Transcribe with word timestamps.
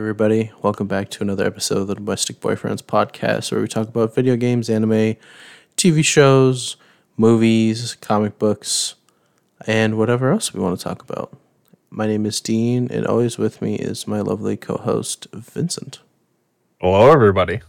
everybody. 0.00 0.50
Welcome 0.60 0.88
back 0.88 1.08
to 1.10 1.22
another 1.22 1.46
episode 1.46 1.78
of 1.78 1.86
the 1.86 1.94
Domestic 1.94 2.40
Boyfriends 2.40 2.82
podcast, 2.82 3.52
where 3.52 3.60
we 3.60 3.68
talk 3.68 3.86
about 3.86 4.12
video 4.12 4.34
games, 4.34 4.68
anime, 4.68 5.14
TV 5.76 6.04
shows, 6.04 6.76
movies, 7.16 7.94
comic 8.00 8.36
books, 8.36 8.96
and 9.68 9.96
whatever 9.96 10.32
else 10.32 10.52
we 10.52 10.60
want 10.60 10.76
to 10.76 10.82
talk 10.82 11.02
about. 11.02 11.36
My 11.90 12.08
name 12.08 12.26
is 12.26 12.40
Dean, 12.40 12.88
and 12.90 13.06
always 13.06 13.38
with 13.38 13.62
me 13.62 13.76
is 13.76 14.08
my 14.08 14.20
lovely 14.20 14.56
co 14.56 14.78
host, 14.78 15.28
Vincent. 15.32 16.00
Hello, 16.80 17.12
everybody. 17.12 17.60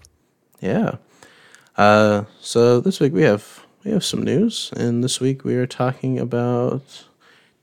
Yeah. 0.60 0.96
Uh, 1.78 2.24
so 2.42 2.80
this 2.80 3.00
week 3.00 3.14
we 3.14 3.22
have 3.22 3.66
we 3.84 3.92
have 3.92 4.04
some 4.04 4.24
news, 4.24 4.74
and 4.76 5.04
this 5.04 5.22
week 5.22 5.44
we 5.44 5.56
are 5.56 5.68
talking 5.68 6.18
about 6.18 7.06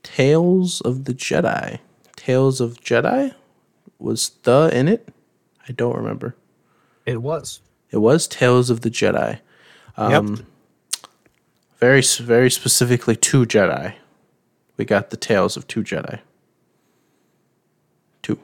Tales 0.03 0.79
of 0.81 1.03
the 1.03 1.13
Jedi. 1.13 1.79
Tales 2.15 2.61
of 2.61 2.79
Jedi 2.79 3.33
was 4.03 4.31
the 4.43 4.69
in 4.73 4.87
it? 4.87 5.07
I 5.67 5.71
don't 5.71 5.95
remember. 5.95 6.35
It 7.05 7.21
was. 7.21 7.61
It 7.89 7.97
was 7.97 8.27
Tales 8.27 8.69
of 8.69 8.81
the 8.81 8.89
Jedi. 8.89 9.39
Um, 9.97 10.11
Yep. 10.37 10.47
Very 11.79 12.01
very 12.01 12.49
specifically 12.49 13.15
two 13.15 13.45
Jedi. 13.45 13.95
We 14.77 14.85
got 14.85 15.09
the 15.09 15.17
Tales 15.17 15.57
of 15.57 15.67
two 15.67 15.83
Jedi. 15.83 16.19
Two. 18.21 18.39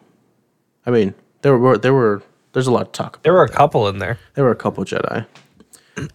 I 0.86 0.91
mean, 0.91 1.14
there 1.41 1.58
were 1.58 1.78
there 1.78 1.94
were 1.94 2.22
there's 2.53 2.67
a 2.67 2.72
lot 2.72 2.94
to 2.94 2.98
talk 2.98 3.16
about. 3.16 3.23
There 3.23 3.34
were 3.34 3.44
a 3.44 3.50
couple 3.50 3.88
in 3.88 4.00
there. 4.00 4.20
There 4.36 4.44
were 4.44 4.52
a 4.52 4.55
couple 4.55 4.84
Jedi. 4.84 5.26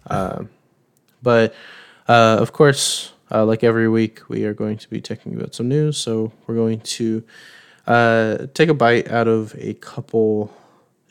Um, 0.07 0.49
but 1.23 1.53
uh, 2.07 2.37
of 2.39 2.51
course, 2.53 3.11
uh, 3.31 3.45
like 3.45 3.63
every 3.63 3.89
week, 3.89 4.27
we 4.29 4.45
are 4.45 4.53
going 4.53 4.77
to 4.77 4.89
be 4.89 5.01
talking 5.01 5.35
about 5.35 5.55
some 5.55 5.67
news. 5.67 5.97
So 5.97 6.31
we're 6.45 6.55
going 6.55 6.79
to 6.81 7.23
uh, 7.87 8.47
take 8.53 8.69
a 8.69 8.73
bite 8.73 9.09
out 9.09 9.27
of 9.27 9.55
a 9.57 9.73
couple 9.75 10.53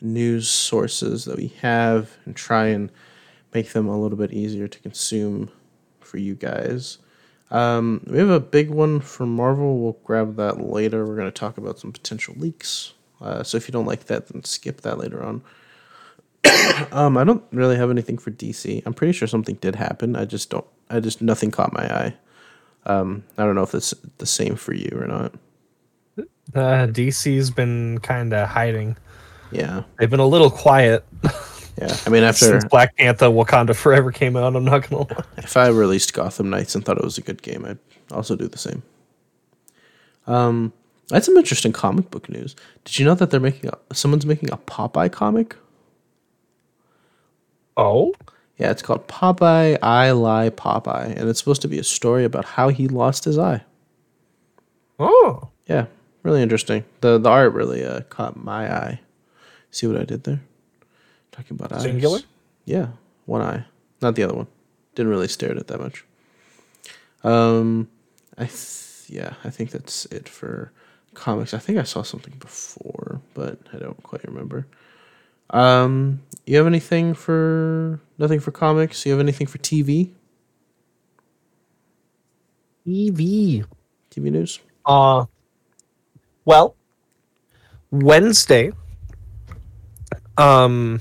news 0.01 0.47
sources 0.49 1.25
that 1.25 1.37
we 1.37 1.47
have 1.61 2.17
and 2.25 2.35
try 2.35 2.67
and 2.67 2.91
make 3.53 3.71
them 3.71 3.87
a 3.87 3.99
little 3.99 4.17
bit 4.17 4.33
easier 4.33 4.67
to 4.67 4.79
consume 4.79 5.49
for 6.01 6.17
you 6.17 6.35
guys. 6.35 6.97
Um, 7.51 8.03
we 8.07 8.17
have 8.17 8.29
a 8.29 8.39
big 8.39 8.69
one 8.69 8.99
from 8.99 9.35
Marvel. 9.35 9.79
We'll 9.79 9.97
grab 10.03 10.35
that 10.35 10.59
later. 10.59 11.05
We're 11.05 11.15
going 11.15 11.27
to 11.27 11.31
talk 11.31 11.57
about 11.57 11.79
some 11.79 11.91
potential 11.91 12.35
leaks. 12.37 12.93
Uh, 13.21 13.43
so 13.43 13.57
if 13.57 13.67
you 13.67 13.71
don't 13.71 13.85
like 13.85 14.05
that, 14.05 14.27
then 14.27 14.43
skip 14.43 14.81
that 14.81 14.97
later 14.97 15.23
on. 15.23 15.41
Um, 16.91 17.17
I 17.17 17.23
don't 17.23 17.43
really 17.51 17.77
have 17.77 17.89
anything 17.89 18.17
for 18.17 18.31
DC. 18.31 18.83
I'm 18.85 18.93
pretty 18.93 19.13
sure 19.13 19.27
something 19.27 19.55
did 19.55 19.75
happen. 19.75 20.15
I 20.15 20.25
just 20.25 20.49
don't. 20.49 20.65
I 20.89 20.99
just 20.99 21.21
nothing 21.21 21.49
caught 21.49 21.71
my 21.71 21.85
eye. 21.85 22.15
Um, 22.85 23.23
I 23.37 23.43
don't 23.43 23.55
know 23.55 23.63
if 23.63 23.73
it's 23.73 23.93
the 24.17 24.25
same 24.25 24.55
for 24.55 24.73
you 24.73 24.89
or 24.93 25.07
not. 25.07 25.33
Uh, 26.53 26.87
DC's 26.87 27.49
been 27.51 27.99
kind 27.99 28.33
of 28.33 28.47
hiding. 28.47 28.97
Yeah, 29.51 29.83
They've 29.97 30.09
been 30.09 30.19
a 30.19 30.27
little 30.27 30.49
quiet 30.49 31.05
yeah. 31.77 31.95
I 32.05 32.09
mean, 32.09 32.23
after 32.23 32.45
since 32.45 32.65
Black 32.65 32.95
Panther 32.95 33.27
Wakanda 33.27 33.75
Forever 33.75 34.11
came 34.11 34.35
out. 34.37 34.55
I'm 34.55 34.63
not 34.63 34.89
gonna 34.89 35.03
lie. 35.03 35.23
if 35.37 35.57
I 35.57 35.67
released 35.67 36.13
Gotham 36.13 36.49
Knights 36.49 36.75
and 36.75 36.85
thought 36.85 36.97
it 36.97 37.03
was 37.03 37.17
a 37.17 37.21
good 37.21 37.41
game, 37.41 37.65
I'd 37.65 37.79
also 38.11 38.35
do 38.35 38.47
the 38.47 38.57
same. 38.57 38.83
Um, 40.27 40.73
I 41.11 41.15
had 41.15 41.25
some 41.25 41.37
interesting 41.37 41.73
comic 41.73 42.09
book 42.11 42.29
news. 42.29 42.55
Did 42.85 42.99
you 42.99 43.05
know 43.05 43.15
that 43.15 43.29
they're 43.29 43.39
making 43.39 43.69
a, 43.69 43.93
someone's 43.93 44.25
making 44.25 44.51
a 44.51 44.57
Popeye 44.57 45.11
comic? 45.11 45.55
Oh, 47.77 48.13
Yeah, 48.57 48.71
it's 48.71 48.81
called 48.81 49.07
Popeye 49.07 49.77
I 49.81 50.11
Lie 50.11 50.51
Popeye, 50.51 51.13
and 51.15 51.29
it's 51.29 51.39
supposed 51.39 51.61
to 51.63 51.67
be 51.67 51.77
a 51.77 51.83
story 51.83 52.23
about 52.23 52.45
how 52.45 52.69
he 52.69 52.87
lost 52.87 53.25
his 53.25 53.37
eye. 53.37 53.63
oh, 54.97 55.49
Yeah, 55.67 55.87
really 56.25 56.41
interesting. 56.41 56.83
the 57.01 57.17
The 57.17 57.29
art 57.29 57.53
really 57.53 57.85
uh, 57.85 58.01
caught 58.01 58.35
my 58.35 58.71
eye. 58.73 58.99
See 59.71 59.87
what 59.87 59.97
I 59.97 60.03
did 60.03 60.23
there? 60.23 60.41
Talking 61.31 61.55
about 61.55 61.71
eyes. 61.71 61.83
Singular? 61.83 62.19
Yeah, 62.65 62.87
one 63.25 63.41
eye, 63.41 63.65
not 64.01 64.15
the 64.15 64.23
other 64.23 64.33
one. 64.33 64.47
Didn't 64.95 65.11
really 65.11 65.27
stare 65.27 65.51
at 65.51 65.57
it 65.57 65.67
that 65.67 65.79
much. 65.79 66.03
Um, 67.23 67.89
I 68.37 68.45
th- 68.45 69.05
yeah, 69.07 69.33
I 69.43 69.49
think 69.49 69.71
that's 69.71 70.05
it 70.05 70.27
for 70.27 70.71
comics. 71.13 71.53
I 71.53 71.59
think 71.59 71.77
I 71.77 71.83
saw 71.83 72.01
something 72.01 72.33
before, 72.39 73.21
but 73.33 73.59
I 73.73 73.77
don't 73.77 74.01
quite 74.03 74.23
remember. 74.23 74.65
Um, 75.51 76.21
you 76.45 76.57
have 76.57 76.67
anything 76.67 77.13
for 77.13 77.99
nothing 78.17 78.39
for 78.39 78.51
comics? 78.51 79.05
You 79.05 79.11
have 79.11 79.21
anything 79.21 79.47
for 79.47 79.57
TV? 79.59 80.09
EV. 82.87 83.65
TV 84.11 84.31
news? 84.31 84.59
Uh, 84.85 85.25
well, 86.45 86.75
Wednesday. 87.91 88.71
Um, 90.37 90.99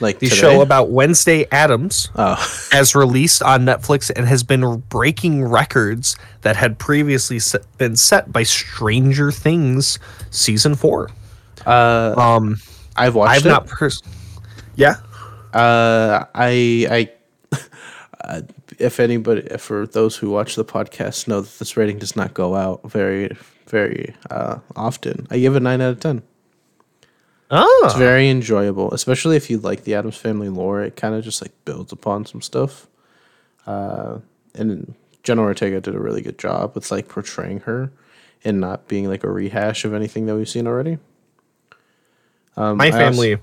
Like 0.00 0.18
the 0.18 0.28
today? 0.28 0.40
show 0.40 0.60
about 0.60 0.90
Wednesday 0.90 1.46
Addams 1.52 2.10
Oh, 2.16 2.34
has 2.72 2.94
released 2.94 3.42
on 3.42 3.64
Netflix 3.64 4.10
and 4.14 4.26
has 4.26 4.42
been 4.42 4.78
breaking 4.88 5.44
records 5.44 6.16
that 6.40 6.56
had 6.56 6.78
previously 6.78 7.38
set, 7.38 7.62
been 7.78 7.94
set 7.96 8.32
by 8.32 8.42
Stranger 8.42 9.30
Things 9.30 9.98
season 10.30 10.74
four. 10.74 11.10
uh, 11.66 12.14
Um, 12.16 12.58
I've 12.96 13.14
watched 13.14 13.30
I've 13.32 13.46
it. 13.46 13.48
not 13.50 13.66
pers- 13.68 14.02
Yeah. 14.74 14.96
Uh, 15.54 16.24
I, 16.34 17.08
I, 17.52 17.56
uh, 18.24 18.40
if 18.78 18.98
anybody, 18.98 19.42
for 19.58 19.86
those 19.86 20.16
who 20.16 20.30
watch 20.30 20.56
the 20.56 20.64
podcast, 20.64 21.28
know 21.28 21.40
that 21.42 21.58
this 21.58 21.76
rating 21.76 21.98
does 21.98 22.16
not 22.16 22.34
go 22.34 22.56
out 22.56 22.80
very, 22.90 23.36
very 23.72 24.14
uh, 24.30 24.58
often. 24.76 25.26
I 25.30 25.38
give 25.38 25.56
it 25.56 25.60
nine 25.60 25.80
out 25.80 25.90
of 25.92 26.00
ten. 26.00 26.22
Oh. 27.50 27.82
It's 27.84 27.96
very 27.96 28.28
enjoyable, 28.30 28.92
especially 28.92 29.36
if 29.36 29.50
you 29.50 29.58
like 29.58 29.84
the 29.84 29.94
Addams 29.94 30.16
Family 30.16 30.48
lore. 30.48 30.82
It 30.82 30.94
kind 30.94 31.14
of 31.14 31.24
just 31.24 31.42
like 31.42 31.52
builds 31.64 31.90
upon 31.90 32.24
some 32.24 32.40
stuff. 32.40 32.86
Uh, 33.66 34.18
and 34.54 34.94
Jenna 35.22 35.42
Ortega 35.42 35.80
did 35.80 35.94
a 35.94 36.00
really 36.00 36.22
good 36.22 36.38
job 36.38 36.74
with 36.74 36.90
like 36.90 37.08
portraying 37.08 37.60
her 37.60 37.90
and 38.44 38.60
not 38.60 38.88
being 38.88 39.08
like 39.08 39.24
a 39.24 39.30
rehash 39.30 39.84
of 39.84 39.94
anything 39.94 40.26
that 40.26 40.36
we've 40.36 40.48
seen 40.48 40.66
already. 40.66 40.98
Um, 42.56 42.76
my 42.76 42.86
I 42.86 42.90
also- 42.90 42.98
family, 42.98 43.38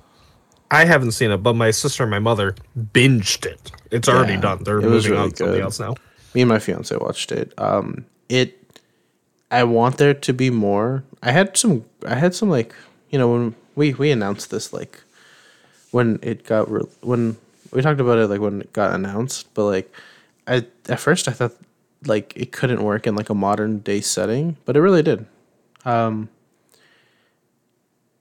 I 0.72 0.86
haven't 0.86 1.12
seen 1.14 1.32
it, 1.32 1.38
but 1.38 1.56
my 1.56 1.72
sister 1.72 2.04
and 2.04 2.12
my 2.12 2.20
mother 2.20 2.56
binged 2.78 3.46
it. 3.46 3.72
It's 3.90 4.08
already 4.08 4.38
done. 4.38 4.64
They're 4.64 4.82
moving 4.82 5.12
really 5.12 5.24
on 5.24 5.32
to 5.32 5.38
something 5.38 5.62
else 5.62 5.80
now. 5.80 5.96
me 6.36 6.42
and 6.42 6.50
my 6.50 6.60
fiance 6.60 6.96
watched 6.96 7.32
it. 7.32 7.54
Um, 7.58 8.06
it, 8.28 8.59
I 9.52 9.64
want 9.64 9.98
there 9.98 10.14
to 10.14 10.34
be 10.34 10.50
more. 10.50 11.04
I 11.24 11.32
had 11.32 11.58
some, 11.58 11.86
I 12.06 12.16
had 12.16 12.36
some 12.36 12.50
like, 12.50 12.74
you 13.10 13.18
know, 13.18 13.32
when 13.32 13.56
we 13.76 13.94
we 13.94 14.12
announced 14.12 14.52
this 14.52 14.72
like, 14.74 15.02
when 15.92 16.20
it 16.22 16.44
got 16.44 16.70
re- 16.72 16.86
when 17.02 17.38
we 17.72 17.82
talked 17.82 18.00
about 18.00 18.20
it 18.20 18.28
like 18.28 18.42
when 18.42 18.62
it 18.62 18.74
got 18.74 18.94
announced, 18.94 19.54
but 19.54 19.66
like, 19.66 19.92
I 20.48 20.66
at 20.88 21.00
first 21.00 21.28
I 21.28 21.32
thought 21.32 21.56
like 22.06 22.34
it 22.36 22.52
couldn't 22.52 22.84
work 22.84 23.08
in 23.08 23.16
like 23.16 23.30
a 23.30 23.36
modern 23.36 23.80
day 23.80 24.02
setting, 24.02 24.58
but 24.66 24.78
it 24.78 24.82
really 24.82 25.04
did. 25.04 25.26
Um, 25.86 26.30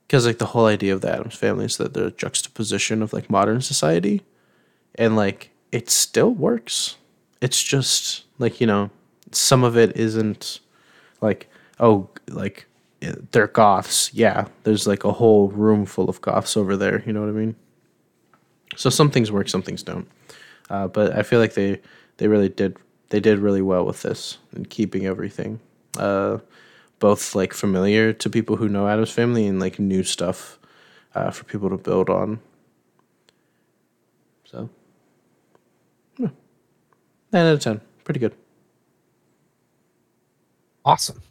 because 0.07 0.25
like 0.27 0.39
the 0.39 0.47
whole 0.47 0.65
idea 0.67 0.95
of 0.95 1.03
the 1.03 1.13
Addams 1.13 1.35
family 1.35 1.67
is 1.67 1.77
that 1.77 1.93
they're 1.93 2.11
juxtaposition 2.11 3.03
of 3.03 3.13
like 3.13 3.29
modern 3.29 3.61
society, 3.61 4.23
and 4.95 5.17
like 5.17 5.51
it 5.71 5.91
still 5.91 6.31
works 6.31 6.97
it's 7.41 7.63
just 7.63 8.25
like 8.39 8.61
you 8.61 8.67
know 8.67 8.91
some 9.33 9.63
of 9.65 9.77
it 9.77 9.97
isn't 9.97 10.61
like 11.21 11.49
oh 11.81 12.09
like 12.29 12.67
eh, 13.03 13.15
they're 13.33 13.47
goths. 13.47 14.13
Yeah 14.15 14.49
there's 14.65 14.87
like 14.87 15.05
a 15.05 15.13
whole 15.13 15.49
room 15.49 15.87
full 15.87 16.09
of 16.09 16.21
goths 16.21 16.57
over 16.57 16.77
there 16.77 17.03
you 17.07 17.13
know 17.13 17.21
what 17.21 17.29
i 17.29 17.33
mean? 17.33 17.57
So 18.77 18.91
some 18.91 19.11
things 19.11 19.33
work 19.33 19.49
some 19.49 19.63
things 19.63 19.83
don't. 19.83 20.09
Uh, 20.71 20.87
but 20.89 21.17
i 21.17 21.23
feel 21.23 21.41
like 21.41 21.55
they 21.55 21.81
they 22.19 22.29
really 22.29 22.49
did 22.49 22.77
they 23.11 23.21
did 23.21 23.39
really 23.39 23.63
well 23.63 23.85
with 23.87 24.03
this 24.03 24.39
and 24.53 24.69
keeping 24.69 25.07
everything 25.07 25.61
uh, 25.99 26.39
both 26.99 27.35
like 27.35 27.53
familiar 27.53 28.13
to 28.13 28.29
people 28.31 28.57
who 28.57 28.69
know 28.69 28.89
addams 28.89 29.11
family 29.11 29.47
and 29.47 29.61
like 29.61 29.79
new 29.79 30.03
stuff 30.03 30.59
uh, 31.15 31.31
for 31.31 31.45
people 31.45 31.71
to 31.71 31.77
build 31.77 32.11
on. 32.11 32.41
So 34.45 34.69
9 36.19 36.31
out 37.33 37.53
of 37.53 37.61
10. 37.61 37.81
Pretty 38.05 38.21
good. 38.21 38.35
Awesome. 40.85 41.23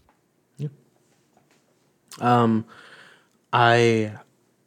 Um, 2.20 2.66
I 3.54 4.14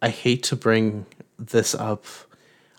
I 0.02 0.08
hate 0.08 0.44
to 0.44 0.56
bring 0.56 1.06
this 1.38 1.74
up 1.74 2.04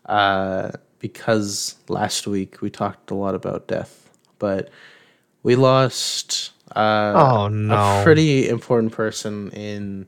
uh, 0.06 0.72
because 1.00 1.76
last 1.90 2.28
week 2.28 2.62
we 2.62 2.70
talked 2.70 3.12
a 3.12 3.16
lot 3.16 3.36
about 3.36 3.68
death, 3.68 4.10
but 4.40 4.70
we 5.44 5.56
lost 5.56 6.52
uh, 6.76 7.14
Oh, 7.16 7.46
a 7.72 8.04
pretty 8.04 8.48
important 8.50 8.94
person 8.94 9.52
in 9.52 10.08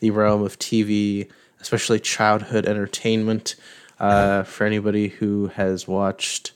the 0.00 0.10
realm 0.10 0.42
of 0.42 0.58
TV, 0.58 1.28
especially 1.60 2.00
childhood 2.00 2.66
entertainment. 2.66 3.56
Uh, 4.00 4.42
for 4.42 4.66
anybody 4.66 5.08
who 5.08 5.46
has 5.48 5.86
watched 5.86 6.52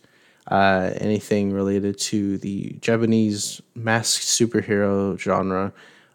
uh, 0.48 0.90
anything 0.96 1.52
related 1.52 1.98
to 1.98 2.38
the 2.38 2.76
Japanese 2.80 3.60
masked 3.74 4.24
superhero 4.24 5.18
genre, 5.18 5.72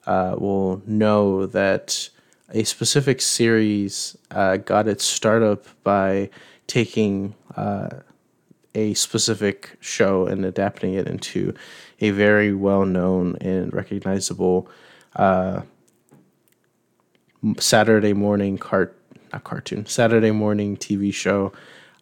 uh, 0.07 0.35
will 0.37 0.81
know 0.85 1.45
that 1.45 2.09
a 2.49 2.63
specific 2.63 3.21
series 3.21 4.17
uh, 4.31 4.57
got 4.57 4.87
its 4.87 5.03
startup 5.05 5.65
by 5.83 6.29
taking 6.67 7.35
uh, 7.55 7.89
a 8.75 8.93
specific 8.95 9.77
show 9.79 10.25
and 10.25 10.43
adapting 10.45 10.95
it 10.95 11.07
into 11.07 11.53
a 12.01 12.09
very 12.09 12.53
well 12.53 12.85
known 12.85 13.37
and 13.39 13.71
recognizable 13.71 14.67
uh, 15.15 15.61
Saturday 17.59 18.13
morning 18.13 18.57
cart 18.57 18.97
not 19.31 19.43
cartoon 19.43 19.85
Saturday 19.85 20.31
morning 20.31 20.75
TV 20.75 21.13
show 21.13 21.53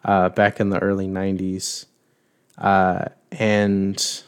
back 0.04 0.60
in 0.60 0.70
the 0.70 0.80
early 0.80 1.08
'90s, 1.08 1.86
uh, 2.62 3.06
and 3.34 4.24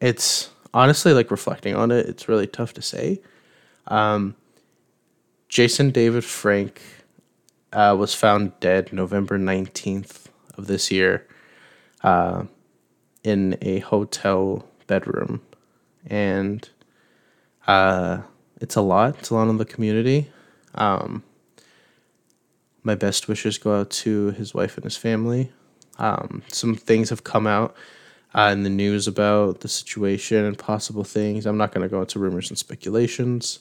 it's 0.00 0.50
honestly 0.74 1.12
like 1.14 1.30
reflecting 1.30 1.74
on 1.74 1.90
it, 1.90 2.06
it's 2.06 2.28
really 2.28 2.46
tough 2.46 2.74
to 2.74 2.82
say. 2.82 3.20
Um, 3.86 4.34
Jason 5.48 5.90
David 5.90 6.24
Frank 6.24 6.82
uh, 7.72 7.96
was 7.98 8.14
found 8.14 8.58
dead 8.60 8.92
November 8.92 9.38
19th 9.38 10.26
of 10.58 10.66
this 10.66 10.90
year 10.90 11.26
uh, 12.02 12.44
in 13.24 13.56
a 13.62 13.78
hotel 13.80 14.66
bedroom. 14.86 15.40
And 16.06 16.68
uh, 17.66 18.22
it's 18.60 18.76
a 18.76 18.80
lot. 18.80 19.18
It's 19.18 19.30
a 19.30 19.34
lot 19.34 19.48
on 19.48 19.58
the 19.58 19.64
community. 19.64 20.30
Um, 20.74 21.22
my 22.82 22.94
best 22.94 23.28
wishes 23.28 23.58
go 23.58 23.80
out 23.80 23.90
to 23.90 24.30
his 24.32 24.54
wife 24.54 24.76
and 24.76 24.84
his 24.84 24.96
family. 24.96 25.52
Um, 26.00 26.42
some 26.48 26.74
things 26.74 27.10
have 27.10 27.22
come 27.24 27.46
out 27.46 27.76
uh, 28.34 28.50
in 28.52 28.62
the 28.62 28.70
news 28.70 29.06
about 29.06 29.60
the 29.60 29.68
situation 29.68 30.44
and 30.44 30.58
possible 30.58 31.04
things. 31.04 31.46
I'm 31.46 31.58
not 31.58 31.72
going 31.72 31.82
to 31.82 31.88
go 31.88 32.00
into 32.00 32.18
rumors 32.18 32.48
and 32.48 32.58
speculations, 32.58 33.60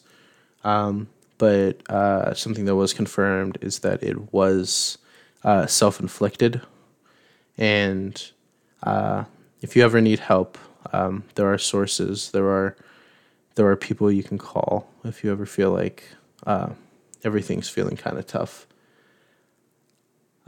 um, 0.63 1.09
but 1.37 1.87
uh, 1.89 2.33
something 2.33 2.65
that 2.65 2.75
was 2.75 2.93
confirmed 2.93 3.57
is 3.61 3.79
that 3.79 4.01
it 4.01 4.33
was 4.33 4.97
uh, 5.43 5.67
self 5.67 5.99
inflicted. 5.99 6.61
And 7.57 8.21
uh, 8.83 9.25
if 9.61 9.75
you 9.75 9.83
ever 9.83 9.99
need 9.99 10.19
help, 10.19 10.57
um, 10.93 11.23
there 11.35 11.51
are 11.51 11.57
sources, 11.57 12.31
there 12.31 12.47
are 12.47 12.75
there 13.55 13.67
are 13.67 13.75
people 13.75 14.09
you 14.09 14.23
can 14.23 14.37
call 14.37 14.89
if 15.03 15.21
you 15.21 15.31
ever 15.31 15.45
feel 15.45 15.71
like 15.71 16.05
uh, 16.47 16.69
everything's 17.25 17.67
feeling 17.67 17.97
kind 17.97 18.17
of 18.17 18.25
tough. 18.25 18.65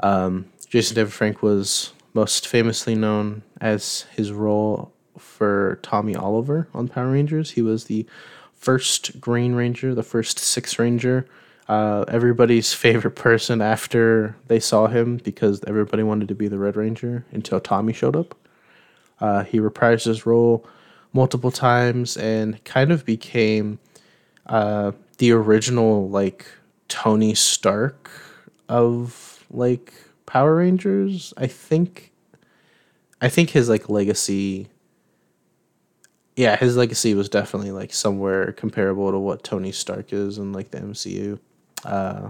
Um, 0.01 0.45
Jason 0.71 0.95
David 0.95 1.11
Frank 1.11 1.41
was 1.43 1.91
most 2.13 2.47
famously 2.47 2.95
known 2.95 3.43
as 3.59 4.05
his 4.15 4.31
role 4.31 4.93
for 5.17 5.79
Tommy 5.83 6.15
Oliver 6.15 6.69
on 6.73 6.87
Power 6.87 7.11
Rangers. 7.11 7.51
He 7.51 7.61
was 7.61 7.83
the 7.83 8.05
first 8.53 9.19
Green 9.19 9.53
Ranger, 9.53 9.93
the 9.93 10.01
first 10.01 10.39
Six 10.39 10.79
Ranger. 10.79 11.27
Uh, 11.67 12.05
everybody's 12.07 12.71
favorite 12.85 13.17
person 13.17 13.61
after 13.61 14.37
they 14.47 14.61
saw 14.61 14.87
him 14.87 15.17
because 15.17 15.61
everybody 15.67 16.03
wanted 16.03 16.29
to 16.29 16.35
be 16.35 16.47
the 16.47 16.57
Red 16.57 16.77
Ranger 16.77 17.25
until 17.31 17.59
Tommy 17.59 17.91
showed 17.91 18.15
up. 18.15 18.33
Uh, 19.19 19.43
he 19.43 19.59
reprised 19.59 20.05
his 20.05 20.25
role 20.25 20.65
multiple 21.11 21.51
times 21.51 22.15
and 22.15 22.63
kind 22.63 22.93
of 22.93 23.05
became 23.05 23.77
uh, 24.45 24.93
the 25.17 25.33
original 25.33 26.07
like 26.07 26.45
Tony 26.87 27.33
Stark 27.35 28.09
of 28.69 29.43
like 29.51 29.93
Power 30.31 30.55
Rangers. 30.55 31.33
I 31.35 31.47
think 31.47 32.13
I 33.19 33.27
think 33.27 33.49
his 33.49 33.67
like 33.67 33.89
legacy 33.89 34.69
yeah, 36.37 36.55
his 36.55 36.77
legacy 36.77 37.13
was 37.15 37.27
definitely 37.27 37.71
like 37.71 37.93
somewhere 37.93 38.53
comparable 38.53 39.11
to 39.11 39.19
what 39.19 39.43
Tony 39.43 39.73
Stark 39.73 40.13
is 40.13 40.37
in 40.37 40.53
like 40.53 40.71
the 40.71 40.79
MCU. 40.79 41.37
Uh, 41.83 42.29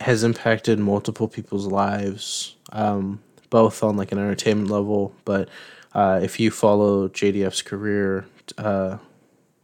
has 0.00 0.22
impacted 0.22 0.78
multiple 0.78 1.26
people's 1.26 1.68
lives, 1.68 2.56
um, 2.72 3.22
both 3.48 3.82
on 3.82 3.96
like 3.96 4.12
an 4.12 4.18
entertainment 4.18 4.70
level. 4.70 5.14
But 5.24 5.48
uh, 5.94 6.20
if 6.22 6.38
you 6.38 6.50
follow 6.50 7.08
JDF's 7.08 7.62
career 7.62 8.26
uh, 8.58 8.98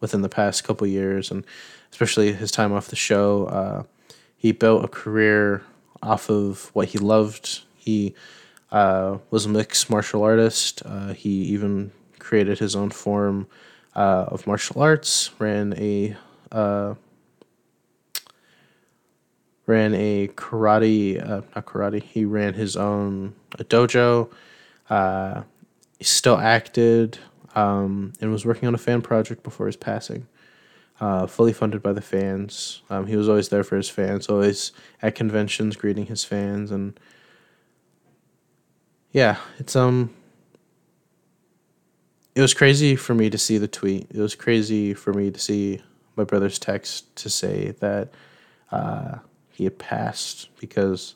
within 0.00 0.22
the 0.22 0.30
past 0.30 0.64
couple 0.64 0.86
years, 0.86 1.30
and 1.30 1.44
especially 1.92 2.32
his 2.32 2.50
time 2.50 2.72
off 2.72 2.88
the 2.88 2.96
show, 2.96 3.44
uh, 3.44 3.82
he 4.40 4.52
built 4.52 4.82
a 4.82 4.88
career 4.88 5.62
off 6.02 6.30
of 6.30 6.70
what 6.72 6.88
he 6.88 6.98
loved. 6.98 7.60
He 7.76 8.14
uh, 8.72 9.18
was 9.30 9.44
a 9.44 9.50
mixed 9.50 9.90
martial 9.90 10.22
artist. 10.22 10.80
Uh, 10.82 11.12
he 11.12 11.28
even 11.28 11.92
created 12.18 12.58
his 12.58 12.74
own 12.74 12.88
form 12.88 13.48
uh, 13.94 14.24
of 14.28 14.46
martial 14.46 14.80
arts. 14.80 15.30
Ran 15.38 15.74
a 15.76 16.16
uh, 16.50 16.94
ran 19.66 19.92
a 19.94 20.28
karate, 20.28 21.22
uh, 21.22 21.42
not 21.54 21.66
karate. 21.66 22.02
He 22.02 22.24
ran 22.24 22.54
his 22.54 22.78
own 22.78 23.34
dojo. 23.58 24.32
Uh, 24.88 25.42
he 25.98 26.04
still 26.04 26.38
acted 26.38 27.18
um, 27.54 28.14
and 28.22 28.32
was 28.32 28.46
working 28.46 28.68
on 28.68 28.74
a 28.74 28.78
fan 28.78 29.02
project 29.02 29.42
before 29.42 29.66
his 29.66 29.76
passing 29.76 30.26
uh, 31.00 31.26
fully 31.26 31.52
funded 31.52 31.82
by 31.82 31.92
the 31.92 32.02
fans. 32.02 32.82
Um, 32.90 33.06
he 33.06 33.16
was 33.16 33.28
always 33.28 33.48
there 33.48 33.64
for 33.64 33.76
his 33.76 33.88
fans, 33.88 34.28
always 34.28 34.72
at 35.02 35.14
conventions 35.14 35.76
greeting 35.76 36.06
his 36.06 36.24
fans, 36.24 36.70
and 36.70 36.98
yeah, 39.12 39.38
it's 39.58 39.74
um, 39.74 40.14
it 42.34 42.40
was 42.40 42.54
crazy 42.54 42.96
for 42.96 43.14
me 43.14 43.30
to 43.30 43.38
see 43.38 43.58
the 43.58 43.68
tweet. 43.68 44.06
It 44.10 44.20
was 44.20 44.34
crazy 44.34 44.94
for 44.94 45.12
me 45.12 45.30
to 45.30 45.40
see 45.40 45.82
my 46.16 46.24
brother's 46.24 46.58
text 46.58 47.14
to 47.16 47.30
say 47.30 47.72
that 47.80 48.12
uh, 48.70 49.18
he 49.50 49.64
had 49.64 49.78
passed 49.78 50.48
because, 50.58 51.14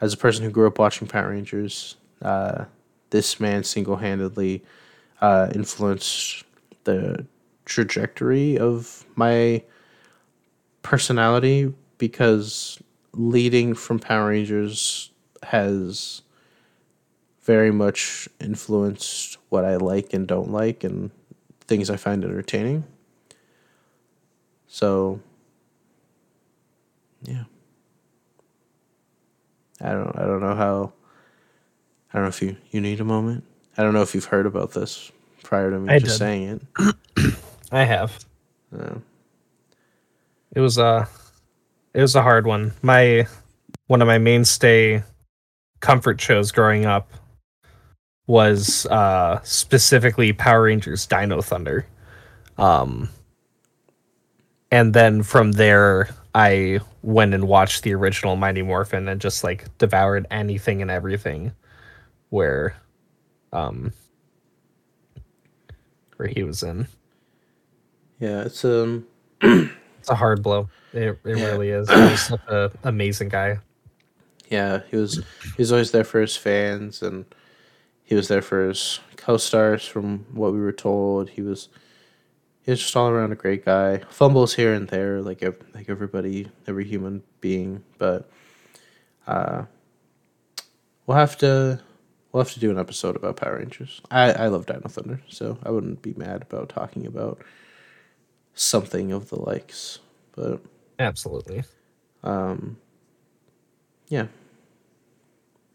as 0.00 0.14
a 0.14 0.16
person 0.16 0.44
who 0.44 0.50
grew 0.50 0.66
up 0.66 0.78
watching 0.78 1.08
Power 1.08 1.30
Rangers, 1.30 1.96
uh, 2.22 2.64
this 3.10 3.40
man 3.40 3.64
single 3.64 3.96
handedly 3.96 4.64
uh, 5.20 5.50
influenced 5.54 6.44
the 6.84 7.26
trajectory 7.70 8.58
of 8.58 9.06
my 9.14 9.62
personality 10.82 11.72
because 11.98 12.78
leading 13.12 13.74
from 13.74 13.98
Power 13.98 14.28
Rangers 14.28 15.10
has 15.42 16.22
very 17.42 17.70
much 17.70 18.28
influenced 18.40 19.38
what 19.48 19.64
I 19.64 19.76
like 19.76 20.12
and 20.12 20.26
don't 20.26 20.50
like 20.50 20.84
and 20.84 21.10
things 21.62 21.88
I 21.88 21.96
find 21.96 22.24
entertaining. 22.24 22.84
So 24.66 25.20
yeah. 27.22 27.44
I 29.80 29.92
don't 29.92 30.16
I 30.18 30.26
don't 30.26 30.40
know 30.40 30.54
how 30.54 30.92
I 32.12 32.18
don't 32.18 32.24
know 32.24 32.28
if 32.28 32.42
you 32.42 32.56
you 32.70 32.80
need 32.80 33.00
a 33.00 33.04
moment. 33.04 33.44
I 33.78 33.82
don't 33.82 33.94
know 33.94 34.02
if 34.02 34.14
you've 34.14 34.26
heard 34.26 34.46
about 34.46 34.72
this 34.72 35.10
prior 35.42 35.70
to 35.70 35.78
me 35.78 35.92
I 35.94 35.98
just 35.98 36.12
did. 36.12 36.18
saying 36.18 36.60
it. 36.78 36.94
I 37.72 37.84
have. 37.84 38.24
Yeah. 38.76 38.98
It 40.54 40.60
was 40.60 40.78
a 40.78 41.08
it 41.94 42.00
was 42.00 42.16
a 42.16 42.22
hard 42.22 42.46
one. 42.46 42.72
My 42.82 43.26
one 43.86 44.02
of 44.02 44.08
my 44.08 44.18
mainstay 44.18 45.02
comfort 45.80 46.20
shows 46.20 46.52
growing 46.52 46.86
up 46.86 47.10
was 48.26 48.86
uh 48.86 49.40
specifically 49.42 50.32
Power 50.32 50.62
Rangers 50.62 51.06
Dino 51.06 51.40
Thunder. 51.40 51.86
Um 52.58 53.08
and 54.72 54.92
then 54.94 55.22
from 55.22 55.52
there 55.52 56.08
I 56.34 56.80
went 57.02 57.34
and 57.34 57.48
watched 57.48 57.82
the 57.82 57.94
original 57.94 58.36
Mighty 58.36 58.62
Morphin 58.62 59.08
and 59.08 59.20
just 59.20 59.42
like 59.42 59.66
devoured 59.78 60.26
anything 60.30 60.82
and 60.82 60.90
everything 60.90 61.52
where 62.30 62.76
um 63.52 63.92
where 66.16 66.28
he 66.28 66.42
was 66.42 66.62
in. 66.62 66.86
Yeah, 68.20 68.42
it's 68.42 68.64
um 68.64 69.06
it's 69.40 70.10
a 70.10 70.14
hard 70.14 70.42
blow. 70.42 70.68
It, 70.92 71.18
it 71.24 71.38
yeah. 71.38 71.46
really 71.46 71.70
is. 71.70 71.90
He's 72.10 72.26
such 72.26 72.40
an 72.48 72.70
amazing 72.84 73.30
guy. 73.30 73.58
Yeah, 74.48 74.80
he 74.90 74.96
was 74.96 75.16
he 75.56 75.62
was 75.62 75.72
always 75.72 75.90
there 75.90 76.04
for 76.04 76.20
his 76.20 76.36
fans 76.36 77.02
and 77.02 77.24
he 78.04 78.14
was 78.14 78.28
there 78.28 78.42
for 78.42 78.68
his 78.68 79.00
co-stars 79.16 79.86
from 79.86 80.26
what 80.32 80.52
we 80.52 80.60
were 80.60 80.72
told. 80.72 81.30
He 81.30 81.42
was 81.42 81.68
he 82.62 82.70
was 82.70 82.80
just 82.80 82.94
all 82.96 83.08
around 83.08 83.32
a 83.32 83.36
great 83.36 83.64
guy. 83.64 84.02
Fumbles 84.10 84.54
here 84.54 84.74
and 84.74 84.88
there 84.88 85.22
like 85.22 85.42
like 85.74 85.88
everybody, 85.88 86.50
every 86.66 86.84
human 86.84 87.22
being, 87.40 87.82
but 87.96 88.30
uh 89.26 89.64
we'll 91.06 91.16
have 91.16 91.38
to 91.38 91.80
we'll 92.32 92.42
have 92.42 92.52
to 92.52 92.60
do 92.60 92.70
an 92.70 92.78
episode 92.78 93.16
about 93.16 93.36
Power 93.36 93.56
Rangers. 93.58 94.02
I 94.10 94.32
I 94.32 94.46
love 94.48 94.66
Dino 94.66 94.88
Thunder, 94.88 95.22
so 95.28 95.56
I 95.62 95.70
wouldn't 95.70 96.02
be 96.02 96.12
mad 96.18 96.42
about 96.42 96.68
talking 96.68 97.06
about 97.06 97.40
something 98.60 99.12
of 99.12 99.28
the 99.30 99.40
likes. 99.40 99.98
But 100.32 100.60
absolutely. 100.98 101.64
Um 102.22 102.76
yeah. 104.08 104.26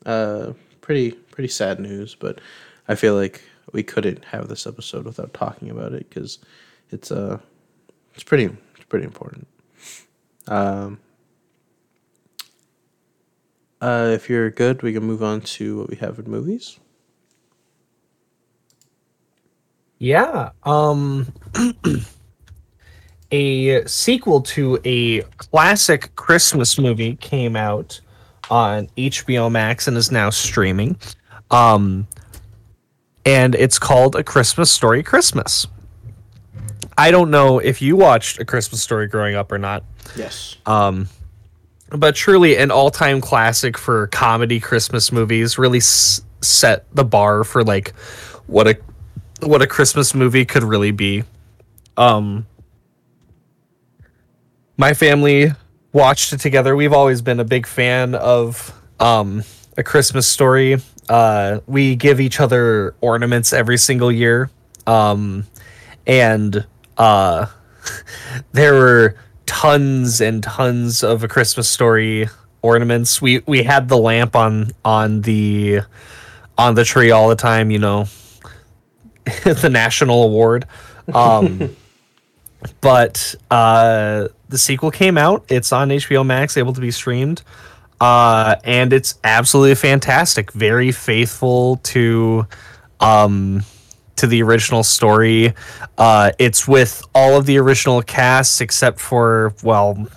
Uh 0.06 0.54
pretty 0.82 1.12
pretty 1.12 1.48
sad 1.48 1.80
news, 1.80 2.16
but 2.16 2.40
I 2.88 2.96
feel 2.96 3.16
like 3.16 3.42
we 3.74 3.82
couldn't 3.84 4.24
have 4.26 4.48
this 4.48 4.68
episode 4.68 5.06
without 5.06 5.34
talking 5.34 5.70
about 5.70 5.94
it 5.94 6.10
cuz 6.12 6.40
it's 6.92 7.12
uh 7.12 7.40
it's 8.14 8.24
pretty 8.24 8.46
it's 8.46 8.56
It's 8.76 8.86
pretty 8.86 9.06
important. 9.06 9.48
Um, 10.48 11.00
uh, 13.82 14.12
if 14.14 14.30
you're 14.30 14.50
good, 14.52 14.82
we 14.84 14.94
can 14.94 15.04
move 15.04 15.24
on 15.24 15.42
to 15.42 15.78
what 15.80 15.90
we 15.90 15.96
have 15.98 16.20
in 16.20 16.30
movies. 16.30 16.80
Yeah. 20.00 20.52
Um 20.64 21.34
a 23.32 23.86
sequel 23.86 24.42
to 24.42 24.80
a 24.86 25.22
classic 25.38 26.16
Christmas 26.16 26.78
movie 26.78 27.16
came 27.16 27.56
out 27.56 28.00
on 28.50 28.88
HBO 28.98 29.52
Max 29.52 29.88
and 29.88 29.98
is 29.98 30.12
now 30.12 30.30
streaming. 30.30 30.98
Um 31.52 32.08
and 33.26 33.56
it's 33.56 33.80
called 33.80 34.16
A 34.16 34.24
Christmas 34.24 34.70
Story 34.70 35.02
Christmas. 35.02 35.66
I 36.98 37.10
don't 37.12 37.32
know 37.32 37.60
if 37.60 37.82
you 37.82 37.96
watched 37.96 38.40
A 38.40 38.46
Christmas 38.46 38.82
Story 38.84 39.08
growing 39.08 39.36
up 39.36 39.52
or 39.52 39.58
not. 39.58 39.84
Yes. 40.16 40.56
Um 40.66 41.08
but 41.90 42.16
truly 42.16 42.58
an 42.58 42.72
all-time 42.72 43.22
classic 43.22 43.78
for 43.78 44.08
comedy 44.08 44.60
Christmas 44.60 45.12
movies 45.12 45.58
really 45.58 45.78
s- 45.80 46.22
set 46.42 46.86
the 46.96 47.04
bar 47.04 47.44
for 47.44 47.64
like 47.64 47.94
what 48.48 48.68
a 48.68 48.78
what 49.42 49.62
a 49.62 49.68
Christmas 49.68 50.14
movie 50.14 50.46
could 50.46 50.64
really 50.64 50.92
be. 50.92 51.24
Um 51.98 52.46
my 54.78 54.94
family 54.94 55.52
watched 55.94 56.34
it 56.34 56.40
together. 56.40 56.76
We've 56.76 56.94
always 56.94 57.22
been 57.22 57.40
a 57.40 57.46
big 57.46 57.66
fan 57.66 58.16
of 58.16 58.74
um 59.00 59.44
a 59.78 59.84
Christmas 59.84 60.28
story. 60.28 60.78
Uh 61.10 61.60
we 61.68 61.96
give 61.96 62.20
each 62.20 62.40
other 62.40 62.96
ornaments 63.02 63.54
every 63.54 63.78
single 63.78 64.12
year. 64.12 64.50
Um 64.86 65.46
and 66.06 66.66
uh 66.98 67.48
there 68.52 68.74
were 68.74 69.16
tons 69.46 70.22
and 70.22 70.44
tons 70.44 71.04
of 71.04 71.24
a 71.24 71.28
Christmas 71.28 71.70
story 71.70 72.28
ornaments. 72.62 73.22
We 73.22 73.40
we 73.46 73.64
had 73.64 73.88
the 73.88 73.98
lamp 73.98 74.36
on 74.36 74.72
on 74.84 75.22
the 75.22 75.82
on 76.58 76.76
the 76.76 76.84
tree 76.84 77.12
all 77.12 77.30
the 77.30 77.36
time, 77.36 77.72
you 77.72 77.80
know. 77.80 78.08
the 79.44 79.70
national 79.72 80.24
award. 80.24 80.66
Um 81.14 81.76
but 82.82 83.36
uh 83.52 84.28
the 84.50 84.58
sequel 84.58 84.92
came 84.92 85.18
out. 85.18 85.46
It's 85.50 85.72
on 85.72 85.90
HBO 85.90 86.26
Max, 86.26 86.58
able 86.58 86.74
to 86.74 86.82
be 86.82 86.92
streamed. 86.92 87.42
Uh 88.02 88.56
and 88.64 88.92
it's 88.92 89.18
absolutely 89.24 89.76
fantastic. 89.76 90.52
Very 90.52 90.92
faithful 90.92 91.78
to 91.78 92.46
um 93.00 93.64
to 94.18 94.28
the 94.28 94.42
original 94.44 94.84
story. 94.84 95.54
Uh, 95.98 96.32
it's 96.40 96.68
with 96.68 97.04
all 97.14 97.38
of 97.38 97.46
the 97.46 97.58
original 97.58 98.02
cast 98.02 98.62
except 98.62 99.00
for, 99.00 99.54
well, 99.64 100.08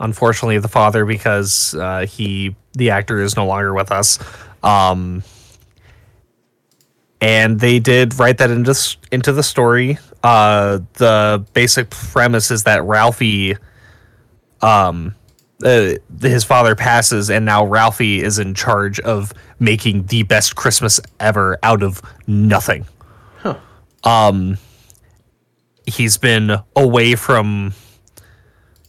unfortunately, 0.00 0.58
the 0.58 0.68
father 0.68 1.04
because 1.04 1.74
uh, 1.74 2.06
he, 2.06 2.54
the 2.72 2.90
actor, 2.90 3.20
is 3.20 3.36
no 3.36 3.46
longer 3.46 3.74
with 3.74 3.90
us. 3.90 4.18
Um, 4.62 5.22
and 7.20 7.58
they 7.58 7.78
did 7.78 8.18
write 8.18 8.38
that 8.38 8.50
into 8.50 8.74
into 9.10 9.32
the 9.32 9.42
story. 9.42 9.98
Uh, 10.26 10.80
the 10.94 11.44
basic 11.52 11.90
premise 11.90 12.50
is 12.50 12.64
that 12.64 12.82
Ralphie, 12.84 13.56
um, 14.60 15.14
uh, 15.62 15.92
his 16.20 16.44
father 16.44 16.74
passes, 16.74 17.30
and 17.30 17.44
now 17.44 17.64
Ralphie 17.64 18.22
is 18.22 18.38
in 18.38 18.54
charge 18.54 18.98
of 19.00 19.32
making 19.58 20.06
the 20.06 20.22
best 20.24 20.56
Christmas 20.56 21.00
ever 21.20 21.58
out 21.62 21.82
of 21.82 22.02
nothing 22.26 22.86
um 24.06 24.56
he's 25.84 26.16
been 26.16 26.52
away 26.74 27.14
from 27.16 27.74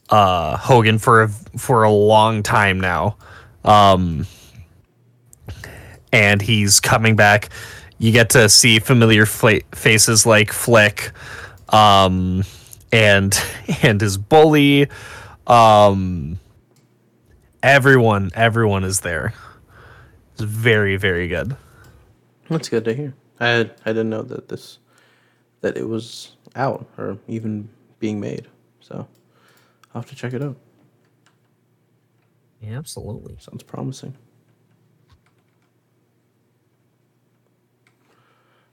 uh 0.09 0.55
Hohman 0.57 1.01
for 1.01 1.23
a, 1.23 1.27
for 1.57 1.83
a 1.83 1.91
long 1.91 2.43
time 2.43 2.79
now. 2.79 3.17
Um 3.65 4.27
and 6.13 6.41
he's 6.41 6.79
coming 6.79 7.15
back. 7.17 7.49
You 7.99 8.11
get 8.11 8.29
to 8.31 8.47
see 8.49 8.79
familiar 8.79 9.25
fla- 9.25 9.61
faces 9.73 10.25
like 10.25 10.51
Flick 10.51 11.11
um 11.69 12.43
and 12.91 13.37
and 13.83 13.99
his 13.99 14.17
bully 14.17 14.87
um 15.45 16.39
everyone 17.63 18.31
everyone 18.33 18.83
is 18.83 19.01
there. 19.01 19.33
It's 20.33 20.41
very 20.43 20.97
very 20.97 21.27
good. 21.27 21.55
That's 22.49 22.69
good 22.69 22.85
to 22.85 22.93
hear. 22.93 23.13
I 23.39 23.47
had, 23.47 23.75
I 23.85 23.89
didn't 23.89 24.09
know 24.09 24.21
that 24.23 24.47
this 24.49 24.79
that 25.61 25.77
it 25.77 25.87
was 25.87 26.35
out 26.55 26.87
or 26.97 27.17
even 27.27 27.69
being 27.99 28.19
made. 28.19 28.47
So 28.79 29.07
I'll 29.93 30.01
have 30.01 30.09
to 30.09 30.15
check 30.15 30.33
it 30.33 30.41
out. 30.41 30.55
Yeah, 32.61 32.77
absolutely. 32.77 33.37
Sounds 33.39 33.63
promising. 33.63 34.15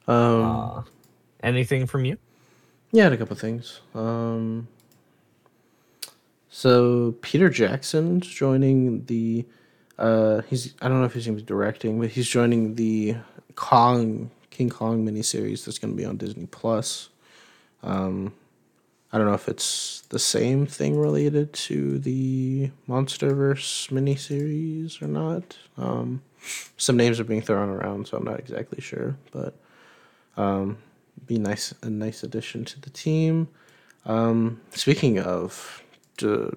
Um, 0.07 0.43
Uh, 0.45 0.83
anything 1.43 1.87
from 1.87 2.05
you? 2.05 2.19
yeah, 2.93 3.09
a 3.09 3.17
couple 3.17 3.35
things. 3.37 3.81
Um, 3.95 4.69
so 6.49 7.13
Peter 7.23 7.49
Jackson's 7.49 8.27
joining 8.27 9.05
the. 9.07 9.45
Uh, 9.99 10.43
he's 10.49 10.75
I 10.83 10.89
don't 10.89 10.99
know 11.01 11.07
if 11.07 11.15
he's 11.15 11.27
going 11.27 11.37
to 11.39 11.43
be 11.43 11.47
directing, 11.47 12.01
but 12.01 12.11
he's 12.11 12.29
joining 12.29 12.75
the 12.75 13.17
Kong 13.55 14.31
King 14.51 14.69
Kong 14.71 15.05
miniseries 15.07 15.65
that's 15.65 15.79
going 15.79 15.93
to 15.93 15.97
be 15.97 16.05
on 16.05 16.17
Disney 16.17 16.47
Plus. 16.47 17.09
Um, 17.83 18.33
I 19.13 19.19
don't 19.19 19.27
know 19.29 19.35
if 19.35 19.49
it's 19.49 20.01
the 20.09 20.19
same 20.19 20.67
thing 20.67 20.99
related 20.99 21.53
to 21.53 21.99
the 22.01 22.71
MonsterVerse 22.89 23.91
miniseries 23.91 25.01
or 25.01 25.07
not. 25.07 25.57
Um, 25.79 26.23
some 26.77 26.97
names 26.97 27.21
are 27.21 27.25
being 27.25 27.43
thrown 27.43 27.69
around, 27.69 28.09
so 28.09 28.17
I'm 28.17 28.25
not 28.25 28.41
exactly 28.41 28.81
sure, 28.81 29.17
but 29.31 29.55
um, 30.37 30.79
be 31.27 31.39
nice 31.39 31.75
a 31.83 31.91
nice 31.91 32.23
addition 32.23 32.65
to 32.67 32.81
the 32.81 32.91
team. 32.91 33.49
Um, 34.05 34.61
speaking 34.71 35.19
of 35.19 35.83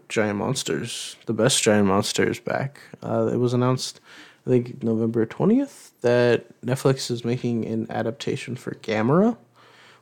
giant 0.10 0.38
monsters, 0.38 1.16
the 1.26 1.34
best 1.34 1.64
giant 1.64 1.88
monster 1.88 2.30
is 2.30 2.40
back. 2.40 2.80
Uh, 3.02 3.30
it 3.34 3.38
was 3.38 3.54
announced, 3.54 4.00
I 4.46 4.50
think 4.50 4.84
November 4.84 5.26
twentieth, 5.26 5.94
that 6.02 6.46
Netflix 6.62 7.10
is 7.10 7.26
making 7.26 7.66
an 7.66 7.88
adaptation 7.90 8.56
for 8.56 8.76
Gamera. 8.76 9.38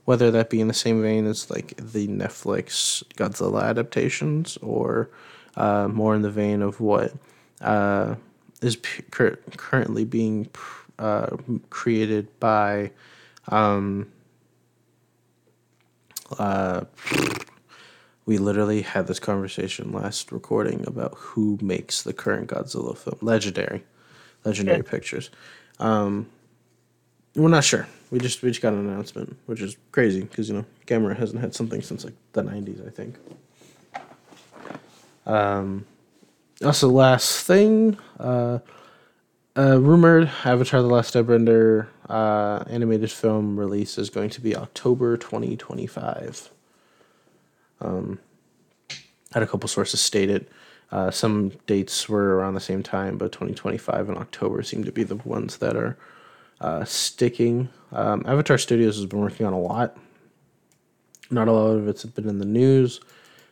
Whether 0.06 0.30
that 0.32 0.52
be 0.52 0.62
in 0.62 0.68
the 0.68 0.74
same 0.74 1.02
vein 1.02 1.26
as 1.26 1.50
like 1.50 1.76
the 1.78 2.08
Netflix 2.08 3.04
Godzilla 3.16 3.64
adaptations, 3.64 4.58
or 4.62 5.10
uh, 5.56 5.88
more 5.88 6.16
in 6.16 6.22
the 6.22 6.30
vein 6.30 6.62
of 6.62 6.80
what 6.80 7.14
uh, 7.62 8.16
is 8.62 8.76
p- 8.76 9.04
cur- 9.10 9.40
currently 9.58 10.06
being 10.06 10.46
pr- 10.46 10.92
uh, 11.00 11.38
created 11.70 12.28
by 12.40 12.92
um, 13.50 14.12
uh, 16.40 16.86
we 18.26 18.38
literally 18.38 18.82
had 18.82 19.08
this 19.08 19.20
conversation 19.20 19.92
last 19.92 20.32
recording 20.32 20.84
about 20.88 21.14
who 21.16 21.58
makes 21.62 22.02
the 22.02 22.14
current 22.14 22.50
Godzilla 22.50 22.98
film. 22.98 23.18
Legendary, 23.22 23.84
Legendary. 24.44 24.84
Pictures. 24.84 25.30
Um, 25.80 26.28
we're 27.36 27.50
not 27.50 27.64
sure. 27.64 27.88
We 28.12 28.20
just 28.20 28.42
we 28.42 28.50
just 28.50 28.62
got 28.62 28.74
an 28.74 28.88
announcement, 28.88 29.36
which 29.46 29.62
is 29.62 29.78
crazy 29.92 30.22
because 30.22 30.50
you 30.50 30.56
know 30.56 30.66
Gamera 30.88 31.18
hasn't 31.18 31.42
had 31.42 31.54
something 31.54 31.82
since 31.82 32.04
like 32.06 32.14
the 32.34 32.44
'90s, 32.44 32.86
I 32.86 32.90
think. 32.90 33.16
Um, 35.26 35.86
also, 36.64 36.88
last 36.90 37.46
thing, 37.46 37.98
uh, 38.20 38.60
uh, 39.58 39.80
rumored 39.80 40.30
Avatar: 40.44 40.82
The 40.82 40.88
Last 40.88 41.14
Airbender 41.14 41.88
uh, 42.10 42.64
animated 42.70 43.12
film 43.12 43.60
release 43.60 43.98
is 43.98 44.10
going 44.10 44.30
to 44.32 44.42
be 44.42 44.56
October 44.56 45.18
2025. 45.18 46.50
Um, 47.82 48.20
had 49.34 49.44
a 49.44 49.48
couple 49.48 49.68
sources 49.68 50.02
state 50.02 50.30
it. 50.30 50.50
Uh, 50.92 51.12
some 51.12 51.52
dates 51.68 52.08
were 52.08 52.36
around 52.36 52.54
the 52.54 52.60
same 52.60 52.84
time, 52.84 53.18
but 53.18 53.32
2025 53.32 54.10
and 54.10 54.18
October 54.18 54.62
seem 54.64 54.84
to 54.84 54.92
be 54.92 55.04
the 55.04 55.16
ones 55.16 55.58
that 55.58 55.76
are 55.76 55.98
uh, 56.62 56.86
sticking. 56.86 57.70
Um, 57.92 58.24
Avatar 58.26 58.58
Studios 58.58 58.96
has 58.98 59.06
been 59.06 59.20
working 59.20 59.46
on 59.46 59.54
a 59.54 59.60
lot. 59.60 59.98
Not 61.32 61.48
a 61.48 61.52
lot 61.52 61.72
of 61.72 61.88
it's 61.88 62.06
been 62.06 62.30
in 62.30 62.40
the 62.40 62.46
news, 62.46 63.02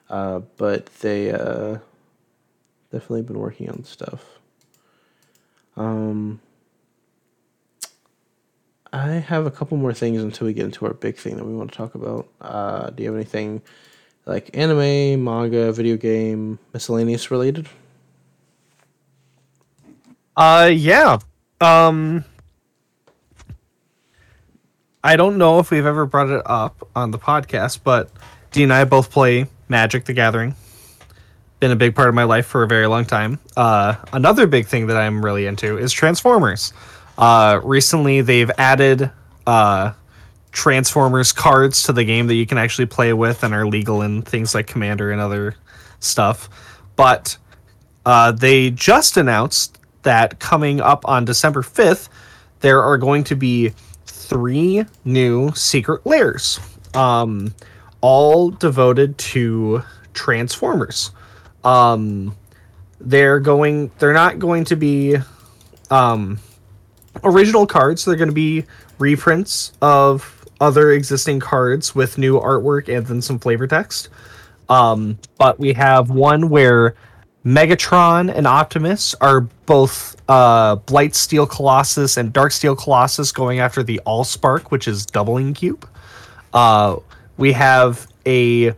uh, 0.10 0.40
but 0.58 0.86
they 0.98 1.32
uh, 1.32 1.80
definitely 2.92 3.24
been 3.24 3.40
working 3.40 3.70
on 3.70 3.84
stuff. 3.84 4.40
Um, 5.76 6.40
I 8.92 9.08
have 9.14 9.46
a 9.46 9.52
couple 9.52 9.78
more 9.78 9.94
things 9.94 10.22
until 10.22 10.48
we 10.48 10.54
get 10.54 10.66
into 10.66 10.86
our 10.86 10.94
big 10.94 11.18
thing 11.18 11.38
that 11.38 11.46
we 11.46 11.54
want 11.54 11.72
to 11.72 11.78
talk 11.78 11.96
about. 11.96 12.28
Uh, 12.40 12.90
do 12.92 13.04
you 13.04 13.10
have 13.10 13.16
anything 13.16 13.62
like 14.26 14.56
anime, 14.56 15.24
manga, 15.24 15.72
video 15.72 15.98
game, 15.98 16.60
miscellaneous 16.74 17.32
related? 17.32 17.68
Uh 20.36 20.72
yeah. 20.74 21.20
Um 21.62 22.26
I 25.04 25.16
don't 25.16 25.38
know 25.38 25.60
if 25.60 25.70
we've 25.70 25.86
ever 25.86 26.06
brought 26.06 26.30
it 26.30 26.42
up 26.46 26.88
on 26.96 27.12
the 27.12 27.20
podcast, 27.20 27.82
but 27.84 28.10
Dee 28.52 28.64
and 28.64 28.74
I 28.74 28.86
both 28.86 29.12
play 29.12 29.48
Magic 29.68 30.06
the 30.06 30.14
Gathering. 30.14 30.56
Been 31.64 31.72
a 31.72 31.78
big 31.78 31.96
part 31.96 32.10
of 32.10 32.14
my 32.14 32.26
life 32.26 32.46
for 32.46 32.64
a 32.64 32.68
very 32.68 32.88
long 32.88 33.06
time. 33.06 33.40
Uh, 33.56 33.96
another 34.12 34.48
big 34.48 34.66
thing 34.66 34.88
that 34.88 34.98
I'm 34.98 35.24
really 35.24 35.46
into 35.46 35.78
is 35.78 35.94
Transformers. 35.94 36.74
Uh, 37.18 37.62
recently, 37.64 38.20
they've 38.20 38.52
added 38.58 39.10
uh, 39.48 39.94
Transformers 40.52 41.32
cards 41.32 41.84
to 41.84 41.94
the 41.94 42.04
game 42.04 42.28
that 42.28 42.36
you 42.36 42.46
can 42.46 42.58
actually 42.58 42.88
play 42.88 43.14
with 43.14 43.46
and 43.46 43.54
are 43.54 43.66
legal 43.66 44.02
in 44.02 44.24
things 44.24 44.54
like 44.54 44.68
Commander 44.68 45.14
and 45.14 45.22
other 45.22 45.56
stuff. 46.02 46.50
But 46.98 47.38
uh, 48.06 48.34
they 48.34 48.70
just 48.70 49.16
announced 49.16 49.80
that 50.02 50.42
coming 50.42 50.82
up 50.82 51.08
on 51.08 51.24
December 51.24 51.62
5th, 51.62 52.10
there 52.60 52.84
are 52.84 52.98
going 52.98 53.24
to 53.24 53.38
be 53.38 53.72
three 54.06 54.84
new 55.06 55.54
secret 55.54 56.06
lairs, 56.06 56.60
um, 56.94 57.56
all 58.02 58.50
devoted 58.50 59.18
to 59.18 59.82
Transformers. 60.14 61.12
Um, 61.64 62.36
they're 63.00 63.40
going. 63.40 63.92
They're 64.00 64.14
not 64.14 64.40
going 64.40 64.66
to 64.66 64.76
be 64.76 65.18
um, 65.90 66.40
original 67.24 67.66
cards. 67.66 68.06
They're 68.06 68.16
going 68.16 68.30
to 68.30 68.34
be 68.34 68.66
reprints 69.00 69.74
of 69.82 70.46
other 70.62 70.92
existing 70.92 71.40
cards 71.40 71.94
with 71.94 72.18
new 72.18 72.40
artwork 72.40 72.96
and 72.96 73.06
then 73.06 73.22
some 73.22 73.40
flavor 73.40 73.68
text. 73.68 74.10
Um, 74.70 75.20
but 75.38 75.60
we 75.60 75.74
have 75.74 76.10
one 76.10 76.50
where 76.50 76.96
Megatron 77.46 78.34
and 78.34 78.48
Optimus 78.48 79.14
are 79.20 79.42
both 79.42 80.16
uh, 80.30 80.78
Blightsteel 80.78 81.50
Colossus 81.50 82.16
and 82.16 82.34
Darksteel 82.34 82.78
Colossus 82.78 83.32
going 83.32 83.60
after 83.60 83.84
the 83.84 84.00
Allspark, 84.06 84.72
which 84.72 84.88
is 84.88 85.06
doubling 85.06 85.54
cube. 85.54 85.88
Uh, 86.54 86.98
we 87.38 87.52
have 87.52 88.08
a 88.26 88.74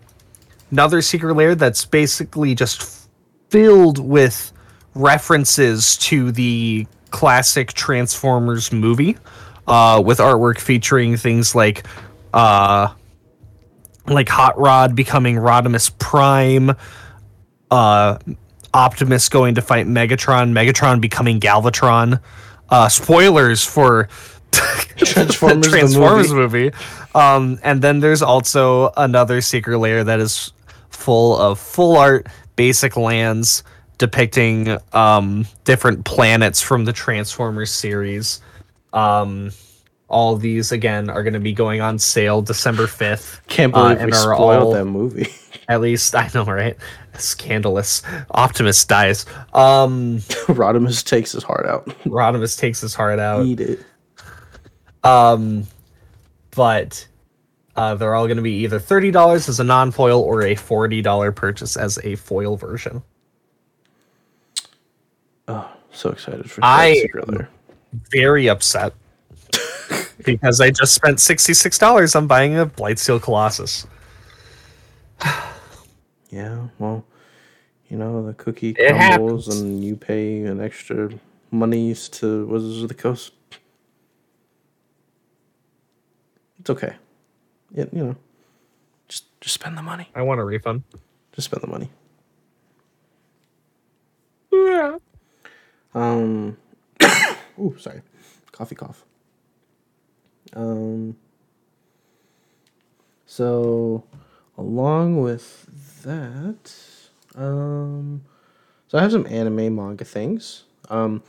another 0.76 1.02
secret 1.02 1.34
lair 1.36 1.56
that's 1.56 1.86
basically 1.86 2.54
just 2.54 3.08
filled 3.48 3.98
with 3.98 4.52
references 4.94 5.96
to 5.96 6.34
the 6.34 6.86
classic 7.12 7.72
Transformers 7.72 8.74
movie, 8.74 9.16
uh, 9.68 10.04
with 10.06 10.18
artwork 10.18 10.60
featuring 10.60 11.16
things 11.16 11.56
like 11.56 11.86
uh, 12.34 12.90
like 14.06 14.28
Hot 14.28 14.60
Rod 14.60 14.98
becoming 14.98 15.38
Rodimus 15.38 15.98
Prime, 15.98 16.76
uh, 17.72 18.18
Optimus 18.74 19.30
going 19.30 19.56
to 19.56 19.62
fight 19.62 19.88
Megatron, 19.88 20.52
Megatron 20.52 21.00
becoming 21.00 21.40
Galvatron. 21.40 22.20
Uh, 22.68 22.90
spoilers 22.90 23.64
for 23.64 24.10
Transformers, 24.98 25.68
the 25.68 25.70
Transformers 25.70 26.34
movie. 26.34 26.74
Um, 27.14 27.60
and 27.64 27.82
then 27.82 28.02
there's 28.02 28.22
also 28.22 28.92
another 28.98 29.40
secret 29.40 29.78
lair 29.78 30.04
that 30.04 30.20
is 30.20 30.52
full 30.96 31.38
of 31.38 31.60
full 31.60 31.98
art 31.98 32.28
basic 32.56 32.98
lands 32.98 33.64
depicting 33.98 34.78
um, 34.94 35.46
different 35.64 36.06
planets 36.06 36.62
from 36.62 36.86
the 36.86 36.94
Transformers 36.94 37.72
series. 37.72 38.42
Um, 38.94 39.52
all 40.08 40.36
these 40.36 40.72
again 40.72 41.10
are 41.10 41.24
going 41.24 41.34
to 41.34 41.40
be 41.40 41.54
going 41.54 41.82
on 41.82 41.98
sale 42.00 42.42
December 42.42 42.84
5th. 42.84 43.46
Can't 43.48 43.74
uh, 43.74 43.84
believe 43.84 43.98
and 44.00 44.12
we 44.12 44.18
spoiled 44.18 44.64
all- 44.64 44.74
that 44.74 44.86
movie. 44.86 45.28
At 45.68 45.82
least 45.82 46.14
I 46.14 46.30
know, 46.36 46.46
right? 46.46 46.78
Scandalous. 47.18 48.04
Optimus 48.30 48.86
dies. 48.86 49.26
Um, 49.54 50.20
Rodimus 50.48 51.04
takes 51.04 51.32
his 51.32 51.44
heart 51.44 51.66
out. 51.66 51.86
Rodimus 52.06 52.58
takes 52.58 52.82
his 52.82 52.94
heart 52.94 53.18
out. 53.18 53.46
Eat 53.46 53.62
it. 53.62 53.80
Um, 55.04 55.66
but 56.52 57.08
uh, 57.76 57.96
they're 57.96 58.16
all 58.16 58.26
going 58.26 58.38
to 58.38 58.44
be 58.44 58.64
either 58.64 58.80
thirty 58.80 59.12
dollars 59.12 59.50
as 59.50 59.60
a 59.60 59.64
non-foil 59.64 60.22
or 60.22 60.44
a 60.44 60.56
forty 60.56 61.02
dollar 61.02 61.32
purchase 61.32 61.76
as 61.78 61.98
a 62.04 62.16
foil 62.16 62.56
version. 62.58 63.04
Oh, 65.48 65.70
so 65.92 66.10
excited 66.10 66.50
for 66.50 66.62
I- 66.64 67.06
lair. 67.28 67.50
Very 68.12 68.50
upset 68.50 68.94
because 70.26 70.60
I 70.60 70.70
just 70.72 70.94
spent 70.94 71.20
sixty 71.20 71.54
six 71.54 71.78
dollars 71.78 72.16
on 72.16 72.28
buying 72.28 72.58
a 72.58 72.66
Blightsteel 72.66 73.22
Colossus. 73.22 73.86
Yeah, 76.32 76.68
well, 76.80 77.06
you 77.88 77.96
know 77.96 78.26
the 78.26 78.34
cookie 78.34 78.74
crumbles, 78.74 79.48
and 79.48 79.82
you 79.82 79.96
pay 79.96 80.44
an 80.44 80.60
extra 80.60 81.10
monies 81.52 82.10
to 82.10 82.46
Wizards 82.48 82.82
of 82.82 82.90
the 82.90 82.94
Coast. 82.94 83.32
It's 86.60 86.70
okay. 86.70 86.96
It, 87.76 87.94
you 87.94 88.04
know, 88.04 88.16
just 89.08 89.26
just 89.42 89.54
spend 89.54 89.78
the 89.78 89.84
money. 89.84 90.10
I 90.16 90.24
want 90.24 90.40
a 90.40 90.44
refund. 90.44 90.84
Just 91.34 91.46
spend 91.46 91.62
the 91.62 91.68
money. 91.68 91.90
Yeah. 94.52 94.98
Um. 95.94 96.58
ooh, 97.60 97.76
sorry, 97.78 98.02
coffee 98.52 98.76
cough. 98.76 99.06
Um. 100.54 101.18
So, 103.26 104.06
along 104.58 105.22
with 105.22 105.68
that, 106.04 106.74
um, 107.36 108.24
so 108.88 108.98
I 108.98 109.02
have 109.02 109.12
some 109.12 109.28
anime 109.28 109.76
manga 109.76 110.06
things. 110.06 110.64
Um, 110.90 111.22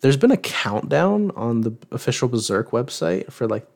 there's 0.00 0.18
been 0.18 0.32
a 0.32 0.36
countdown 0.36 1.30
on 1.36 1.62
the 1.62 1.74
official 1.90 2.28
Berserk 2.28 2.72
website 2.72 3.32
for 3.32 3.48
like, 3.48 3.66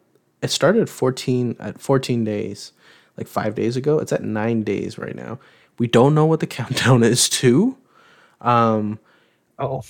it 0.42 0.50
started 0.50 0.82
at 0.82 0.88
14 0.88 1.56
at 1.58 1.80
14 1.80 2.24
days, 2.24 2.72
like 3.16 3.26
five 3.26 3.54
days 3.54 3.76
ago. 3.76 3.98
It's 3.98 4.12
at 4.12 4.22
nine 4.22 4.62
days 4.62 4.98
right 4.98 5.14
now. 5.16 5.38
We 5.78 5.86
don't 5.86 6.14
know 6.14 6.26
what 6.26 6.40
the 6.40 6.46
countdown 6.58 7.02
is 7.02 7.28
to. 7.30 7.76
Um, 8.40 8.98
Oh, 9.58 9.82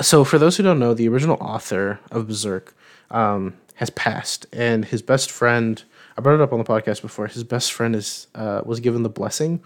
so 0.00 0.24
for 0.24 0.38
those 0.38 0.56
who 0.56 0.62
don't 0.62 0.78
know, 0.78 0.94
the 0.94 1.08
original 1.08 1.36
author 1.40 2.00
of 2.10 2.26
Berserk 2.26 2.74
um, 3.10 3.54
has 3.74 3.90
passed, 3.90 4.46
and 4.52 4.84
his 4.84 5.02
best 5.02 5.30
friend. 5.30 5.82
I 6.16 6.20
brought 6.20 6.36
it 6.36 6.40
up 6.40 6.52
on 6.52 6.58
the 6.58 6.64
podcast 6.64 7.02
before. 7.02 7.26
His 7.26 7.44
best 7.44 7.72
friend 7.72 7.94
is 7.94 8.28
uh, 8.34 8.62
was 8.64 8.80
given 8.80 9.02
the 9.02 9.08
blessing 9.08 9.62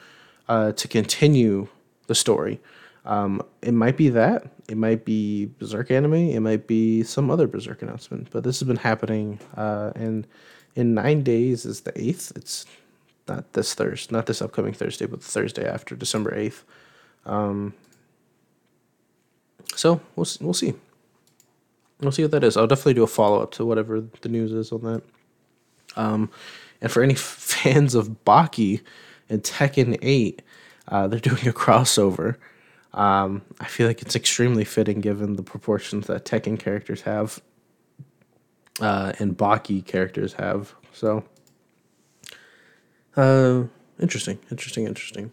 uh, 0.49 0.73
to 0.73 0.89
continue 0.89 1.69
the 2.09 2.15
story. 2.15 2.61
Um, 3.09 3.43
it 3.63 3.75
might 3.75 3.99
be 3.99 4.11
that. 4.11 4.53
It 4.69 4.79
might 4.79 5.05
be 5.05 5.47
Berserk 5.59 5.91
anime. 5.91 6.15
It 6.15 6.41
might 6.41 6.69
be 6.69 7.03
some 7.05 7.31
other 7.33 7.49
Berserk 7.49 7.83
announcement. 7.83 8.31
But 8.33 8.45
this 8.45 8.61
has 8.61 8.69
been 8.69 8.79
happening, 8.79 9.41
uh, 9.57 9.93
and 9.97 10.29
in 10.77 10.95
nine 10.95 11.25
days 11.25 11.67
is 11.67 11.83
the 11.83 12.01
eighth. 12.01 12.33
It's 12.37 12.67
not 13.29 13.53
this 13.55 13.75
Thursday, 13.75 14.15
not 14.15 14.27
this 14.27 14.43
upcoming 14.43 14.75
Thursday, 14.75 15.07
but 15.07 15.23
the 15.23 15.27
Thursday 15.29 15.69
after 15.69 15.97
December 15.97 16.35
eighth. 16.37 16.65
So 19.77 20.01
we'll 20.17 20.27
we'll 20.41 20.55
see. 20.55 20.75
We'll 22.01 22.13
see 22.13 22.23
what 22.23 22.33
that 22.33 22.45
is. 22.45 22.57
I'll 22.57 22.69
definitely 22.69 22.95
do 22.95 23.05
a 23.05 23.09
follow 23.09 23.43
up 23.43 23.53
to 23.53 23.67
whatever 23.67 24.03
the 24.23 24.31
news 24.31 24.53
is 24.53 24.73
on 24.73 24.83
that. 24.83 25.03
Um, 25.97 26.31
and 26.83 26.93
for 26.93 27.03
any 27.03 27.15
fans 27.15 27.95
of 27.95 28.25
Baki 28.25 28.83
and 29.31 29.43
Tekken 29.43 29.99
Eight, 30.03 30.43
uh, 30.89 31.09
they're 31.09 31.21
doing 31.21 31.49
a 31.49 31.53
crossover. 31.65 32.37
Um, 32.99 33.43
I 33.61 33.67
feel 33.67 33.87
like 33.87 34.03
it's 34.03 34.17
extremely 34.17 34.65
fitting 34.65 35.01
given 35.01 35.37
the 35.37 35.43
proportions 35.45 36.09
that 36.09 36.25
Tekken 36.25 36.59
characters 36.59 37.03
have 37.03 37.41
uh, 38.81 39.13
and 39.21 39.39
Baki 39.39 39.87
characters 39.87 40.33
have. 40.33 40.75
So, 40.93 41.23
uh, 43.17 43.63
interesting, 44.01 44.41
interesting, 44.51 44.85
interesting. 44.85 45.33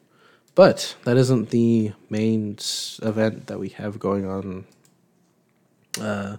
But 0.53 0.95
that 1.05 1.17
isn't 1.17 1.49
the 1.49 1.93
main 2.11 2.59
event 3.01 3.47
that 3.47 3.59
we 3.59 3.69
have 3.69 3.97
going 3.97 4.27
on 4.27 4.65
uh, 5.99 6.37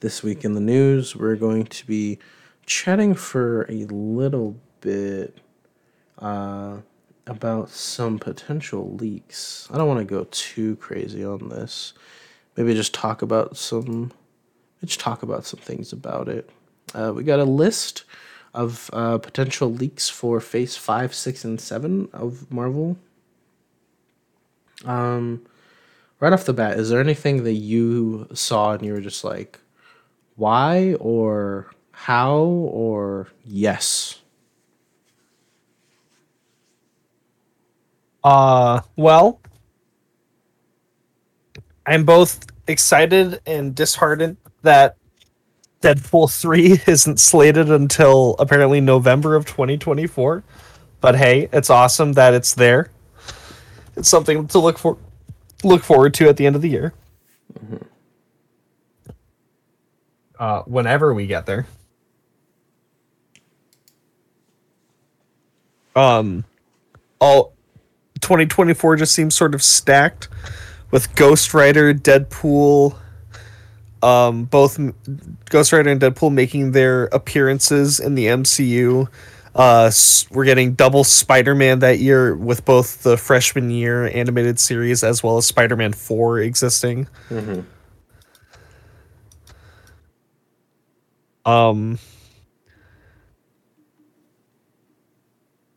this 0.00 0.22
week 0.22 0.44
in 0.44 0.52
the 0.52 0.60
news. 0.60 1.16
We're 1.16 1.36
going 1.36 1.64
to 1.64 1.86
be 1.86 2.18
chatting 2.66 3.14
for 3.14 3.62
a 3.70 3.86
little 3.86 4.56
bit 4.82 5.38
uh, 6.18 6.76
about 7.26 7.70
some 7.70 8.18
potential 8.18 8.94
leaks. 8.94 9.68
I 9.72 9.78
don't 9.78 9.88
want 9.88 10.00
to 10.00 10.04
go 10.04 10.26
too 10.30 10.76
crazy 10.76 11.24
on 11.24 11.48
this. 11.48 11.92
Maybe 12.56 12.74
just 12.74 12.94
talk 12.94 13.22
about 13.22 13.56
some. 13.56 14.12
Just 14.84 15.00
talk 15.00 15.22
about 15.22 15.44
some 15.44 15.60
things 15.60 15.92
about 15.92 16.28
it. 16.28 16.50
Uh, 16.92 17.12
we 17.14 17.22
got 17.22 17.38
a 17.38 17.44
list 17.44 18.02
of 18.52 18.90
uh, 18.92 19.18
potential 19.18 19.72
leaks 19.72 20.08
for 20.08 20.40
Phase 20.40 20.76
Five, 20.76 21.14
Six, 21.14 21.44
and 21.44 21.60
Seven 21.60 22.08
of 22.12 22.50
Marvel 22.50 22.96
um, 24.84 25.44
right 26.20 26.32
off 26.32 26.44
the 26.44 26.52
bat, 26.52 26.78
is 26.78 26.90
there 26.90 27.00
anything 27.00 27.44
that 27.44 27.54
you 27.54 28.28
saw 28.32 28.72
and 28.72 28.84
you 28.84 28.92
were 28.92 29.00
just 29.00 29.24
like, 29.24 29.58
why 30.36 30.94
or 30.94 31.70
how 31.92 32.38
or 32.40 33.28
yes? 33.44 34.20
Uh, 38.24 38.80
well, 38.96 39.40
I'm 41.86 42.04
both 42.04 42.46
excited 42.68 43.40
and 43.46 43.74
disheartened 43.74 44.36
that 44.62 44.96
Deadpool 45.80 46.32
3 46.40 46.80
isn't 46.86 47.18
slated 47.18 47.70
until 47.70 48.36
apparently 48.38 48.80
November 48.80 49.34
of 49.34 49.46
2024. 49.46 50.44
But 51.00 51.16
hey, 51.16 51.48
it's 51.52 51.68
awesome 51.68 52.12
that 52.12 52.32
it's 52.32 52.54
there. 52.54 52.90
It's 53.96 54.08
something 54.08 54.46
to 54.48 54.58
look 54.58 54.78
for 54.78 54.96
look 55.64 55.82
forward 55.82 56.14
to 56.14 56.28
at 56.28 56.36
the 56.36 56.46
end 56.46 56.56
of 56.56 56.62
the 56.62 56.68
year. 56.68 56.94
Mm-hmm. 57.58 57.76
Uh, 60.38 60.62
whenever 60.62 61.12
we 61.12 61.26
get 61.26 61.46
there. 61.46 61.66
Um, 65.94 66.44
all 67.20 67.52
2024 68.22 68.96
just 68.96 69.14
seems 69.14 69.34
sort 69.34 69.54
of 69.54 69.62
stacked 69.62 70.28
with 70.90 71.14
Ghost 71.14 71.52
Rider, 71.52 71.92
Deadpool, 71.92 72.96
um, 74.02 74.44
both 74.44 74.80
Ghost 75.50 75.72
Rider 75.72 75.90
and 75.90 76.00
Deadpool 76.00 76.32
making 76.32 76.72
their 76.72 77.04
appearances 77.06 78.00
in 78.00 78.14
the 78.14 78.26
MCU. 78.26 79.08
Uh, 79.54 79.90
we're 80.30 80.44
getting 80.44 80.72
double 80.72 81.04
Spider-Man 81.04 81.80
that 81.80 81.98
year 81.98 82.34
with 82.34 82.64
both 82.64 83.02
the 83.02 83.16
freshman 83.16 83.70
year 83.70 84.06
animated 84.08 84.58
series 84.58 85.04
as 85.04 85.22
well 85.22 85.36
as 85.36 85.46
Spider-Man 85.46 85.92
4 85.92 86.40
existing. 86.40 87.06
Mm-hmm. 87.28 87.60
Um, 91.44 91.98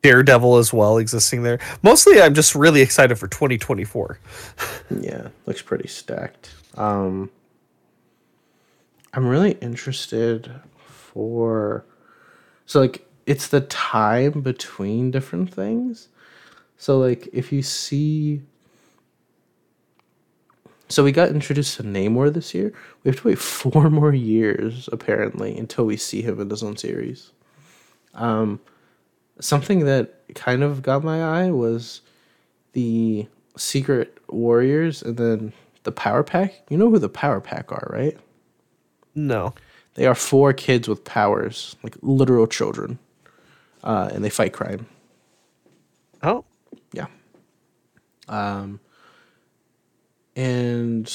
Daredevil 0.06 0.58
as 0.58 0.72
well 0.72 1.00
existing 1.00 1.41
there. 1.41 1.58
Mostly, 1.82 2.22
I'm 2.22 2.36
just 2.36 2.54
really 2.54 2.82
excited 2.82 3.18
for 3.18 3.28
2024. 3.28 4.20
yeah, 5.02 5.30
looks 5.48 5.63
pretty 5.63 5.88
stacked. 5.88 6.54
Um, 6.76 7.32
I'm 9.15 9.26
really 9.26 9.54
interested 9.54 10.52
for 10.86 11.86
so 12.68 12.82
like 12.82 13.08
it's 13.26 13.48
the 13.48 13.62
time 13.62 14.41
between 14.41 15.10
different 15.10 15.52
things. 15.52 16.10
So 16.78 17.00
like 17.00 17.28
if 17.34 17.52
you 17.52 17.63
see 17.63 18.44
so 20.88 21.04
we 21.04 21.12
got 21.12 21.30
introduced 21.30 21.78
to 21.78 21.84
Namor 21.84 22.32
this 22.32 22.54
year. 22.54 22.72
We 23.04 23.10
have 23.10 23.22
to 23.22 23.30
wait 23.30 23.39
four 23.39 23.89
more 23.89 24.13
years 24.13 24.88
apparently 24.91 25.58
until 25.58 25.88
we 25.88 25.98
see 25.98 26.22
him 26.22 26.39
in 26.39 26.52
his 26.52 26.62
own 26.62 26.78
series. 26.78 27.32
Um 28.13 28.60
something 29.39 29.86
that 29.86 30.21
kind 30.36 30.63
of 30.63 30.82
got 30.82 31.04
my 31.04 31.43
eye 31.43 31.52
was 31.52 32.02
the 32.74 33.28
Secret 33.58 34.17
Warriors 34.30 35.02
and 35.02 35.17
then 35.17 35.54
the 35.84 35.91
Power 35.91 36.24
Pack. 36.24 36.54
You 36.69 36.78
know 36.78 36.89
who 36.89 37.00
the 37.00 37.10
Power 37.10 37.41
Pack 37.41 37.71
are, 37.71 37.88
right? 37.91 38.17
No. 39.13 39.54
They 39.95 40.06
are 40.06 40.15
four 40.15 40.52
kids 40.54 40.88
with 40.88 41.06
powers, 41.06 41.76
like 41.82 41.95
literal 42.02 42.48
children, 42.48 43.00
uh, 43.84 44.10
and 44.13 44.24
they 44.24 44.30
fight 44.30 44.52
crime. 44.52 44.88
Oh. 46.21 46.43
Yeah. 46.91 47.08
Um. 48.28 48.80
And 50.36 51.08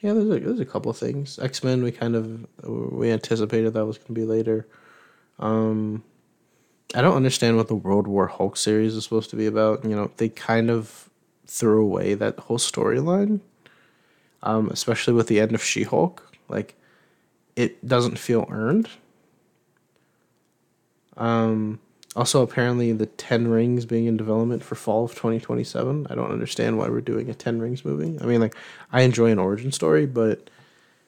yeah, 0.00 0.12
there's 0.12 0.26
a, 0.26 0.40
there's 0.40 0.60
a 0.60 0.66
couple 0.66 0.90
of 0.90 0.98
things. 0.98 1.38
X 1.38 1.64
Men, 1.64 1.82
we 1.82 1.92
kind 1.92 2.14
of 2.14 2.46
we 2.68 3.10
anticipated 3.10 3.72
that 3.72 3.86
was 3.86 3.96
going 3.96 4.08
to 4.08 4.12
be 4.12 4.26
later. 4.26 4.68
Um, 5.38 6.04
I 6.94 7.00
don't 7.00 7.16
understand 7.16 7.56
what 7.56 7.68
the 7.68 7.74
World 7.74 8.06
War 8.06 8.26
Hulk 8.26 8.56
series 8.56 8.94
is 8.94 9.04
supposed 9.04 9.30
to 9.30 9.36
be 9.36 9.46
about. 9.46 9.84
You 9.84 9.96
know, 9.96 10.10
they 10.16 10.28
kind 10.28 10.70
of 10.70 11.08
threw 11.46 11.82
away 11.82 12.14
that 12.14 12.38
whole 12.38 12.58
storyline, 12.58 13.40
um, 14.42 14.68
especially 14.68 15.14
with 15.14 15.26
the 15.28 15.40
end 15.40 15.54
of 15.54 15.62
She 15.62 15.84
Hulk. 15.84 16.34
Like, 16.48 16.74
it 17.56 17.86
doesn't 17.86 18.18
feel 18.18 18.46
earned. 18.50 18.88
Um, 21.16 21.80
also, 22.14 22.42
apparently, 22.42 22.92
the 22.92 23.06
Ten 23.06 23.48
Rings 23.48 23.86
being 23.86 24.06
in 24.06 24.18
development 24.18 24.62
for 24.62 24.74
fall 24.74 25.04
of 25.04 25.12
2027. 25.12 26.06
I 26.10 26.14
don't 26.14 26.30
understand 26.30 26.76
why 26.76 26.88
we're 26.88 27.00
doing 27.00 27.30
a 27.30 27.34
Ten 27.34 27.58
Rings 27.60 27.84
movie. 27.84 28.18
I 28.20 28.26
mean, 28.26 28.40
like, 28.40 28.54
I 28.92 29.02
enjoy 29.02 29.30
an 29.30 29.38
origin 29.38 29.72
story, 29.72 30.04
but 30.04 30.50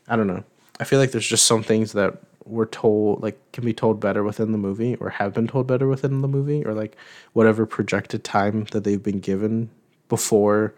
I 0.08 0.16
don't 0.16 0.26
know. 0.26 0.44
I 0.80 0.84
feel 0.84 0.98
like 0.98 1.12
there's 1.12 1.26
just 1.26 1.46
some 1.46 1.62
things 1.62 1.92
that 1.92 2.18
were 2.46 2.66
told, 2.66 3.22
like, 3.22 3.38
can 3.52 3.64
be 3.64 3.72
told 3.72 4.00
better 4.00 4.22
within 4.22 4.52
the 4.52 4.58
movie 4.58 4.96
or 4.96 5.10
have 5.10 5.34
been 5.34 5.46
told 5.46 5.66
better 5.66 5.88
within 5.88 6.20
the 6.20 6.28
movie 6.28 6.64
or, 6.64 6.74
like, 6.74 6.96
whatever 7.32 7.66
projected 7.66 8.24
time 8.24 8.64
that 8.72 8.84
they've 8.84 9.02
been 9.02 9.20
given 9.20 9.70
before 10.08 10.74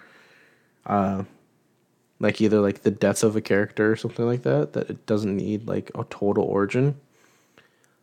uh, 0.87 1.25
like 2.19 2.41
either 2.41 2.61
like 2.61 2.83
the 2.83 2.91
death 2.91 3.23
of 3.23 3.37
a 3.37 3.41
character 3.41 3.91
or 3.93 3.97
something 3.97 4.25
like 4.27 4.43
that 4.43 4.73
that 4.73 4.89
it 4.91 5.05
doesn't 5.07 5.37
need 5.37 5.67
like 5.67 5.91
a 5.95 6.05
total 6.05 6.45
origin. 6.45 6.99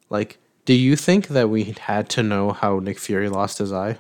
Like 0.10 0.38
do 0.66 0.74
you 0.74 0.96
think 0.96 1.30
that 1.30 1.50
we 1.50 1.64
had 1.66 2.10
to 2.10 2.24
know 2.24 2.52
how 2.52 2.80
nick 2.80 3.00
fury 3.00 3.30
lost 3.30 3.58
his 3.58 3.74
eye? 3.74 3.98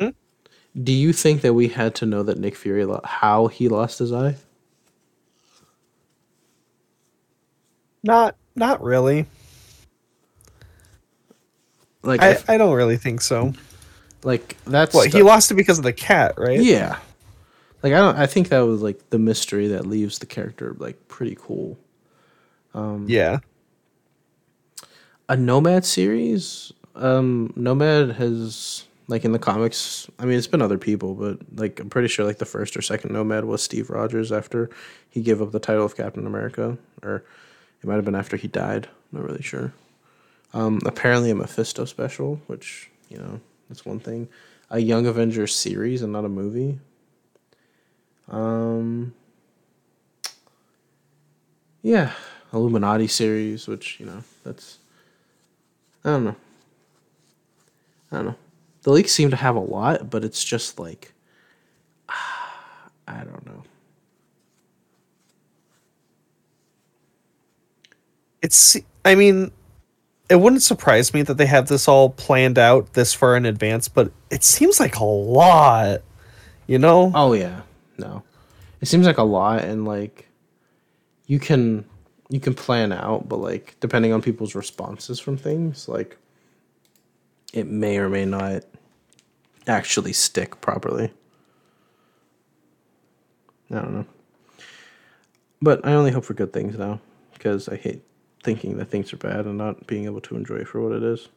Hmm? 0.00 0.10
do 0.82 0.92
you 0.92 1.12
think 1.12 1.42
that 1.42 1.54
we 1.54 1.68
had 1.68 1.94
to 1.96 2.06
know 2.06 2.22
that 2.22 2.38
nick 2.38 2.56
fury 2.56 2.84
lo- 2.84 3.00
how 3.04 3.48
he 3.48 3.68
lost 3.68 3.98
his 4.00 4.12
eye 4.12 4.36
not 8.02 8.36
not 8.54 8.82
really 8.82 9.26
like 12.02 12.20
I, 12.20 12.30
if, 12.30 12.50
I 12.50 12.56
don't 12.56 12.74
really 12.74 12.96
think 12.96 13.20
so 13.20 13.52
like 14.24 14.56
that's 14.64 14.94
what 14.94 15.12
he 15.12 15.22
lost 15.22 15.50
it 15.50 15.54
because 15.54 15.78
of 15.78 15.84
the 15.84 15.92
cat, 15.92 16.34
right? 16.38 16.60
Yeah. 16.60 16.98
Like 17.82 17.92
I 17.92 17.96
don't. 17.96 18.16
I 18.16 18.26
think 18.26 18.48
that 18.48 18.60
was 18.60 18.80
like 18.80 19.10
the 19.10 19.18
mystery 19.18 19.68
that 19.68 19.86
leaves 19.86 20.18
the 20.20 20.26
character 20.26 20.76
like 20.78 21.08
pretty 21.08 21.36
cool. 21.38 21.78
Um, 22.74 23.06
yeah. 23.08 23.38
A 25.28 25.36
Nomad 25.36 25.84
series. 25.84 26.72
Um, 26.94 27.52
Nomad 27.56 28.12
has 28.12 28.84
like 29.08 29.24
in 29.24 29.32
the 29.32 29.38
comics. 29.38 30.08
I 30.18 30.24
mean, 30.24 30.38
it's 30.38 30.46
been 30.46 30.62
other 30.62 30.78
people, 30.78 31.14
but 31.14 31.38
like 31.56 31.80
I'm 31.80 31.90
pretty 31.90 32.08
sure 32.08 32.24
like 32.24 32.38
the 32.38 32.44
first 32.44 32.76
or 32.76 32.82
second 32.82 33.12
Nomad 33.12 33.44
was 33.44 33.62
Steve 33.62 33.90
Rogers 33.90 34.30
after 34.30 34.70
he 35.10 35.20
gave 35.20 35.42
up 35.42 35.50
the 35.50 35.58
title 35.58 35.84
of 35.84 35.96
Captain 35.96 36.26
America, 36.26 36.78
or 37.02 37.24
it 37.82 37.86
might 37.86 37.96
have 37.96 38.04
been 38.04 38.14
after 38.14 38.36
he 38.36 38.48
died. 38.48 38.86
I'm 38.86 39.18
not 39.18 39.28
really 39.28 39.42
sure. 39.42 39.72
Um, 40.54 40.80
apparently 40.84 41.30
a 41.30 41.34
Mephisto 41.34 41.84
special, 41.84 42.40
which 42.46 42.90
you 43.08 43.18
know 43.18 43.40
that's 43.68 43.84
one 43.84 43.98
thing. 43.98 44.28
A 44.70 44.78
Young 44.78 45.06
Avengers 45.06 45.54
series 45.54 46.02
and 46.02 46.12
not 46.12 46.24
a 46.24 46.28
movie. 46.28 46.78
Um. 48.28 49.14
Yeah, 51.82 52.12
Illuminati 52.52 53.08
series, 53.08 53.66
which 53.66 53.98
you 53.98 54.06
know 54.06 54.22
that's. 54.44 54.78
I 56.04 56.10
don't 56.10 56.24
know. 56.24 56.36
I 58.10 58.16
don't 58.16 58.26
know. 58.26 58.36
The 58.82 58.90
leaks 58.90 59.12
seem 59.12 59.30
to 59.30 59.36
have 59.36 59.56
a 59.56 59.60
lot, 59.60 60.10
but 60.10 60.24
it's 60.24 60.44
just 60.44 60.78
like. 60.78 61.12
I 63.08 63.24
don't 63.24 63.44
know. 63.44 63.64
It's. 68.42 68.76
I 69.04 69.14
mean, 69.14 69.50
it 70.28 70.36
wouldn't 70.36 70.62
surprise 70.62 71.12
me 71.12 71.22
that 71.22 71.36
they 71.36 71.46
have 71.46 71.68
this 71.68 71.88
all 71.88 72.10
planned 72.10 72.58
out 72.58 72.94
this 72.94 73.12
far 73.12 73.36
in 73.36 73.44
advance, 73.44 73.88
but 73.88 74.12
it 74.30 74.42
seems 74.44 74.80
like 74.80 74.96
a 74.96 75.04
lot, 75.04 76.02
you 76.66 76.78
know? 76.78 77.12
Oh 77.14 77.32
yeah, 77.32 77.62
no, 77.98 78.22
it 78.80 78.86
seems 78.86 79.06
like 79.06 79.18
a 79.18 79.22
lot, 79.22 79.64
and 79.64 79.84
like 79.84 80.28
you 81.26 81.38
can 81.38 81.84
you 82.30 82.40
can 82.40 82.54
plan 82.54 82.92
out, 82.92 83.28
but 83.28 83.36
like 83.36 83.76
depending 83.80 84.12
on 84.12 84.22
people's 84.22 84.54
responses 84.54 85.20
from 85.20 85.36
things, 85.36 85.86
like 85.88 86.16
it 87.52 87.66
may 87.66 87.98
or 87.98 88.08
may 88.08 88.24
not 88.24 88.64
actually 89.66 90.12
stick 90.14 90.60
properly. 90.60 91.12
I 93.70 93.74
don't 93.74 93.94
know. 93.94 94.06
But 95.60 95.86
I 95.86 95.92
only 95.92 96.10
hope 96.10 96.24
for 96.24 96.34
good 96.34 96.52
things 96.52 96.76
now 96.78 97.00
because 97.34 97.68
I 97.68 97.76
hate 97.76 98.02
thinking 98.42 98.76
that 98.78 98.86
things 98.86 99.12
are 99.12 99.16
bad 99.16 99.46
and 99.46 99.56
not 99.58 99.86
being 99.86 100.04
able 100.04 100.20
to 100.22 100.36
enjoy 100.36 100.64
for 100.64 100.80
what 100.80 100.92
it 100.96 101.02
is. 101.02 101.28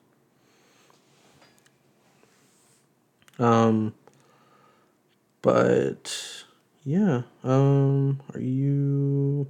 Um, 3.37 3.93
but 5.41 6.43
yeah, 6.83 7.23
um, 7.43 8.21
are 8.33 8.39
you 8.39 9.47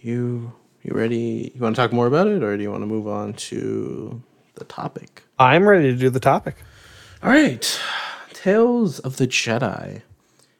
you 0.00 0.52
you 0.82 0.94
ready? 0.94 1.52
You 1.54 1.60
want 1.60 1.76
to 1.76 1.82
talk 1.82 1.92
more 1.92 2.06
about 2.06 2.26
it, 2.26 2.42
or 2.42 2.56
do 2.56 2.62
you 2.62 2.70
want 2.70 2.82
to 2.82 2.86
move 2.86 3.06
on 3.06 3.34
to 3.34 4.22
the 4.56 4.64
topic? 4.64 5.22
I'm 5.38 5.68
ready 5.68 5.92
to 5.92 5.96
do 5.96 6.10
the 6.10 6.20
topic. 6.20 6.56
All 7.22 7.30
right, 7.30 7.80
Tales 8.32 8.98
of 8.98 9.16
the 9.16 9.26
Jedi. 9.26 10.02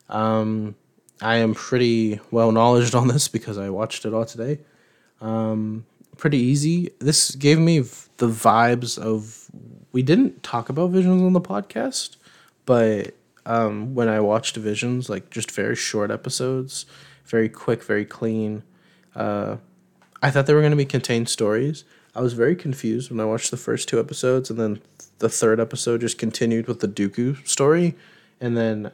Um, 0.08 0.76
I 1.20 1.36
am 1.36 1.54
pretty 1.54 2.20
well 2.30 2.52
knowledged 2.52 2.94
on 2.94 3.08
this 3.08 3.28
because 3.28 3.58
I 3.58 3.70
watched 3.70 4.04
it 4.04 4.14
all 4.14 4.24
today. 4.24 4.60
Um, 5.20 5.86
pretty 6.16 6.38
easy. 6.38 6.90
This 6.98 7.34
gave 7.34 7.58
me 7.58 7.80
the 7.80 8.28
vibes 8.28 8.98
of 8.98 9.50
we 9.92 10.02
didn't 10.02 10.42
talk 10.42 10.68
about 10.68 10.90
visions 10.90 11.22
on 11.22 11.32
the 11.32 11.40
podcast, 11.40 12.16
but 12.64 13.14
um, 13.46 13.94
when 13.94 14.08
I 14.08 14.20
watched 14.20 14.56
visions, 14.56 15.08
like 15.08 15.30
just 15.30 15.50
very 15.50 15.76
short 15.76 16.10
episodes, 16.10 16.86
very 17.24 17.48
quick, 17.48 17.82
very 17.82 18.04
clean. 18.04 18.62
Uh, 19.14 19.56
I 20.22 20.30
thought 20.30 20.46
they 20.46 20.54
were 20.54 20.60
going 20.60 20.70
to 20.72 20.76
be 20.76 20.84
contained 20.84 21.28
stories. 21.28 21.84
I 22.14 22.20
was 22.20 22.32
very 22.32 22.56
confused 22.56 23.10
when 23.10 23.20
I 23.20 23.24
watched 23.24 23.50
the 23.50 23.56
first 23.56 23.88
two 23.88 24.00
episodes, 24.00 24.50
and 24.50 24.58
then 24.58 24.80
the 25.18 25.28
third 25.28 25.60
episode 25.60 26.00
just 26.00 26.18
continued 26.18 26.66
with 26.66 26.80
the 26.80 26.88
Dooku 26.88 27.46
story, 27.46 27.94
and 28.40 28.56
then 28.56 28.90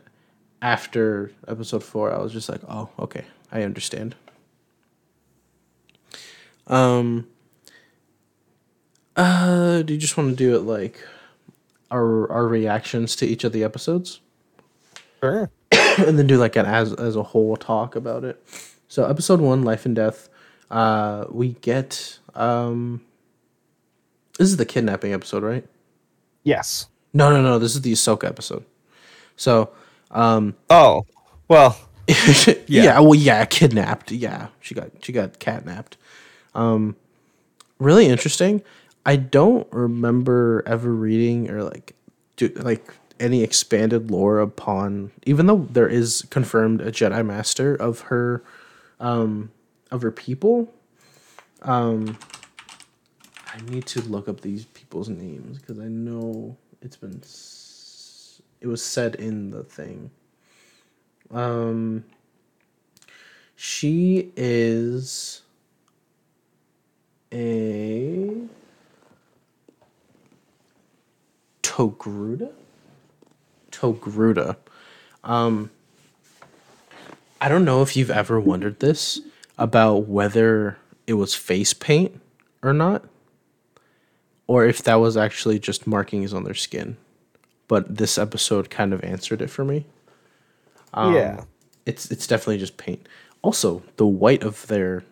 after 0.61 1.33
episode 1.49 1.83
four, 1.83 2.13
I 2.13 2.19
was 2.19 2.33
just 2.33 2.49
like, 2.49 2.61
oh, 2.69 2.91
okay, 2.99 3.25
I 3.51 3.63
understand. 3.63 4.15
Um. 6.73 7.27
Uh, 9.15 9.83
do 9.83 9.93
you 9.93 10.01
just 10.01 10.17
want 10.17 10.31
to 10.31 10.37
do 10.37 10.57
it 10.57 10.61
like 10.61 10.99
our 11.91 12.31
our 12.33 12.47
reactions 12.49 13.15
to 13.17 13.27
each 13.27 13.45
of 13.45 13.53
the 13.53 13.63
episodes? 13.63 14.21
Sure. 15.21 15.51
and 15.99 16.19
then 16.19 16.27
do 16.27 16.39
like 16.39 16.57
an 16.57 16.67
as 16.67 16.93
as 16.95 17.15
a 17.15 17.23
whole 17.23 17.57
talk 17.57 17.95
about 17.95 18.25
it. 18.25 18.43
So 18.89 19.05
episode 19.05 19.41
one, 19.41 19.63
life 19.63 19.87
and 19.87 19.95
death. 19.95 20.29
Uh, 20.71 21.27
we 21.31 21.51
get 21.61 22.19
um. 22.35 23.03
This 24.39 24.49
is 24.49 24.57
the 24.57 24.65
kidnapping 24.65 25.13
episode, 25.13 25.43
right? 25.43 25.67
Yes. 26.43 26.87
No, 27.13 27.31
no, 27.31 27.43
no. 27.43 27.59
This 27.59 27.75
is 27.75 27.83
the 27.83 27.93
Ahsoka 27.93 28.25
episode. 28.25 28.65
So, 29.37 29.71
um, 30.11 30.55
Oh, 30.71 31.05
well, 31.49 31.79
yeah. 32.09 32.55
Yeah. 32.67 33.01
well, 33.01 33.15
yeah, 33.15 33.45
kidnapped. 33.45 34.11
Yeah, 34.11 34.49
she 34.61 34.75
got 34.75 34.91
she 35.03 35.13
got 35.13 35.39
catnapped. 35.39 35.93
Um, 36.55 36.97
really 37.79 38.07
interesting. 38.07 38.63
I 39.05 39.17
don't 39.17 39.67
remember 39.73 40.63
ever 40.67 40.93
reading 40.93 41.51
or 41.51 41.65
like 41.65 41.95
do 42.37 42.49
like 42.57 42.95
any 43.19 43.43
expanded 43.43 44.11
lore 44.11 44.41
upon, 44.41 45.11
even 45.27 45.47
though 45.47 45.67
there 45.71 45.89
is 45.89 46.27
confirmed 46.31 46.81
a 46.81 46.91
Jedi 46.93 47.25
Master 47.25 47.75
of 47.75 48.01
her, 48.03 48.43
um, 49.01 49.51
of 49.91 50.03
her 50.03 50.11
people. 50.11 50.73
Um, 51.63 52.19
I 53.55 53.61
need 53.71 53.87
to 53.87 54.01
look 54.03 54.29
up 54.29 54.41
these 54.41 54.65
people's 54.67 55.09
names 55.09 55.59
because 55.59 55.79
I 55.79 55.87
know 55.89 56.57
it's 56.81 56.97
been. 56.97 57.21
s- 57.23 58.41
It 58.61 58.67
was 58.67 58.83
said 58.83 59.17
in 59.17 59.51
the 59.51 59.63
thing. 59.65 60.11
Um, 61.31 62.05
she 63.57 64.33
is 64.37 65.43
a 67.33 68.37
Togruta. 71.63 72.51
Togruta. 73.71 74.57
Um, 75.25 75.71
I 77.41 77.49
don't 77.49 77.65
know 77.65 77.83
if 77.83 77.97
you've 77.97 78.11
ever 78.11 78.39
wondered 78.39 78.81
this 78.81 79.21
about 79.59 80.07
whether 80.07 80.77
it 81.07 81.15
was 81.15 81.35
face 81.35 81.73
paint 81.73 82.21
or 82.63 82.73
not, 82.73 83.05
or 84.47 84.67
if 84.67 84.83
that 84.83 84.97
was 84.97 85.17
actually 85.17 85.59
just 85.59 85.87
markings 85.87 86.33
on 86.33 86.45
their 86.45 86.55
skin. 86.55 86.97
But 87.69 87.97
this 87.97 88.19
episode 88.19 88.69
kind 88.71 88.93
of 88.93 89.03
answered 89.03 89.41
it 89.41 89.49
for 89.49 89.65
me. 89.65 89.87
Um, 90.95 91.15
yeah. 91.15 91.45
it's 91.87 92.11
it's 92.11 92.27
definitely 92.27 92.59
just 92.59 92.77
paint. 92.77 93.09
Also, 93.41 93.83
the 93.97 94.07
white 94.07 94.43
of 94.43 94.67
their 94.67 95.05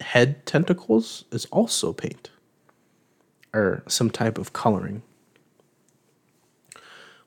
head 0.00 0.44
tentacles 0.46 1.24
is 1.30 1.46
also 1.46 1.92
paint 1.92 2.30
or 3.54 3.82
some 3.88 4.10
type 4.10 4.38
of 4.38 4.52
coloring, 4.52 5.02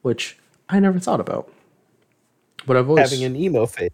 which 0.02 0.38
I 0.70 0.80
never 0.80 1.00
thought 1.00 1.20
about. 1.20 1.52
But 2.68 2.78
I've 2.78 2.90
always 2.90 3.10
Having 3.10 3.26
an 3.26 3.36
emo 3.36 3.66
face. 3.66 3.90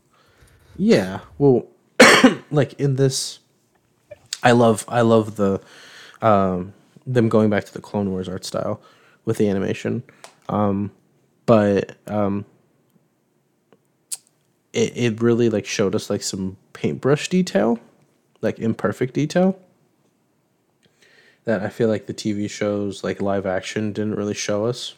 yeah. 0.76 1.20
Well, 1.38 1.68
like 2.52 2.74
in 2.74 2.96
this, 2.96 3.40
I 4.44 4.52
love 4.52 4.84
I 4.88 5.02
love 5.02 5.38
the 5.38 5.62
um, 6.22 6.74
them 7.06 7.30
going 7.30 7.50
back 7.50 7.64
to 7.66 7.74
the 7.74 7.82
Clone 7.82 8.12
Wars 8.12 8.28
art 8.28 8.44
style 8.44 8.82
with 9.24 9.38
the 9.38 9.48
animation, 9.50 10.04
um, 10.50 10.92
but 11.46 11.96
um, 12.08 12.46
it 14.74 14.92
it 14.96 15.22
really 15.22 15.50
like 15.50 15.66
showed 15.66 15.96
us 15.96 16.10
like 16.10 16.24
some 16.24 16.58
paintbrush 16.74 17.30
detail, 17.30 17.80
like 18.46 18.60
imperfect 18.60 19.14
detail. 19.14 19.60
That 21.44 21.62
I 21.62 21.70
feel 21.70 21.90
like 21.90 22.06
the 22.08 22.14
TV 22.14 22.50
shows 22.50 23.04
like 23.04 23.22
live 23.22 23.46
action 23.46 23.92
didn't 23.92 24.16
really 24.16 24.34
show 24.34 24.66
us. 24.66 24.96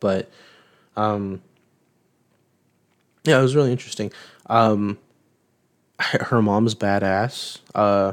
But 0.00 0.30
um, 0.96 1.42
yeah, 3.24 3.38
it 3.38 3.42
was 3.42 3.56
really 3.56 3.72
interesting. 3.72 4.12
Um, 4.46 4.98
her 5.98 6.40
mom's 6.40 6.74
badass. 6.74 7.58
Uh, 7.74 8.12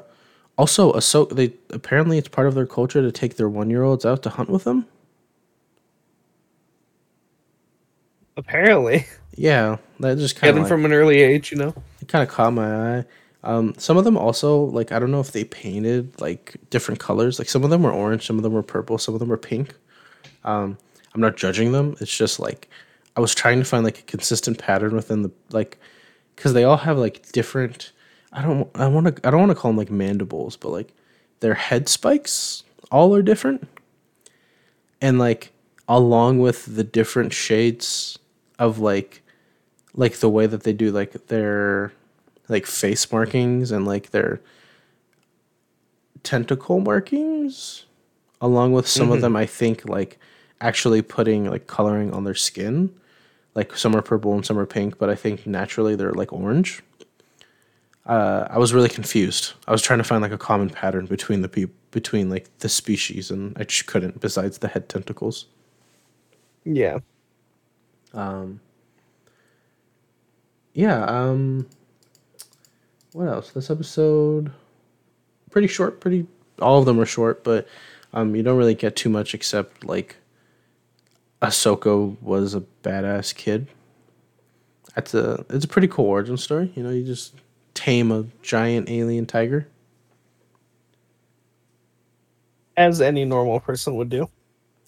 also, 0.58 0.94
Ahsoka. 0.94 1.36
They 1.36 1.54
apparently 1.70 2.18
it's 2.18 2.28
part 2.28 2.48
of 2.48 2.56
their 2.56 2.66
culture 2.66 3.02
to 3.02 3.12
take 3.12 3.38
their 3.38 3.50
one 3.50 3.70
year 3.70 3.84
olds 3.84 4.06
out 4.06 4.24
to 4.24 4.30
hunt 4.30 4.50
with 4.50 4.64
them. 4.64 4.86
Apparently. 8.36 9.06
Yeah, 9.36 9.78
that 10.00 10.18
just 10.20 10.36
kind 10.36 10.58
of 10.60 10.68
from 10.68 10.86
an 10.86 10.94
early 10.94 11.22
age, 11.22 11.52
you 11.52 11.58
know? 11.58 11.74
it 12.00 12.08
kind 12.08 12.22
of 12.22 12.30
caught 12.30 12.54
my 12.54 13.00
eye. 13.00 13.06
Um, 13.44 13.74
some 13.78 13.98
of 13.98 14.06
them 14.06 14.18
also 14.18 14.58
like 14.58 14.92
I 14.92 15.00
don't 15.00 15.12
know 15.12 15.20
if 15.20 15.32
they 15.32 15.44
painted 15.44 16.20
like 16.22 16.56
different 16.70 17.00
colors. 17.00 17.40
Like 17.40 17.50
some 17.50 17.64
of 17.64 17.70
them 17.70 17.84
were 17.84 17.92
orange, 17.92 18.26
some 18.26 18.38
of 18.38 18.44
them 18.44 18.54
were 18.54 18.64
purple, 18.64 18.98
some 18.98 19.14
of 19.14 19.20
them 19.20 19.30
were 19.30 19.38
pink. 19.38 19.76
Um, 20.44 20.78
I'm 21.14 21.22
not 21.22 21.36
judging 21.36 21.72
them. 21.72 21.96
It's 22.00 22.16
just 22.16 22.40
like 22.40 22.70
I 23.16 23.22
was 23.22 23.36
trying 23.36 23.60
to 23.60 23.66
find 23.66 23.84
like 23.84 24.00
a 24.00 24.04
consistent 24.04 24.58
pattern 24.58 24.96
within 24.96 25.24
the 25.24 25.32
like 25.52 25.78
because 26.36 26.54
they 26.54 26.64
all 26.64 26.78
have 26.78 26.98
like 26.98 27.32
different. 27.32 27.92
I 28.32 28.42
don't. 28.42 28.70
I 28.76 28.88
want 28.88 29.08
to. 29.08 29.28
I 29.28 29.32
don't 29.32 29.42
want 29.42 29.52
to 29.52 29.56
call 29.56 29.72
them 29.72 29.78
like 29.78 29.92
mandibles, 29.92 30.56
but 30.58 30.70
like 30.70 30.94
their 31.42 31.54
head 31.54 31.90
spikes 31.90 32.64
all 32.92 33.14
are 33.16 33.22
different, 33.22 33.68
and 35.02 35.20
like 35.20 35.52
along 35.88 36.40
with 36.40 36.76
the 36.76 36.84
different 36.84 37.34
shades 37.34 38.18
of 38.58 38.80
like 38.80 39.22
like 39.94 40.18
the 40.18 40.30
way 40.30 40.48
that 40.48 40.64
they 40.64 40.74
do 40.74 40.92
like 40.92 41.28
their 41.28 41.92
like 42.54 42.66
face 42.66 43.12
markings 43.12 43.72
and 43.72 43.86
like 43.86 44.12
their 44.12 44.40
tentacle 46.24 46.80
markings 46.80 47.86
along 48.40 48.72
with 48.72 48.88
some 48.88 49.12
of 49.12 49.20
them 49.22 49.36
i 49.36 49.46
think 49.46 49.88
like 49.90 50.18
actually 50.62 51.02
putting 51.02 51.50
like 51.50 51.68
coloring 51.68 52.14
on 52.14 52.24
their 52.24 52.36
skin 52.36 52.90
like 53.56 53.76
some 53.76 53.96
are 53.96 54.02
purple 54.02 54.34
and 54.34 54.46
some 54.46 54.58
are 54.58 54.66
pink 54.66 54.98
but 54.98 55.10
i 55.10 55.16
think 55.16 55.46
naturally 55.46 55.96
they're 55.96 56.14
like 56.14 56.32
orange 56.32 56.82
uh, 58.06 58.48
i 58.50 58.58
was 58.58 58.74
really 58.74 58.90
confused 58.90 59.54
i 59.68 59.72
was 59.72 59.82
trying 59.82 60.00
to 60.00 60.04
find 60.04 60.22
like 60.22 60.32
a 60.32 60.38
common 60.38 60.70
pattern 60.70 61.06
between 61.06 61.42
the 61.42 61.50
peop- 61.50 61.76
between 61.92 62.30
like 62.30 62.48
the 62.60 62.70
species 62.70 63.30
and 63.32 63.58
i 63.58 63.64
just 63.64 63.86
couldn't 63.86 64.20
besides 64.22 64.60
the 64.60 64.68
head 64.70 64.88
tentacles 64.88 65.48
Yeah. 66.66 67.00
um, 68.14 68.60
yeah. 70.76 71.04
Um, 71.06 71.68
what 73.14 73.28
else? 73.28 73.52
This 73.52 73.70
episode 73.70 74.52
pretty 75.54 75.68
short. 75.68 76.02
Pretty. 76.02 76.28
All 76.62 76.80
of 76.80 76.86
them 76.86 77.00
are 77.00 77.06
short, 77.06 77.44
but 77.44 77.68
um, 78.14 78.36
you 78.36 78.44
don't 78.44 78.58
really 78.58 78.76
get 78.76 78.96
too 78.96 79.10
much 79.10 79.34
except 79.34 79.86
like 79.86 80.18
Ahsoka 81.42 82.20
was 82.22 82.54
a 82.54 82.64
badass 82.84 83.34
kid. 83.34 83.68
That's 84.96 85.14
a. 85.14 85.46
It's 85.50 85.66
a 85.66 85.70
pretty 85.70 85.88
cool 85.88 86.06
origin 86.06 86.38
story. 86.38 86.72
You 86.76 86.84
know, 86.84 86.90
you 86.90 87.06
just 87.06 87.36
tame 87.74 88.12
a 88.12 88.26
giant 88.42 88.90
alien 88.90 89.26
tiger. 89.26 89.68
As 92.76 93.02
any 93.02 93.24
normal 93.24 93.60
person 93.60 93.96
would 93.96 94.10
do. 94.10 94.30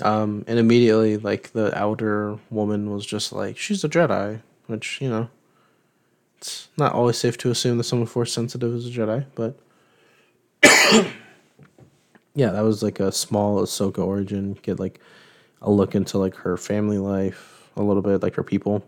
Um, 0.01 0.43
and 0.47 0.59
immediately, 0.59 1.17
like 1.17 1.51
the 1.53 1.77
outer 1.77 2.37
woman 2.49 2.91
was 2.91 3.05
just 3.05 3.31
like, 3.31 3.57
she's 3.57 3.83
a 3.83 3.89
Jedi, 3.89 4.41
which 4.65 4.99
you 4.99 5.09
know, 5.09 5.29
it's 6.37 6.69
not 6.77 6.93
always 6.93 7.17
safe 7.17 7.37
to 7.39 7.51
assume 7.51 7.77
that 7.77 7.83
someone 7.85 8.07
force 8.07 8.31
sensitive 8.31 8.73
is 8.73 8.87
a 8.87 8.91
Jedi, 8.91 9.25
but 9.35 9.57
yeah, 12.35 12.51
that 12.51 12.61
was 12.61 12.83
like 12.83 12.99
a 12.99 13.11
small 13.11 13.61
Ahsoka 13.61 14.05
origin. 14.05 14.57
Get 14.61 14.79
like 14.79 14.99
a 15.61 15.71
look 15.71 15.95
into 15.95 16.17
like 16.17 16.35
her 16.35 16.57
family 16.57 16.97
life 16.97 17.69
a 17.75 17.83
little 17.83 18.01
bit, 18.01 18.21
like 18.21 18.35
her 18.35 18.43
people. 18.43 18.85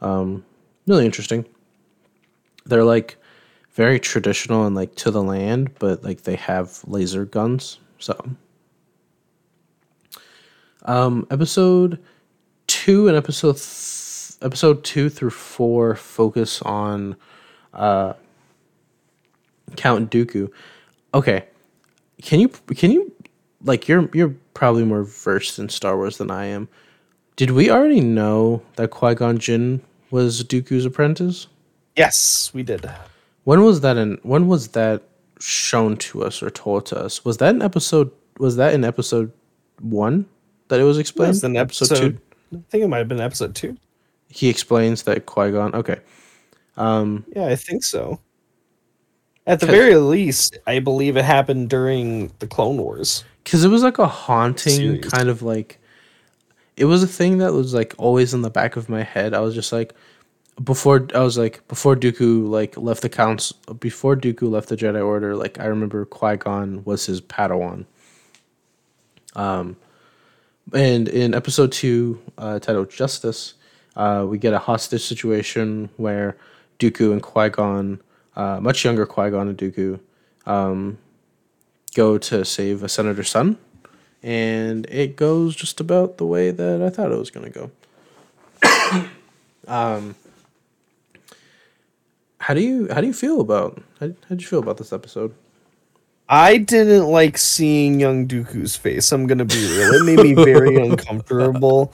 Um, 0.00 0.44
really 0.86 1.04
interesting. 1.04 1.44
They're 2.66 2.84
like 2.84 3.16
very 3.72 3.98
traditional 3.98 4.66
and 4.66 4.74
like 4.74 4.94
to 4.96 5.10
the 5.10 5.22
land, 5.22 5.70
but 5.78 6.04
like 6.04 6.22
they 6.22 6.36
have 6.36 6.80
laser 6.86 7.24
guns, 7.24 7.78
so. 7.98 8.16
Um, 10.84 11.26
episode 11.30 11.98
two 12.66 13.08
and 13.08 13.16
episode 13.16 13.58
episode 14.42 14.84
two 14.84 15.08
through 15.08 15.30
four 15.30 15.94
focus 15.94 16.62
on 16.62 17.16
uh, 17.74 18.14
Count 19.76 20.10
Dooku. 20.10 20.50
Okay, 21.14 21.44
can 22.22 22.40
you 22.40 22.48
can 22.48 22.90
you 22.90 23.12
like 23.64 23.88
you're 23.88 24.08
you're 24.12 24.34
probably 24.54 24.84
more 24.84 25.04
versed 25.04 25.58
in 25.58 25.68
Star 25.68 25.96
Wars 25.96 26.18
than 26.18 26.30
I 26.30 26.46
am. 26.46 26.68
Did 27.36 27.50
we 27.52 27.70
already 27.70 28.00
know 28.00 28.62
that 28.76 28.90
Qui 28.90 29.14
Gon 29.14 29.38
Jinn 29.38 29.80
was 30.10 30.42
Dooku's 30.42 30.84
apprentice? 30.84 31.46
Yes, 31.96 32.50
we 32.52 32.62
did. 32.62 32.90
When 33.44 33.62
was 33.62 33.80
that 33.82 33.96
in? 33.96 34.18
When 34.22 34.48
was 34.48 34.68
that 34.68 35.02
shown 35.40 35.96
to 35.96 36.24
us 36.24 36.42
or 36.42 36.50
told 36.50 36.86
to 36.86 36.98
us. 36.98 37.24
Was 37.24 37.38
that 37.38 37.54
in 37.54 37.62
episode? 37.62 38.10
Was 38.38 38.56
that 38.56 38.74
in 38.74 38.84
episode 38.84 39.32
one 39.80 40.26
that 40.68 40.80
it 40.80 40.84
was 40.84 40.98
explained? 40.98 41.42
In 41.42 41.56
episode, 41.56 41.96
two 41.96 42.18
I 42.54 42.62
think 42.68 42.84
it 42.84 42.88
might 42.88 42.98
have 42.98 43.08
been 43.08 43.20
episode 43.20 43.54
two. 43.54 43.76
He 44.28 44.48
explains 44.48 45.04
that 45.04 45.26
Qui 45.26 45.50
Gon. 45.50 45.74
Okay. 45.74 45.98
Um, 46.76 47.24
Yeah, 47.34 47.46
I 47.46 47.56
think 47.56 47.82
so. 47.84 48.20
At 49.46 49.60
the 49.60 49.66
very 49.66 49.96
least, 49.96 50.58
I 50.66 50.78
believe 50.78 51.16
it 51.16 51.24
happened 51.24 51.70
during 51.70 52.30
the 52.38 52.46
Clone 52.46 52.76
Wars. 52.76 53.24
because 53.42 53.64
it 53.64 53.68
was 53.68 53.82
like 53.82 53.98
a 53.98 54.06
haunting 54.06 54.76
Series. 54.76 55.10
kind 55.10 55.28
of 55.28 55.42
like. 55.42 55.80
It 56.76 56.84
was 56.84 57.02
a 57.02 57.08
thing 57.08 57.38
that 57.38 57.52
was 57.52 57.74
like 57.74 57.94
always 57.98 58.34
in 58.34 58.42
the 58.42 58.50
back 58.50 58.76
of 58.76 58.88
my 58.88 59.02
head. 59.02 59.34
I 59.34 59.40
was 59.40 59.54
just 59.54 59.72
like, 59.72 59.94
before 60.62 61.08
I 61.14 61.20
was 61.20 61.38
like 61.38 61.66
before 61.68 61.96
Dooku 61.96 62.48
like 62.48 62.76
left 62.76 63.02
the 63.02 63.08
council 63.08 63.56
before 63.80 64.16
Dooku 64.16 64.50
left 64.50 64.68
the 64.68 64.76
Jedi 64.76 65.04
Order. 65.04 65.36
Like 65.36 65.58
I 65.60 65.66
remember 65.66 66.04
Qui 66.04 66.36
Gon 66.36 66.84
was 66.84 67.06
his 67.06 67.20
Padawan. 67.20 67.86
Um, 69.34 69.76
and 70.74 71.08
in 71.08 71.34
episode 71.34 71.72
two, 71.72 72.20
uh, 72.36 72.58
titled 72.58 72.90
Justice, 72.90 73.54
uh, 73.98 74.24
we 74.26 74.38
get 74.38 74.54
a 74.54 74.58
hostage 74.58 75.02
situation 75.02 75.90
where 75.96 76.36
Dooku 76.78 77.12
and 77.12 77.22
Qui 77.22 77.50
Gon, 77.50 78.00
uh, 78.36 78.60
much 78.60 78.84
younger 78.84 79.04
Qui 79.04 79.30
Gon 79.30 79.48
and 79.48 79.58
Dooku, 79.58 79.98
um, 80.46 80.98
go 81.94 82.16
to 82.16 82.44
save 82.44 82.84
a 82.84 82.88
senator's 82.88 83.28
son, 83.28 83.58
and 84.22 84.86
it 84.86 85.16
goes 85.16 85.56
just 85.56 85.80
about 85.80 86.16
the 86.16 86.24
way 86.24 86.52
that 86.52 86.80
I 86.80 86.90
thought 86.90 87.10
it 87.10 87.18
was 87.18 87.30
going 87.30 87.52
to 87.52 87.70
go. 88.62 89.08
um, 89.66 90.14
how 92.38 92.54
do 92.54 92.60
you 92.60 92.88
how 92.92 93.00
do 93.00 93.06
you 93.06 93.12
feel 93.12 93.40
about 93.40 93.82
how 94.00 94.06
did 94.06 94.40
you 94.40 94.46
feel 94.46 94.60
about 94.60 94.78
this 94.78 94.92
episode? 94.92 95.34
I 96.28 96.58
didn't 96.58 97.06
like 97.06 97.36
seeing 97.36 97.98
young 97.98 98.28
Dooku's 98.28 98.76
face. 98.76 99.10
I'm 99.12 99.26
gonna 99.26 99.44
be 99.44 99.56
real. 99.56 99.94
It 99.94 100.04
made 100.04 100.22
me 100.22 100.34
very 100.34 100.76
uncomfortable. 100.88 101.92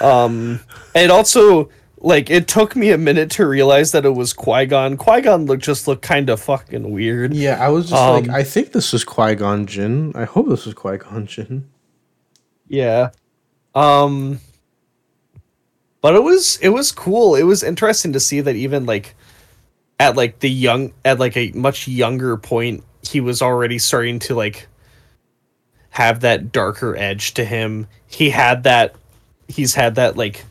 Um, 0.00 0.60
and 0.94 1.10
also, 1.12 1.70
like, 1.98 2.30
it 2.30 2.48
took 2.48 2.76
me 2.76 2.90
a 2.90 2.98
minute 2.98 3.30
to 3.32 3.46
realize 3.46 3.92
that 3.92 4.04
it 4.04 4.14
was 4.14 4.32
Qui 4.32 4.66
Gon. 4.66 4.96
Qui 4.96 5.20
Gon 5.22 5.46
looked 5.46 5.62
just 5.62 5.86
looked 5.88 6.02
kind 6.02 6.28
of 6.30 6.40
fucking 6.40 6.90
weird. 6.90 7.34
Yeah, 7.34 7.64
I 7.64 7.68
was 7.68 7.90
just 7.90 8.00
like, 8.00 8.28
Um, 8.28 8.34
I 8.34 8.42
think 8.42 8.72
this 8.72 8.92
was 8.92 9.04
Qui 9.04 9.34
Gon 9.34 9.66
Jinn. 9.66 10.12
I 10.14 10.24
hope 10.24 10.48
this 10.48 10.66
was 10.66 10.74
Qui 10.74 10.98
Gon 10.98 11.26
Jinn. 11.26 11.68
Yeah. 12.68 13.10
Um 13.74 14.40
but 16.00 16.14
it 16.14 16.22
was 16.22 16.58
it 16.58 16.68
was 16.68 16.92
cool. 16.92 17.34
It 17.34 17.44
was 17.44 17.62
interesting 17.62 18.12
to 18.12 18.20
see 18.20 18.40
that 18.42 18.56
even 18.56 18.84
like 18.84 19.14
at 19.98 20.16
like 20.16 20.40
the 20.40 20.50
young 20.50 20.92
at 21.04 21.18
like 21.18 21.36
a 21.36 21.50
much 21.52 21.88
younger 21.88 22.36
point 22.36 22.84
he 23.02 23.20
was 23.20 23.40
already 23.42 23.78
starting 23.78 24.18
to 24.18 24.34
like 24.34 24.68
have 25.90 26.20
that 26.20 26.52
darker 26.52 26.96
edge 26.96 27.34
to 27.34 27.44
him. 27.44 27.86
He 28.06 28.30
had 28.30 28.64
that 28.64 28.94
he's 29.48 29.74
had 29.74 29.94
that 29.96 30.16
like 30.16 30.44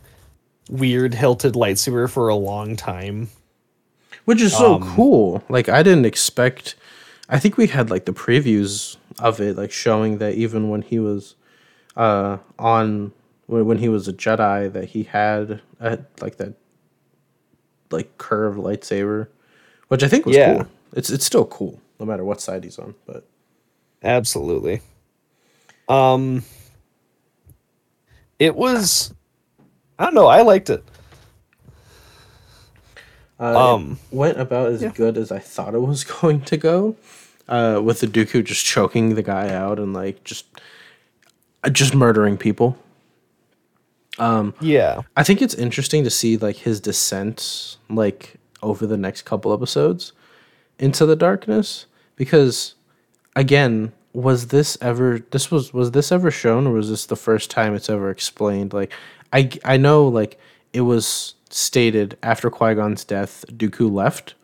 weird 0.69 1.13
hilted 1.13 1.53
lightsaber 1.53 2.09
for 2.09 2.27
a 2.29 2.35
long 2.35 2.75
time. 2.75 3.29
Which 4.25 4.41
is 4.41 4.53
so 4.55 4.75
Um, 4.75 4.95
cool. 4.95 5.43
Like 5.49 5.67
I 5.69 5.83
didn't 5.83 6.05
expect 6.05 6.75
I 7.29 7.39
think 7.39 7.57
we 7.57 7.67
had 7.67 7.89
like 7.89 8.05
the 8.05 8.13
previews 8.13 8.97
of 9.19 9.39
it 9.41 9.57
like 9.57 9.71
showing 9.71 10.17
that 10.19 10.35
even 10.35 10.69
when 10.69 10.81
he 10.81 10.99
was 10.99 11.35
uh 11.95 12.37
on 12.57 13.11
when, 13.47 13.65
when 13.65 13.77
he 13.77 13.89
was 13.89 14.07
a 14.07 14.13
Jedi 14.13 14.71
that 14.71 14.85
he 14.85 15.03
had 15.03 15.61
a, 15.79 15.99
like 16.21 16.37
that 16.37 16.53
like 17.91 18.17
curved 18.17 18.57
lightsaber, 18.57 19.27
which 19.89 20.03
I 20.03 20.07
think 20.07 20.25
was 20.25 20.35
Yeah. 20.37 20.55
cool. 20.55 20.67
It's 20.95 21.09
it's 21.09 21.25
still 21.25 21.45
cool 21.45 21.79
no 21.99 22.05
matter 22.05 22.23
what 22.23 22.41
side 22.41 22.63
he's 22.63 22.79
on, 22.79 22.95
but 23.05 23.27
Absolutely. 24.01 24.81
Um 25.89 26.43
it 28.43 28.55
was 28.55 29.13
I 29.97 30.03
don't 30.05 30.15
know, 30.15 30.27
I 30.27 30.41
liked 30.41 30.69
it. 30.69 30.83
Uh, 33.39 33.73
Um, 33.73 33.99
it 34.11 34.15
went 34.15 34.39
about 34.39 34.71
as 34.71 34.83
good 34.93 35.17
as 35.17 35.31
I 35.31 35.39
thought 35.39 35.73
it 35.73 35.79
was 35.81 36.03
going 36.21 36.41
to 36.41 36.57
go. 36.57 36.95
Uh, 37.47 37.81
with 37.83 37.99
the 37.99 38.07
Dooku 38.07 38.41
just 38.43 38.65
choking 38.65 39.15
the 39.15 39.21
guy 39.23 39.49
out 39.53 39.77
and 39.77 39.93
like 39.93 40.23
just 40.23 40.45
uh, 41.63 41.69
just 41.69 41.93
murdering 41.93 42.37
people. 42.37 42.77
Yeah. 44.61 45.01
I 45.17 45.23
think 45.23 45.41
it's 45.41 45.53
interesting 45.53 46.03
to 46.05 46.09
see 46.09 46.37
like 46.37 46.57
his 46.57 46.79
descent 46.79 47.77
like 47.89 48.35
over 48.61 48.85
the 48.87 48.97
next 48.97 49.23
couple 49.23 49.51
episodes 49.53 50.13
into 50.79 51.05
the 51.05 51.15
darkness 51.17 51.85
because 52.15 52.75
again 53.35 53.91
was 54.13 54.47
this 54.47 54.77
ever 54.81 55.19
this 55.31 55.49
was 55.49 55.73
was 55.73 55.91
this 55.91 56.11
ever 56.11 56.29
shown 56.31 56.67
or 56.67 56.71
was 56.73 56.89
this 56.89 57.05
the 57.07 57.15
first 57.15 57.49
time 57.49 57.73
it's 57.75 57.89
ever 57.89 58.09
explained 58.11 58.71
like 58.73 58.91
I 59.31 59.49
I 59.65 59.77
know 59.77 60.07
like 60.07 60.39
it 60.71 60.81
was 60.81 61.33
stated 61.49 62.17
after 62.21 62.49
Qui-Gon's 62.49 63.03
death 63.03 63.43
Dooku 63.47 63.91
left 63.91 64.35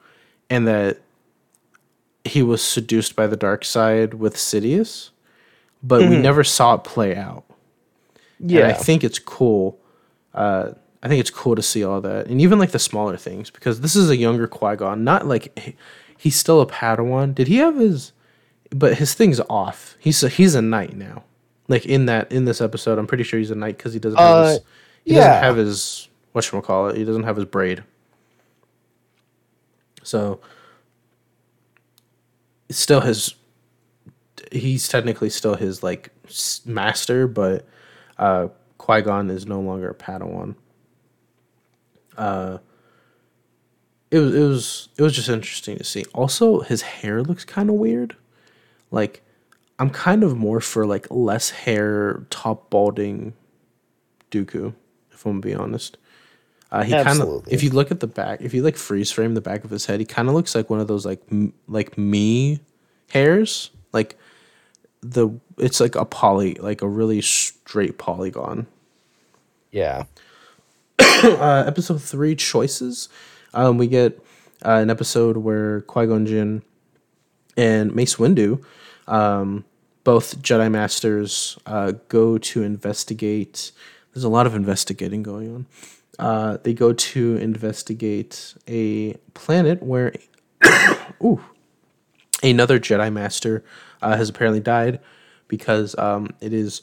and 0.50 0.68
that 0.68 1.00
he 2.26 2.42
was 2.44 2.64
seduced 2.64 3.16
by 3.16 3.28
the 3.28 3.38
dark 3.38 3.64
side 3.64 4.16
with 4.16 4.36
Sidious 4.36 5.10
but 5.84 6.02
we 6.02 6.18
never 6.18 6.44
saw 6.44 6.74
it 6.76 6.84
play 6.84 7.16
out 7.16 7.46
Yeah. 8.40 8.62
and 8.64 8.72
I 8.72 8.74
think 8.74 9.04
it's 9.04 9.20
cool. 9.20 9.78
Uh, 10.34 10.72
I 11.02 11.08
think 11.08 11.22
it's 11.22 11.30
cool 11.30 11.56
to 11.56 11.62
see 11.62 11.84
all 11.84 12.02
that, 12.02 12.28
and 12.28 12.42
even 12.42 12.60
like 12.60 12.72
the 12.72 12.80
smaller 12.80 13.16
things, 13.16 13.50
because 13.50 13.80
this 13.80 13.96
is 13.96 14.10
a 14.10 14.18
younger 14.18 14.48
Qui 14.48 14.76
Gon. 14.76 15.04
Not 15.06 15.26
like 15.26 15.58
he- 15.58 15.76
he's 16.18 16.36
still 16.36 16.60
a 16.60 16.66
Padawan. 16.66 17.34
Did 17.34 17.48
he 17.48 17.56
have 17.58 17.78
his? 17.78 18.12
But 18.72 18.98
his 18.98 19.14
thing's 19.14 19.40
off. 19.50 19.96
He's 20.00 20.22
a, 20.24 20.30
he's 20.30 20.54
a 20.56 20.62
knight 20.62 20.96
now. 20.96 21.24
Like 21.68 21.86
in 21.86 22.06
that 22.08 22.32
in 22.32 22.46
this 22.46 22.62
episode, 22.62 22.98
I'm 23.00 23.08
pretty 23.08 23.24
sure 23.24 23.40
he's 23.40 23.52
a 23.52 23.56
knight 23.56 23.78
because 23.78 23.94
he 23.94 24.00
doesn't 24.00 24.20
have 24.20 24.28
Uh, 24.36 24.48
his, 24.50 24.60
he 25.06 25.14
yeah. 25.16 25.20
doesn't 25.28 25.44
have 25.44 25.58
his 25.58 26.10
what 26.32 26.44
should 26.44 26.56
we 26.56 26.62
call 26.62 26.90
it. 26.90 26.98
He 26.98 27.04
doesn't 27.04 27.24
have 27.24 27.36
his 27.36 27.46
braid. 27.46 27.84
So 30.04 30.40
it's 32.68 32.80
still 32.80 33.02
his. 33.02 33.36
He's 34.52 34.88
technically 34.88 35.30
still 35.30 35.56
his 35.56 35.84
like 35.84 36.10
master, 36.66 37.28
but 37.28 37.68
uh, 38.18 38.48
Qui 38.78 39.02
Gon 39.02 39.30
is 39.30 39.46
no 39.46 39.60
longer 39.60 39.90
a 39.90 39.96
Padawan. 39.96 40.56
Uh, 42.18 42.58
it 44.12 44.20
was 44.20 44.34
it 44.36 44.42
was 44.44 44.90
it 44.98 45.02
was 45.04 45.16
just 45.16 45.30
interesting 45.30 45.78
to 45.78 45.84
see. 45.84 46.06
Also, 46.14 46.62
his 46.62 46.82
hair 46.82 47.22
looks 47.22 47.46
kind 47.46 47.70
of 47.70 47.76
weird. 47.76 48.16
Like, 48.92 49.22
I'm 49.78 49.90
kind 49.90 50.24
of 50.24 50.38
more 50.38 50.60
for 50.60 50.86
like 50.86 51.08
less 51.10 51.50
hair, 51.52 52.26
top 52.30 52.70
balding 52.70 53.34
Dooku, 54.32 54.74
if 55.12 55.26
I'm 55.26 55.34
gonna 55.34 55.42
be 55.42 55.54
honest. 55.56 55.98
Uh, 56.72 56.84
he 56.84 56.92
kind 56.92 57.20
of, 57.22 57.48
if 57.48 57.64
you 57.64 57.72
look 57.72 57.90
at 57.90 58.00
the 58.00 58.08
back, 58.08 58.42
if 58.42 58.54
you 58.54 58.62
like 58.62 58.76
freeze 58.78 59.12
frame 59.12 59.34
the 59.34 59.42
back 59.42 59.64
of 59.64 59.72
his 59.72 59.88
head, 59.88 60.00
he 60.00 60.06
kind 60.06 60.28
of 60.28 60.36
looks 60.36 60.54
like 60.54 60.70
one 60.70 60.80
of 60.80 60.88
those 60.88 61.06
like 61.06 61.22
m- 61.32 61.54
like 61.68 61.98
me 61.98 62.60
hairs, 63.10 63.72
like 63.92 64.16
the 65.02 65.30
it's 65.58 65.80
like 65.80 65.96
a 65.96 66.06
poly, 66.06 66.56
like 66.56 66.82
a 66.82 66.88
really 66.88 67.22
straight 67.22 67.98
polygon. 67.98 68.68
yeah. 69.72 70.04
Uh, 71.22 71.66
episode 71.68 72.02
three 72.02 72.34
choices. 72.34 73.10
Um, 73.54 73.78
we 73.78 73.88
get 73.88 74.24
uh, 74.66 74.76
an 74.76 74.90
episode 74.90 75.36
where 75.38 75.82
Qui 75.82 76.06
Gon 76.08 76.26
Jinn 76.26 76.62
and 77.58 77.94
Mace 77.94 78.16
Windu, 78.16 78.64
um, 79.10 79.66
both 80.04 80.42
Jedi 80.42 80.72
Masters, 80.72 81.58
uh, 81.66 81.94
go 82.08 82.38
to 82.38 82.64
investigate. 82.64 83.72
There's 84.14 84.24
a 84.24 84.30
lot 84.30 84.46
of 84.46 84.56
investigating 84.56 85.24
going 85.24 85.54
on. 85.54 85.66
Uh, 86.18 86.58
they 86.64 86.74
go 86.74 86.94
to 86.94 87.38
investigate 87.38 88.54
a 88.68 89.14
planet 89.34 89.82
where, 89.82 90.14
ooh, 91.24 91.42
another 92.44 92.80
Jedi 92.80 93.12
Master 93.12 93.64
uh, 94.02 94.16
has 94.16 94.30
apparently 94.30 94.60
died 94.60 95.00
because 95.48 95.98
um, 95.98 96.30
it 96.42 96.54
is 96.54 96.82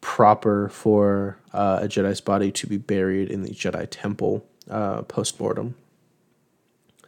proper 0.00 0.68
for 0.68 1.38
uh, 1.52 1.80
a 1.82 1.88
Jedi's 1.88 2.20
body 2.20 2.50
to 2.52 2.66
be 2.66 2.76
buried 2.76 3.30
in 3.30 3.42
the 3.42 3.50
Jedi 3.50 3.86
Temple 3.90 4.44
uh, 4.70 5.02
post 5.02 5.38
mortem. 5.40 5.74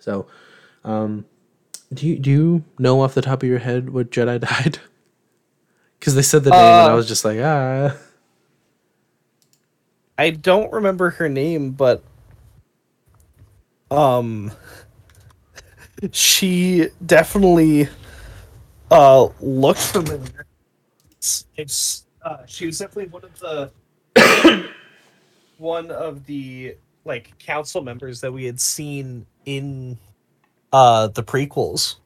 So, 0.01 0.26
um, 0.84 1.26
do 1.93 2.07
you 2.07 2.18
do 2.18 2.30
you 2.30 2.64
know 2.78 3.03
off 3.03 3.14
the 3.14 3.22
top 3.22 3.43
of 3.43 3.49
your 3.49 3.59
head 3.61 3.91
what 3.91 4.11
Jedi 4.11 4.41
died? 4.64 4.78
Because 5.99 6.14
they 6.14 6.22
said 6.22 6.45
the 6.45 6.53
name, 6.53 6.78
and 6.78 6.88
I 6.88 6.95
Uh, 6.95 6.95
was 6.95 7.09
just 7.09 7.24
like, 7.24 7.38
ah. 7.43 7.97
I 10.18 10.30
don't 10.30 10.72
remember 10.72 11.11
her 11.11 11.28
name, 11.28 11.72
but 11.72 12.05
um 13.91 14.53
she 16.12 16.88
definitely 17.05 17.88
uh 18.91 19.28
looked 19.41 19.80
familiar. 19.80 20.47
It's, 21.11 21.47
it's 21.57 22.07
uh 22.22 22.45
she 22.47 22.66
was 22.66 22.78
definitely 22.78 23.09
one 23.11 23.24
of 23.24 23.38
the 23.38 23.72
one 25.59 25.91
of 25.91 26.26
the 26.26 26.76
like 27.05 27.36
council 27.38 27.82
members 27.82 28.20
that 28.20 28.32
we 28.32 28.45
had 28.45 28.61
seen 28.61 29.26
in 29.47 29.99
uh 30.73 31.09
the 31.09 31.23
prequels. 31.23 31.97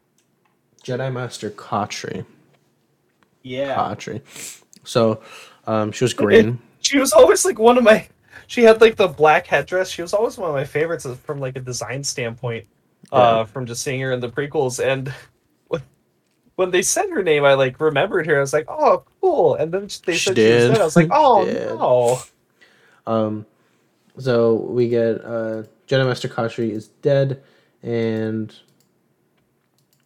Jedi 0.82 1.12
Master 1.12 1.50
Katri. 1.50 2.24
Yeah. 3.42 3.74
Katri. 3.76 4.22
So, 4.84 5.22
um, 5.66 5.92
she 5.92 6.04
was 6.04 6.12
green. 6.14 6.58
She 6.80 6.98
was 6.98 7.12
always 7.12 7.44
like 7.44 7.58
one 7.58 7.78
of 7.78 7.84
my. 7.84 8.06
She 8.46 8.62
had 8.62 8.80
like 8.80 8.96
the 8.96 9.08
black 9.08 9.46
headdress. 9.46 9.88
She 9.88 10.02
was 10.02 10.12
always 10.12 10.36
one 10.36 10.50
of 10.50 10.54
my 10.54 10.64
favorites 10.64 11.06
from 11.24 11.40
like 11.40 11.56
a 11.56 11.60
design 11.60 12.04
standpoint. 12.04 12.66
Uh, 13.12 13.44
from 13.44 13.66
just 13.66 13.82
seeing 13.82 14.00
her 14.00 14.12
in 14.12 14.20
the 14.20 14.28
prequels, 14.28 14.82
and 14.84 15.12
when, 15.68 15.82
when 16.56 16.70
they 16.70 16.82
said 16.82 17.10
her 17.10 17.22
name, 17.22 17.44
I 17.44 17.54
like 17.54 17.78
remembered 17.78 18.26
her. 18.26 18.38
I 18.38 18.40
was 18.40 18.52
like, 18.52 18.64
"Oh, 18.68 19.04
cool!" 19.20 19.54
And 19.54 19.72
then 19.72 19.88
they 20.06 20.16
She 20.16 20.30
said 20.30 20.36
she 20.36 20.52
was 20.52 20.68
dead. 20.68 20.78
I 20.80 20.84
was 20.84 20.96
like, 20.96 21.08
"Oh 21.12 21.44
Did. 21.44 21.68
no!" 21.68 22.18
Um, 23.06 23.46
so 24.18 24.54
we 24.54 24.88
get 24.88 25.24
uh, 25.24 25.64
Jedi 25.86 26.06
Master 26.06 26.28
Katri 26.28 26.70
is 26.70 26.88
dead, 26.88 27.42
and 27.84 28.52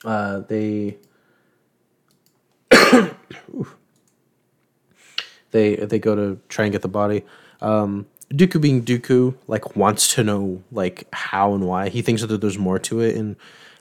uh, 0.05 0.41
they 0.41 0.99
they 5.51 5.77
they 5.77 5.99
go 5.99 6.15
to 6.15 6.39
try 6.49 6.65
and 6.65 6.73
get 6.73 6.83
the 6.83 6.89
body. 6.89 7.25
Um, 7.61 8.07
Dooku 8.31 8.61
being 8.61 8.85
Dooku, 8.85 9.37
like 9.47 9.77
wants 9.77 10.15
to 10.17 10.25
know 10.25 10.63
like 10.73 11.09
how 11.13 11.55
and 11.55 11.65
why. 11.67 11.89
He 11.89 12.03
thinks 12.03 12.23
that 12.23 12.41
there's 12.41 12.59
more 12.59 12.79
to 12.81 13.01
it, 13.01 13.17
and 13.17 13.37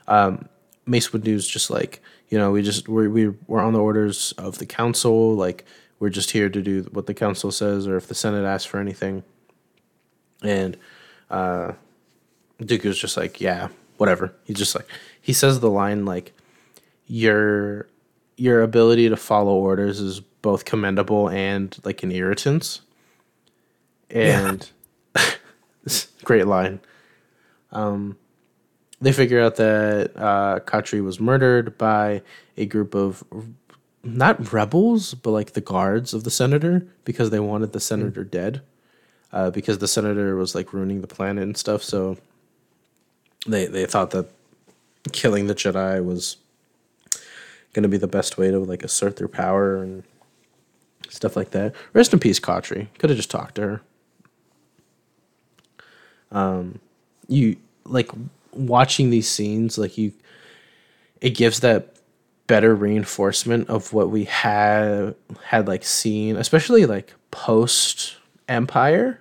um, 0.06 0.48
Mace 0.86 1.12
Windu's 1.12 1.46
just 1.46 1.68
like 1.68 2.00
you 2.28 2.38
know 2.38 2.52
we 2.52 2.62
just 2.62 2.88
we're 2.88 3.10
we 3.10 3.28
we're 3.46 3.60
on 3.60 3.72
the 3.72 3.80
orders 3.80 4.32
of 4.38 4.58
the 4.58 4.66
council. 4.66 5.34
Like 5.34 5.64
we're 5.98 6.08
just 6.08 6.30
here 6.30 6.48
to 6.48 6.62
do 6.62 6.82
what 6.92 7.06
the 7.06 7.14
council 7.14 7.50
says, 7.50 7.88
or 7.88 7.96
if 7.96 8.06
the 8.06 8.14
Senate 8.14 8.44
asks 8.44 8.64
for 8.66 8.78
anything. 8.78 9.24
And 10.40 10.76
uh, 11.30 11.72
Dooku's 12.60 12.96
just 12.96 13.16
like, 13.16 13.40
yeah, 13.40 13.68
whatever. 13.98 14.32
He's 14.44 14.56
just 14.56 14.74
like 14.74 14.88
he 15.20 15.32
says 15.32 15.60
the 15.60 15.70
line 15.70 16.04
like 16.04 16.32
your 17.06 17.86
your 18.36 18.62
ability 18.62 19.08
to 19.08 19.16
follow 19.16 19.54
orders 19.54 20.00
is 20.00 20.20
both 20.20 20.64
commendable 20.64 21.28
and 21.28 21.76
like 21.84 22.02
an 22.02 22.12
irritant. 22.12 22.80
And 24.10 24.68
great 26.24 26.46
line. 26.46 26.80
Um, 27.72 28.16
they 29.00 29.12
figure 29.12 29.40
out 29.40 29.56
that 29.56 30.12
uh, 30.16 30.60
Katri 30.60 31.04
was 31.04 31.20
murdered 31.20 31.76
by 31.76 32.22
a 32.56 32.64
group 32.64 32.94
of 32.94 33.22
not 34.02 34.52
rebels, 34.52 35.14
but 35.14 35.30
like 35.32 35.52
the 35.52 35.60
guards 35.60 36.14
of 36.14 36.24
the 36.24 36.30
senator 36.30 36.86
because 37.04 37.30
they 37.30 37.40
wanted 37.40 37.72
the 37.72 37.80
senator 37.80 38.24
dead. 38.24 38.62
Uh, 39.30 39.50
because 39.50 39.76
the 39.76 39.88
senator 39.88 40.36
was 40.36 40.54
like 40.54 40.72
ruining 40.72 41.02
the 41.02 41.06
planet 41.06 41.42
and 41.42 41.56
stuff. 41.56 41.82
So 41.82 42.16
they 43.52 43.66
they 43.66 43.86
thought 43.86 44.10
that 44.10 44.30
killing 45.12 45.46
the 45.46 45.54
Jedi 45.54 46.04
was 46.04 46.36
going 47.72 47.82
to 47.82 47.88
be 47.88 47.96
the 47.96 48.08
best 48.08 48.38
way 48.38 48.50
to 48.50 48.58
like 48.58 48.82
assert 48.82 49.16
their 49.16 49.28
power 49.28 49.82
and 49.82 50.02
stuff 51.08 51.36
like 51.36 51.50
that. 51.50 51.74
Rest 51.92 52.12
in 52.12 52.18
peace, 52.18 52.40
Katri. 52.40 52.88
Could 52.98 53.10
have 53.10 53.16
just 53.16 53.30
talked 53.30 53.54
to 53.56 53.62
her. 53.62 53.82
Um, 56.30 56.80
you 57.26 57.56
like 57.84 58.10
watching 58.52 59.10
these 59.10 59.28
scenes, 59.28 59.78
like 59.78 59.96
you, 59.96 60.12
it 61.20 61.30
gives 61.30 61.60
that 61.60 61.96
better 62.46 62.74
reinforcement 62.74 63.68
of 63.68 63.92
what 63.92 64.10
we 64.10 64.24
had 64.24 65.14
had 65.44 65.68
like 65.68 65.84
seen, 65.84 66.36
especially 66.36 66.86
like 66.86 67.14
post 67.30 68.16
Empire, 68.48 69.20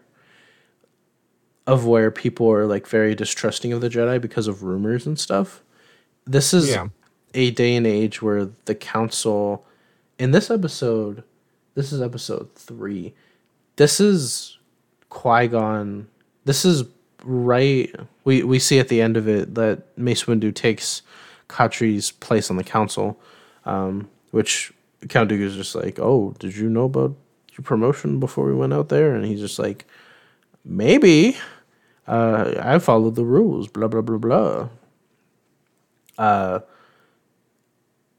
of 1.67 1.85
where 1.85 2.09
people 2.09 2.49
are 2.51 2.65
like 2.65 2.87
very 2.87 3.13
distrusting 3.13 3.71
of 3.73 3.81
the 3.81 3.89
Jedi 3.89 4.19
because 4.19 4.47
of 4.47 4.63
rumors 4.63 5.05
and 5.05 5.19
stuff. 5.19 5.61
This 6.25 6.53
is 6.53 6.69
Yeah. 6.69 6.87
a 7.33 7.51
day 7.51 7.75
and 7.75 7.85
age 7.85 8.21
where 8.21 8.49
the 8.65 8.73
council 8.75 9.65
in 10.17 10.31
this 10.31 10.49
episode 10.49 11.23
this 11.75 11.91
is 11.91 12.01
episode 12.01 12.49
three 12.55 13.13
this 13.75 13.99
is 13.99 14.57
qui-gon 15.09 16.07
this 16.45 16.65
is 16.65 16.83
right 17.23 17.93
we 18.23 18.41
we 18.43 18.57
see 18.57 18.79
at 18.79 18.87
the 18.87 18.99
end 19.01 19.15
of 19.17 19.27
it 19.27 19.53
that 19.55 19.83
mace 19.97 20.23
windu 20.23 20.51
takes 20.55 21.01
Katri's 21.49 22.09
place 22.11 22.49
on 22.49 22.57
the 22.57 22.63
council 22.63 23.19
um 23.65 24.09
which 24.31 24.73
count 25.09 25.29
Dooku's 25.29 25.55
just 25.55 25.75
like 25.75 25.99
oh 25.99 26.33
did 26.39 26.55
you 26.57 26.67
know 26.69 26.85
about 26.85 27.13
your 27.55 27.63
promotion 27.63 28.19
before 28.19 28.45
we 28.45 28.55
went 28.55 28.73
out 28.73 28.89
there 28.89 29.13
and 29.13 29.23
he's 29.25 29.39
just 29.41 29.59
like 29.59 29.85
maybe 30.65 31.37
uh 32.07 32.53
i 32.61 32.79
follow 32.79 33.09
the 33.09 33.25
rules 33.25 33.67
blah 33.67 33.87
blah 33.87 34.01
blah 34.01 34.17
blah 34.17 34.69
uh 36.17 36.59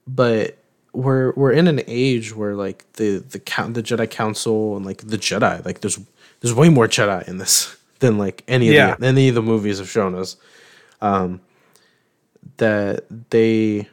but 0.06 0.56
we're 0.92 1.32
we're 1.36 1.52
in 1.52 1.68
an 1.68 1.80
age 1.86 2.34
where 2.34 2.54
like 2.54 2.90
the 2.94 3.18
the 3.18 3.38
count 3.38 3.74
the 3.74 3.82
Jedi 3.82 4.08
Council 4.10 4.76
and 4.76 4.84
like 4.86 4.98
the 5.06 5.18
Jedi 5.18 5.64
like 5.64 5.80
there's 5.80 5.98
there's 6.40 6.54
way 6.54 6.68
more 6.70 6.88
Jedi 6.88 7.26
in 7.28 7.38
this 7.38 7.76
than 8.00 8.18
like 8.18 8.42
any 8.48 8.68
of 8.68 8.74
Yeah. 8.74 8.94
the 8.96 9.06
any 9.06 9.28
of 9.28 9.34
the 9.34 9.42
movies 9.42 9.78
have 9.78 9.88
shown 9.90 10.14
us. 10.14 10.36
Um, 11.00 11.40
that 12.56 13.04
they 13.30 13.86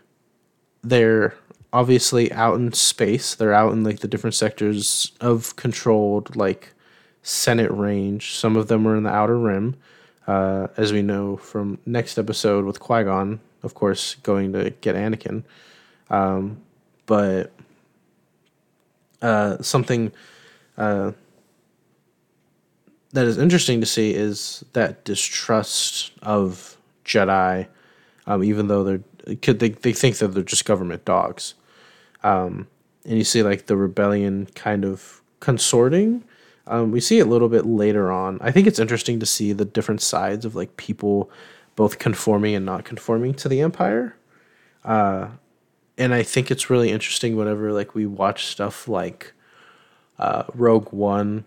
they're 0.84 1.36
obviously 1.74 2.32
out 2.32 2.56
in 2.56 2.72
space. 2.74 3.36
They're 3.36 3.54
out 3.54 3.74
in 3.74 3.84
like 3.84 4.00
the 4.00 4.08
different 4.08 4.34
sectors 4.36 5.12
of 5.20 5.56
controlled 5.58 6.36
like 6.36 6.74
Senate 7.26 7.72
range. 7.72 8.36
Some 8.36 8.56
of 8.56 8.68
them 8.68 8.88
are 8.88 8.96
in 8.96 9.02
the 9.02 9.10
outer 9.10 9.38
rim, 9.38 9.76
uh, 10.28 10.68
as 10.78 10.94
we 10.94 11.02
know 11.02 11.38
from 11.38 11.80
next 11.84 12.20
episode 12.20 12.66
with 12.66 12.80
Qui 12.80 13.04
Gon, 13.04 13.40
of 13.64 13.74
course, 13.74 14.14
going 14.22 14.54
to 14.54 14.70
get 14.82 14.96
Anakin. 14.96 15.44
Um, 16.12 16.62
but 17.08 17.52
uh, 19.24 19.60
something 19.64 20.12
uh, 20.78 21.14
that 23.12 23.26
is 23.26 23.40
interesting 23.40 23.80
to 23.80 23.88
see 23.88 24.14
is 24.14 24.64
that 24.74 25.04
distrust 25.04 26.12
of 26.22 26.78
Jedi, 27.06 27.66
um, 28.28 28.44
even 28.44 28.68
though 28.68 28.84
they're 28.84 29.36
could 29.42 29.58
they, 29.58 29.70
they 29.70 29.94
think 29.94 30.18
that 30.18 30.28
they're 30.28 30.44
just 30.44 30.66
government 30.66 31.06
dogs. 31.06 31.56
Um, 32.24 32.68
and 33.04 33.18
you 33.18 33.24
see 33.24 33.42
like 33.42 33.66
the 33.66 33.76
rebellion 33.76 34.48
kind 34.54 34.86
of 34.86 35.24
consorting. 35.40 36.24
Um, 36.68 36.92
we 36.92 37.00
see 37.00 37.20
it 37.20 37.28
a 37.28 37.30
little 37.30 37.50
bit 37.50 37.66
later 37.66 38.12
on. 38.12 38.40
I 38.42 38.52
think 38.52 38.66
it's 38.68 38.80
interesting 38.80 39.20
to 39.20 39.26
see 39.26 39.54
the 39.54 39.66
different 39.66 40.02
sides 40.02 40.46
of 40.46 40.56
like 40.56 40.78
people 40.78 41.30
both 41.76 42.00
conforming 42.00 42.56
and 42.56 42.66
not 42.66 42.86
conforming 42.86 43.34
to 43.36 43.50
the 43.50 43.62
empire. 43.62 44.16
Uh, 44.84 45.28
and 45.98 46.14
I 46.14 46.24
think 46.24 46.50
it's 46.52 46.70
really 46.70 46.92
interesting 46.92 47.36
whenever 47.36 47.72
like 47.72 47.94
we 47.96 48.06
watch 48.06 48.46
stuff 48.48 48.88
like 48.88 49.34
uh, 50.20 50.44
Rogue 50.54 50.92
One 50.92 51.46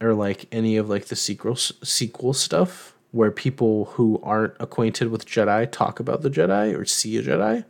or 0.00 0.14
like 0.14 0.46
any 0.52 0.76
of 0.76 0.88
like 0.88 1.06
the 1.06 1.16
sequel 1.16 1.56
sequel 1.56 2.32
stuff 2.32 2.94
where 3.12 3.30
people 3.30 3.86
who 3.86 4.20
aren't 4.22 4.54
acquainted 4.60 5.08
with 5.08 5.26
Jedi 5.26 5.70
talk 5.70 5.98
about 6.00 6.22
the 6.22 6.30
Jedi 6.30 6.78
or 6.78 6.84
see 6.84 7.16
a 7.16 7.22
Jedi 7.22 7.64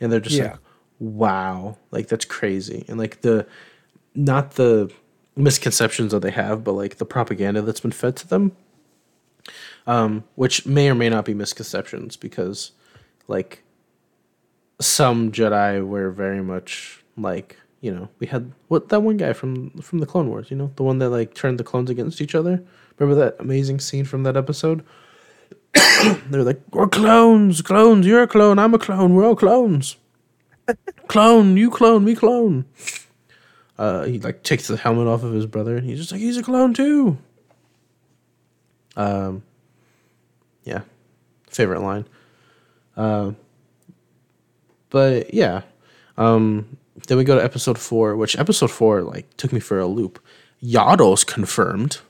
and 0.00 0.10
they're 0.10 0.20
just 0.20 0.36
Yeah. 0.36 0.52
like 0.52 0.58
wow 0.98 1.76
like 1.90 2.08
that's 2.08 2.24
crazy 2.24 2.84
and 2.88 2.98
like 2.98 3.20
the 3.22 3.46
not 4.14 4.52
the 4.52 4.90
misconceptions 5.36 6.12
that 6.12 6.20
they 6.20 6.30
have 6.30 6.64
but 6.64 6.72
like 6.72 6.96
the 6.96 7.06
propaganda 7.06 7.62
that's 7.62 7.80
been 7.80 7.92
fed 7.92 8.16
to 8.16 8.26
them 8.28 8.52
um 9.86 10.24
which 10.34 10.66
may 10.66 10.90
or 10.90 10.94
may 10.94 11.08
not 11.08 11.24
be 11.24 11.34
misconceptions 11.34 12.16
because 12.16 12.72
like 13.28 13.62
some 14.80 15.30
Jedi 15.30 15.86
were 15.86 16.10
very 16.10 16.42
much 16.42 17.04
like 17.16 17.58
you 17.80 17.92
know 17.92 18.08
we 18.18 18.26
had 18.26 18.52
what 18.68 18.88
that 18.88 19.00
one 19.00 19.16
guy 19.16 19.32
from 19.32 19.70
from 19.80 19.98
the 19.98 20.06
Clone 20.06 20.28
Wars, 20.28 20.50
you 20.50 20.56
know, 20.56 20.72
the 20.76 20.82
one 20.82 20.98
that 20.98 21.10
like 21.10 21.34
turned 21.34 21.58
the 21.58 21.64
clones 21.64 21.90
against 21.90 22.20
each 22.20 22.34
other. 22.34 22.62
Remember 22.98 23.18
that 23.20 23.36
amazing 23.38 23.80
scene 23.80 24.04
from 24.04 24.24
that 24.24 24.36
episode? 24.36 24.84
They're 26.30 26.42
like, 26.42 26.60
"We're 26.72 26.88
clones, 26.88 27.62
clones. 27.62 28.06
You're 28.06 28.22
a 28.22 28.26
clone. 28.26 28.58
I'm 28.58 28.74
a 28.74 28.78
clone. 28.78 29.14
We're 29.14 29.24
all 29.24 29.36
clones. 29.36 29.96
clone, 31.08 31.56
you 31.56 31.70
clone, 31.70 32.04
me 32.04 32.14
clone." 32.14 32.64
Uh, 33.80 34.04
he 34.04 34.18
like 34.18 34.42
takes 34.42 34.66
the 34.68 34.76
helmet 34.76 35.06
off 35.06 35.22
of 35.22 35.32
his 35.32 35.46
brother, 35.46 35.74
and 35.76 35.86
he's 35.86 35.98
just 35.98 36.12
like, 36.12 36.20
"He's 36.20 36.36
a 36.36 36.42
clone 36.42 36.74
too." 36.74 37.16
Um, 38.94 39.42
yeah, 40.64 40.82
favorite 41.48 41.80
line. 41.80 42.06
Uh, 42.96 43.32
but 44.90 45.32
yeah, 45.32 45.62
um, 46.18 46.76
then 47.08 47.16
we 47.16 47.24
go 47.24 47.36
to 47.36 47.42
episode 47.42 47.78
four, 47.78 48.16
which 48.16 48.38
episode 48.38 48.70
four 48.70 49.00
like 49.00 49.34
took 49.38 49.50
me 49.52 49.60
for 49.60 49.78
a 49.78 49.86
loop. 49.86 50.22
Yaddle's 50.62 51.24
confirmed. 51.24 52.00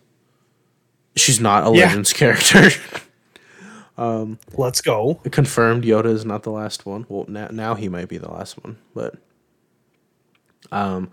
She's 1.17 1.39
not 1.41 1.67
a 1.73 1.77
Yeah. 1.77 1.87
Legends 1.87 2.13
character. 2.13 2.71
Um, 3.99 4.39
Let's 4.57 4.81
go. 4.81 5.21
confirmed 5.31 5.85
Yoda 5.85 6.07
is 6.07 6.25
not 6.25 6.43
the 6.43 6.51
last 6.51 6.87
one. 6.87 7.05
Well, 7.11 7.27
now, 7.29 7.49
now 7.53 7.75
he 7.75 7.91
might 7.91 8.09
be 8.09 8.17
the 8.17 8.31
last 8.31 8.55
one, 8.65 8.79
but 8.95 9.15
um, 10.73 11.11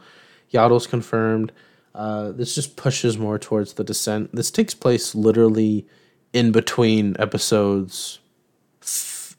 Yaddle's 0.52 0.88
confirmed. 0.88 1.52
Uh, 1.94 2.32
this 2.32 2.54
just 2.54 2.76
pushes 2.76 3.18
more 3.18 3.40
towards 3.40 3.74
the 3.74 3.84
descent. 3.84 4.34
This 4.36 4.52
takes 4.52 4.74
place 4.74 5.16
literally 5.16 5.88
in 6.34 6.52
between 6.52 7.16
episodes, 7.20 8.20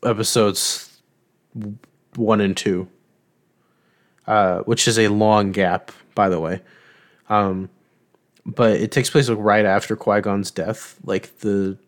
episodes 0.02 1.00
one 2.16 2.40
and 2.40 2.56
two, 2.56 2.88
uh, 4.26 4.60
which 4.60 4.88
is 4.88 4.98
a 4.98 5.08
long 5.08 5.52
gap, 5.52 5.92
by 6.14 6.28
the 6.28 6.40
way. 6.40 6.60
Um, 7.28 7.70
but 8.44 8.72
it 8.80 8.90
takes 8.90 9.10
place 9.10 9.28
like 9.28 9.38
right 9.40 9.66
after 9.66 9.94
Qui 9.94 10.20
Gon's 10.20 10.50
death. 10.50 10.96
Like 11.04 11.38
the 11.40 11.78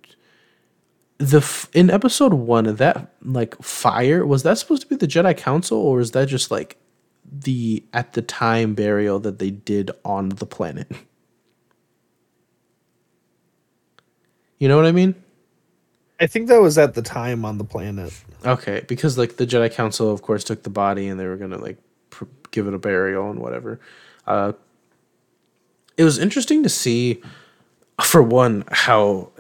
the 1.18 1.39
f- 1.39 1.68
in 1.75 1.91
episode 1.91 2.33
one 2.33 2.77
that 2.77 3.12
like 3.23 3.61
fire 3.62 4.25
was 4.27 4.43
that 4.43 4.57
supposed 4.59 4.83
to 4.83 4.89
be 4.89 4.97
the 4.97 5.07
Jedi 5.07 5.37
Council 5.37 5.79
or 5.79 6.01
is 6.01 6.12
that 6.12 6.29
just 6.29 6.51
like 6.51 6.77
the 7.25 7.85
at 7.93 8.12
the 8.14 8.23
time 8.23 8.75
burial 8.75 9.21
that 9.21 9.39
they 9.39 9.51
did 9.51 9.91
on 10.05 10.31
the 10.31 10.47
planet? 10.47 10.91
You 14.59 14.68
know 14.68 14.77
what 14.77 14.87
I 14.87 14.93
mean? 14.93 15.14
I 16.21 16.27
think 16.27 16.49
that 16.49 16.61
was 16.61 16.77
at 16.77 16.95
the 16.95 17.03
time 17.03 17.47
on 17.47 17.57
the 17.57 17.64
planet. 17.64 18.12
Okay, 18.45 18.85
because 18.87 19.16
like 19.16 19.37
the 19.37 19.47
Jedi 19.47 19.73
Council, 19.73 20.12
of 20.12 20.21
course, 20.21 20.45
took 20.45 20.62
the 20.62 20.71
body 20.71 21.09
and 21.09 21.18
they 21.18 21.27
were 21.27 21.37
gonna 21.37 21.59
like 21.59 21.79
pr- 22.11 22.25
give 22.51 22.66
it 22.66 22.75
a 22.75 22.79
burial 22.79 23.31
and 23.31 23.41
whatever. 23.41 23.81
Uh, 24.27 24.53
it 25.97 26.05
was 26.05 26.18
interesting 26.18 26.62
to 26.62 26.68
see, 26.68 27.23
for 28.03 28.23
one, 28.23 28.64
how 28.71 29.31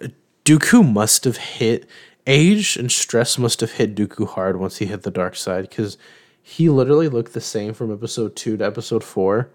Dooku 0.44 0.90
must 0.90 1.24
have 1.24 1.36
hit 1.36 1.88
age 2.26 2.76
and 2.76 2.90
stress 2.90 3.38
must 3.38 3.60
have 3.60 3.72
hit 3.72 3.94
Dooku 3.94 4.26
hard 4.26 4.58
once 4.58 4.78
he 4.78 4.86
hit 4.86 5.02
the 5.02 5.10
dark 5.10 5.36
side 5.36 5.68
because 5.68 5.98
he 6.50 6.68
literally 6.68 7.08
looked 7.08 7.32
the 7.32 7.40
same 7.40 7.72
from 7.72 7.92
episode 7.92 8.34
two 8.34 8.56
to 8.56 8.66
episode 8.66 9.04
four, 9.04 9.50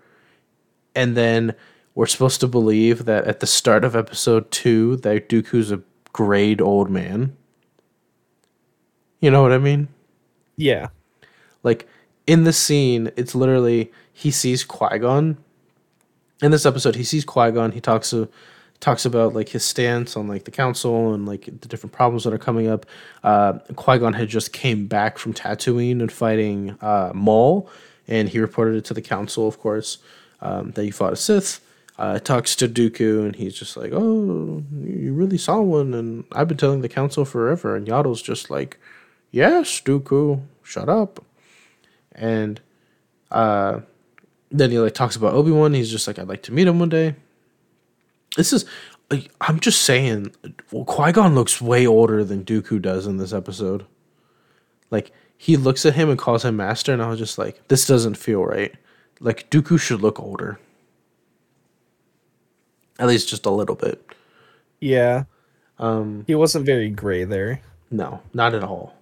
and 0.95 1.17
then 1.17 1.53
we're 1.93 2.05
supposed 2.05 2.39
to 2.39 2.47
believe 2.47 3.03
that 3.03 3.25
at 3.25 3.41
the 3.41 3.47
start 3.47 3.83
of 3.83 3.97
episode 3.97 4.49
two 4.49 4.95
that 4.97 5.27
Dooku's 5.27 5.73
a 5.73 5.81
grayed 6.13 6.61
old 6.61 6.89
man. 6.89 7.35
You 9.19 9.29
know 9.29 9.41
what 9.41 9.51
I 9.51 9.57
mean? 9.57 9.89
Yeah. 10.55 10.87
Like 11.63 11.85
in 12.27 12.45
the 12.45 12.53
scene, 12.53 13.11
it's 13.17 13.35
literally 13.35 13.91
he 14.13 14.31
sees 14.31 14.63
Qui 14.63 14.97
Gon. 14.99 15.37
In 16.41 16.51
this 16.51 16.65
episode, 16.65 16.95
he 16.95 17.03
sees 17.03 17.25
Qui 17.25 17.51
Gon. 17.51 17.73
He 17.73 17.81
talks 17.81 18.11
to 18.11 18.29
talks 18.79 19.05
about 19.05 19.33
like 19.33 19.49
his 19.49 19.63
stance 19.63 20.15
on 20.15 20.27
like 20.27 20.45
the 20.45 20.51
council 20.51 21.13
and 21.13 21.25
like 21.25 21.45
the 21.45 21.67
different 21.67 21.93
problems 21.93 22.23
that 22.23 22.33
are 22.33 22.37
coming 22.37 22.67
up. 22.67 22.85
Uh, 23.23 23.53
Qui 23.75 23.97
Gon 23.99 24.13
had 24.13 24.29
just 24.29 24.53
came 24.53 24.87
back 24.87 25.17
from 25.17 25.33
Tatooine 25.33 26.01
and 26.01 26.11
fighting 26.11 26.77
uh, 26.81 27.11
Maul, 27.13 27.69
and 28.07 28.29
he 28.29 28.39
reported 28.39 28.75
it 28.75 28.85
to 28.85 28.93
the 28.93 29.01
council, 29.01 29.47
of 29.47 29.59
course, 29.59 29.97
um, 30.41 30.71
that 30.71 30.83
he 30.83 30.91
fought 30.91 31.13
a 31.13 31.15
Sith. 31.15 31.61
Uh, 31.97 32.19
talks 32.19 32.57
to 32.57 32.67
Dooku, 32.67 33.23
and 33.23 33.37
he's 33.37 33.57
just 33.57 33.77
like, 33.77 33.91
"Oh, 33.93 34.61
you 34.83 35.13
really 35.13 35.37
saw 35.37 35.61
one," 35.61 35.93
and 35.93 36.25
I've 36.33 36.49
been 36.49 36.57
telling 36.57 36.81
the 36.81 36.89
council 36.89 37.23
forever. 37.23 37.75
And 37.77 37.87
Yaddle's 37.87 38.21
just 38.21 38.49
like, 38.49 38.77
"Yes, 39.31 39.79
Dooku, 39.79 40.41
shut 40.61 40.89
up." 40.89 41.23
And 42.11 42.59
uh, 43.31 43.79
then 44.51 44.71
he 44.71 44.79
like 44.79 44.93
talks 44.93 45.15
about 45.15 45.33
Obi 45.35 45.51
Wan. 45.51 45.73
He's 45.73 45.89
just 45.89 46.05
like, 46.05 46.19
"I'd 46.19 46.27
like 46.27 46.43
to 46.43 46.51
meet 46.51 46.67
him 46.67 46.79
one 46.79 46.89
day." 46.89 47.15
This 48.37 48.51
is, 48.53 48.65
I'm 49.41 49.59
just 49.59 49.81
saying, 49.81 50.33
Qui 50.71 51.11
Gon 51.11 51.35
looks 51.35 51.61
way 51.61 51.85
older 51.87 52.23
than 52.23 52.43
Dooku 52.43 52.81
does 52.81 53.07
in 53.07 53.17
this 53.17 53.33
episode. 53.33 53.85
Like 54.91 55.11
he 55.37 55.57
looks 55.57 55.85
at 55.85 55.95
him 55.95 56.09
and 56.09 56.19
calls 56.19 56.43
him 56.45 56.55
master, 56.57 56.91
and 56.93 57.01
I 57.01 57.07
was 57.09 57.19
just 57.19 57.37
like, 57.37 57.67
"This 57.67 57.85
doesn't 57.87 58.15
feel 58.15 58.43
right." 58.45 58.73
Like 59.19 59.49
Dooku 59.49 59.79
should 59.79 60.01
look 60.01 60.19
older. 60.19 60.59
At 62.99 63.07
least 63.07 63.29
just 63.29 63.45
a 63.45 63.49
little 63.51 63.75
bit. 63.75 64.01
Yeah. 64.79 65.23
Um, 65.79 66.23
He 66.27 66.35
wasn't 66.35 66.65
very 66.65 66.89
gray 66.89 67.23
there. 67.25 67.61
no, 67.91 68.21
not 68.33 68.53
at 68.53 68.63
all. 68.63 68.95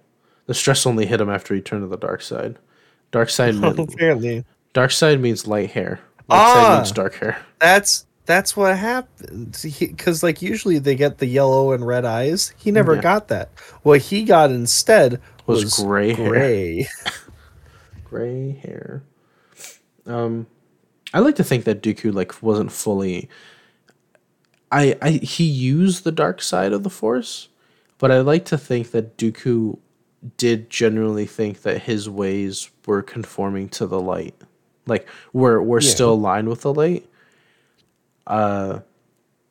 The 0.46 0.54
stress 0.54 0.86
only 0.86 1.06
hit 1.06 1.20
him 1.20 1.30
after 1.30 1.54
he 1.54 1.60
turned 1.60 1.82
to 1.82 1.86
the 1.88 1.96
dark 1.96 2.20
side. 2.20 2.58
Dark 3.12 3.30
side 3.30 3.54
meant, 3.60 3.78
Apparently. 3.78 4.44
dark 4.72 4.90
side 4.90 5.20
means 5.20 5.46
light 5.46 5.70
hair. 5.70 6.00
Light 6.28 6.36
side 6.38 6.64
Ah. 6.66 6.76
means 6.78 6.92
dark 6.92 7.14
hair. 7.14 7.38
That's 7.60 8.06
that's 8.26 8.56
what 8.56 8.76
happened. 8.76 9.58
Because 9.78 10.22
like 10.22 10.40
usually 10.42 10.78
they 10.78 10.94
get 10.94 11.18
the 11.18 11.26
yellow 11.26 11.72
and 11.72 11.86
red 11.86 12.04
eyes. 12.04 12.54
He 12.56 12.70
never 12.70 12.94
Yeah. 12.96 13.02
got 13.02 13.28
that. 13.28 13.50
What 13.82 14.00
he 14.00 14.24
got 14.24 14.50
instead 14.50 15.20
Was 15.46 15.64
was, 15.64 15.78
gray 15.78 16.12
hair. 16.14 16.28
Gray. 16.28 16.88
Gray 18.04 18.52
hair. 18.62 19.02
Um, 20.06 20.46
I 21.12 21.18
like 21.18 21.34
to 21.36 21.44
think 21.44 21.64
that 21.64 21.82
Dooku 21.82 22.14
like 22.14 22.42
wasn't 22.42 22.70
fully. 22.70 23.28
I 24.70 24.96
I 25.02 25.10
he 25.10 25.44
used 25.44 26.04
the 26.04 26.12
dark 26.12 26.40
side 26.40 26.72
of 26.72 26.82
the 26.84 26.90
Force, 26.90 27.48
but 27.98 28.10
I 28.12 28.20
like 28.20 28.44
to 28.46 28.58
think 28.58 28.92
that 28.92 29.16
Dooku 29.16 29.78
did 30.36 30.70
generally 30.70 31.26
think 31.26 31.62
that 31.62 31.82
his 31.82 32.08
ways 32.08 32.70
were 32.86 33.02
conforming 33.02 33.68
to 33.70 33.86
the 33.86 34.00
light, 34.00 34.34
like 34.86 35.08
were 35.32 35.60
were 35.62 35.80
Yeah. 35.80 35.90
still 35.90 36.12
aligned 36.12 36.48
with 36.48 36.60
the 36.62 36.72
light. 36.72 37.06
Uh, 38.26 38.80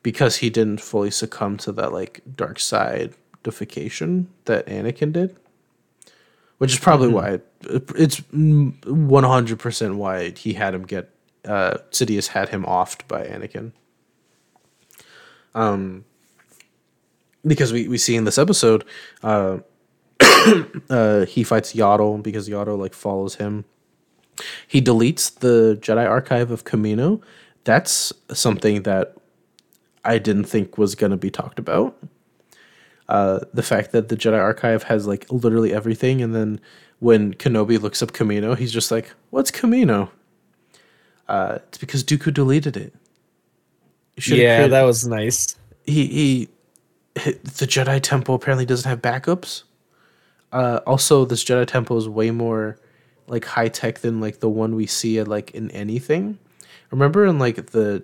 because 0.01 0.37
he 0.37 0.49
didn't 0.49 0.81
fully 0.81 1.11
succumb 1.11 1.57
to 1.57 1.71
that 1.71 1.93
like 1.93 2.21
dark 2.35 2.59
side 2.59 3.13
deification 3.43 4.27
that 4.45 4.65
Anakin 4.67 5.13
did 5.13 5.35
which 6.63 6.71
is 6.71 6.79
probably 6.79 7.09
why 7.09 7.39
it, 7.61 7.89
it's 7.95 8.21
one 8.31 9.23
hundred 9.25 9.59
percent 9.59 9.95
why 9.95 10.29
he 10.31 10.53
had 10.53 10.73
him 10.73 10.83
get 10.83 11.09
uh, 11.43 11.77
Sidious 11.91 12.27
had 12.27 12.49
him 12.49 12.63
offed 12.63 13.05
by 13.07 13.25
Anakin. 13.25 13.73
Um, 15.53 16.05
because 17.45 17.73
we 17.73 17.89
we 17.89 17.97
see 17.97 18.15
in 18.15 18.23
this 18.23 18.37
episode, 18.37 18.85
uh, 19.23 19.57
uh, 20.89 21.25
he 21.25 21.43
fights 21.43 21.73
Yaddle 21.73 22.23
because 22.23 22.47
Yaddle 22.47 22.77
like 22.77 22.93
follows 22.93 23.35
him. 23.35 23.65
He 24.65 24.81
deletes 24.81 25.37
the 25.39 25.77
Jedi 25.81 26.07
archive 26.07 26.49
of 26.49 26.63
Camino. 26.63 27.19
That's 27.63 28.11
something 28.33 28.83
that 28.83 29.15
I 30.03 30.17
didn't 30.17 30.45
think 30.45 30.77
was 30.77 30.95
going 30.95 31.11
to 31.11 31.17
be 31.17 31.29
talked 31.31 31.59
about 31.59 31.97
uh, 33.09 33.39
the 33.53 33.63
fact 33.63 33.91
that 33.91 34.09
the 34.09 34.15
Jedi 34.17 34.39
Archive 34.39 34.83
has 34.83 35.07
like 35.07 35.31
literally 35.31 35.73
everything, 35.73 36.21
and 36.21 36.33
then 36.35 36.59
when 36.99 37.33
Kenobi 37.33 37.79
looks 37.81 38.01
up 38.01 38.13
Camino, 38.13 38.55
he's 38.55 38.71
just 38.71 38.91
like, 38.91 39.13
"What's 39.29 39.51
Camino?" 39.51 40.11
Uh, 41.27 41.59
it's 41.67 41.77
because 41.77 42.03
Dooku 42.03 42.33
deleted 42.33 42.75
it. 42.77 42.93
Yeah, 44.17 44.57
created- 44.57 44.71
that 44.71 44.83
was 44.83 45.07
nice. 45.07 45.55
he, 45.85 46.07
he 46.07 46.49
the 47.15 47.65
Jedi 47.67 48.01
Temple 48.01 48.35
apparently 48.35 48.65
doesn't 48.65 48.89
have 48.89 49.01
backups. 49.01 49.63
Uh, 50.51 50.79
also, 50.85 51.25
this 51.25 51.43
Jedi 51.43 51.65
Temple 51.65 51.97
is 51.97 52.07
way 52.09 52.31
more 52.31 52.77
like 53.27 53.45
high 53.45 53.69
tech 53.69 53.99
than 53.99 54.19
like 54.19 54.39
the 54.39 54.49
one 54.49 54.75
we 54.75 54.85
see 54.85 55.19
at 55.19 55.27
like 55.27 55.51
in 55.51 55.71
anything. 55.71 56.37
Remember 56.93 57.25
in 57.25 57.39
like 57.39 57.71
the 57.71 58.03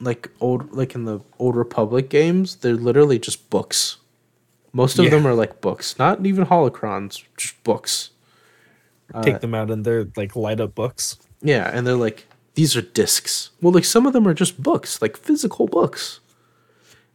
like 0.00 0.30
old 0.40 0.72
like 0.72 0.94
in 0.94 1.04
the 1.04 1.20
old 1.38 1.56
Republic 1.56 2.08
games, 2.08 2.56
they're 2.56 2.72
literally 2.74 3.18
just 3.18 3.50
books. 3.50 3.98
Most 4.72 4.98
of 4.98 5.04
Yeah. 5.04 5.10
them 5.10 5.26
are 5.26 5.34
like 5.34 5.60
books, 5.60 5.98
not 5.98 6.24
even 6.24 6.46
holocrons, 6.46 7.22
just 7.36 7.62
books. 7.64 8.10
Take 9.22 9.40
them 9.40 9.54
out 9.54 9.70
and 9.70 9.84
they're 9.84 10.06
like 10.16 10.34
light 10.36 10.58
up 10.58 10.74
books. 10.74 11.18
Yeah, 11.42 11.68
and 11.70 11.86
they're 11.86 11.96
like 11.96 12.26
these 12.54 12.74
are 12.78 12.82
discs. 12.82 13.50
Well, 13.60 13.74
like 13.74 13.84
some 13.84 14.06
of 14.06 14.14
them 14.14 14.26
are 14.26 14.32
just 14.34 14.62
books, 14.62 15.02
like 15.02 15.18
physical 15.18 15.66
books. 15.66 16.20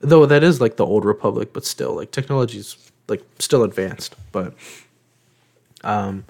Though 0.01 0.27
that 0.27 0.43
is 0.43 0.61
like 0.61 0.75
the 0.77 0.85
old 0.85 1.05
republic, 1.05 1.53
but 1.53 1.65
still 1.65 1.95
like 1.95 2.11
technology's 2.11 2.75
like 3.07 3.23
still 3.39 3.63
advanced, 3.63 4.13
but 4.31 4.53
um 5.83 6.25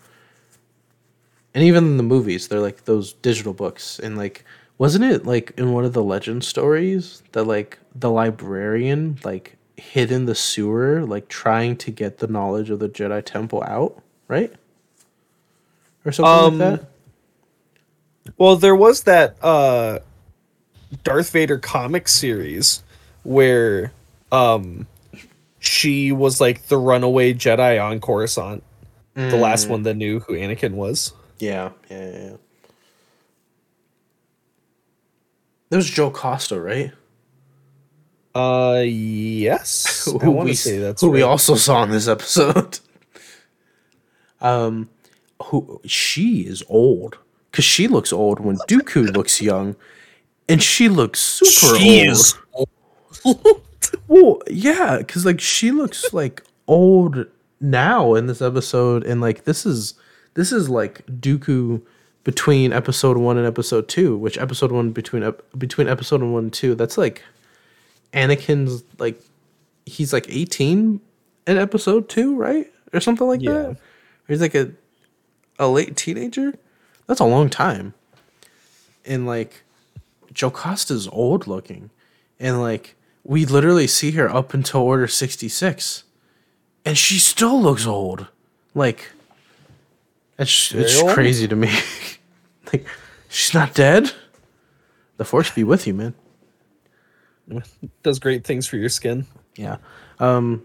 and 1.53 1.63
even 1.65 1.83
in 1.85 1.97
the 1.97 2.03
movies, 2.03 2.47
they're 2.47 2.61
like 2.61 2.85
those 2.85 3.11
digital 3.11 3.53
books 3.53 3.99
and 3.99 4.17
like 4.17 4.45
wasn't 4.77 5.03
it 5.05 5.25
like 5.25 5.53
in 5.57 5.73
one 5.73 5.85
of 5.85 5.93
the 5.93 6.03
legend 6.03 6.43
stories 6.43 7.23
that 7.31 7.43
like 7.45 7.79
the 7.93 8.11
librarian 8.11 9.17
like 9.23 9.57
hid 9.77 10.11
in 10.11 10.25
the 10.25 10.35
sewer 10.35 11.05
like 11.05 11.27
trying 11.27 11.75
to 11.77 11.91
get 11.91 12.17
the 12.19 12.27
knowledge 12.27 12.69
of 12.69 12.79
the 12.79 12.89
Jedi 12.89 13.23
temple 13.23 13.63
out, 13.63 14.01
right? 14.27 14.53
Or 16.05 16.11
something 16.11 16.31
Um, 16.33 16.59
like 16.59 16.79
that? 16.79 16.89
Well, 18.37 18.55
there 18.55 18.75
was 18.75 19.03
that 19.03 19.37
uh 19.43 19.99
Darth 21.03 21.31
Vader 21.31 21.57
comic 21.57 22.07
series 22.07 22.83
where 23.23 23.91
um 24.31 24.87
she 25.59 26.11
was 26.11 26.41
like 26.41 26.67
the 26.67 26.77
runaway 26.77 27.33
Jedi 27.33 27.83
on 27.83 27.99
Coruscant. 27.99 28.63
The 29.29 29.37
last 29.37 29.69
one 29.69 29.83
that 29.83 29.95
knew 29.95 30.19
who 30.19 30.33
Anakin 30.33 30.73
was. 30.73 31.13
Yeah, 31.39 31.71
yeah, 31.89 32.11
yeah. 32.11 32.17
yeah. 32.31 32.35
That 35.69 35.77
was 35.77 35.89
Jocasta, 35.89 36.59
right? 36.59 36.91
Uh 38.33 38.83
yes. 38.85 40.07
I 40.21 40.25
Who 40.25 40.31
want 40.31 40.45
we, 40.45 40.51
to 40.51 40.57
say 40.57 40.77
that's 40.77 41.01
who 41.01 41.09
we 41.09 41.21
also 41.21 41.55
saw 41.55 41.83
in 41.83 41.91
this 41.91 42.07
episode. 42.07 42.79
um, 44.41 44.89
who 45.43 45.81
she 45.85 46.41
is 46.41 46.63
old 46.67 47.17
because 47.51 47.65
she 47.65 47.87
looks 47.87 48.11
old 48.11 48.39
when 48.39 48.57
Dooku 48.67 49.13
looks 49.15 49.41
young, 49.41 49.75
and 50.49 50.61
she 50.61 50.89
looks 50.89 51.19
super 51.19 51.77
Jeez. 51.77 52.37
old. 53.23 53.61
Well, 54.07 54.41
yeah, 54.47 54.97
because 54.97 55.25
like 55.25 55.39
she 55.39 55.71
looks 55.71 56.13
like 56.13 56.43
old 56.67 57.25
now 57.61 58.13
in 58.15 58.27
this 58.27 58.41
episode, 58.41 59.05
and 59.05 59.21
like 59.21 59.45
this 59.45 59.65
is 59.65 59.93
this 60.33 60.51
is 60.51 60.69
like 60.69 61.05
Dooku 61.05 61.81
between 62.25 62.73
episode 62.73 63.15
one 63.15 63.37
and 63.37 63.47
episode 63.47 63.87
two. 63.87 64.17
Which 64.17 64.37
episode 64.37 64.73
one 64.73 64.91
between 64.91 65.23
ep- 65.23 65.43
between 65.57 65.87
episode 65.87 66.21
one 66.21 66.43
and 66.43 66.53
two? 66.53 66.75
That's 66.75 66.97
like 66.97 67.23
Anakin's 68.13 68.83
like 68.99 69.21
he's 69.85 70.11
like 70.11 70.25
eighteen 70.27 70.99
in 71.47 71.57
episode 71.57 72.09
two, 72.09 72.35
right, 72.35 72.67
or 72.91 72.99
something 72.99 73.25
like 73.27 73.41
Yeah. 73.41 73.51
that. 73.53 73.69
Or 73.69 73.77
he's 74.27 74.41
like 74.41 74.55
a 74.55 74.71
a 75.57 75.67
late 75.69 75.95
teenager. 75.95 76.53
That's 77.07 77.21
a 77.21 77.25
long 77.25 77.49
time. 77.49 77.93
And 79.05 79.25
like 79.25 79.63
Jocasta's 80.33 81.07
old 81.07 81.47
looking. 81.47 81.91
And 82.39 82.59
like 82.59 82.95
we 83.23 83.45
literally 83.45 83.87
see 83.87 84.11
her 84.11 84.29
up 84.29 84.53
until 84.53 84.81
Order 84.81 85.07
66. 85.07 86.03
And 86.83 86.97
she 86.97 87.17
still 87.19 87.61
looks 87.61 87.85
old. 87.87 88.27
Like 88.73 89.11
it's 90.39 90.73
it's 90.73 91.01
crazy 91.13 91.47
to 91.47 91.55
me. 91.55 91.69
like 92.77 92.87
she's 93.29 93.53
not 93.53 93.73
dead. 93.73 94.11
The 95.17 95.25
force 95.25 95.49
be 95.51 95.63
with 95.63 95.87
you, 95.87 95.93
man. 95.93 96.13
Does 98.03 98.19
great 98.19 98.43
things 98.43 98.65
for 98.67 98.77
your 98.77 98.89
skin 98.89 99.25
Yeah. 99.55 99.77
Um 100.19 100.63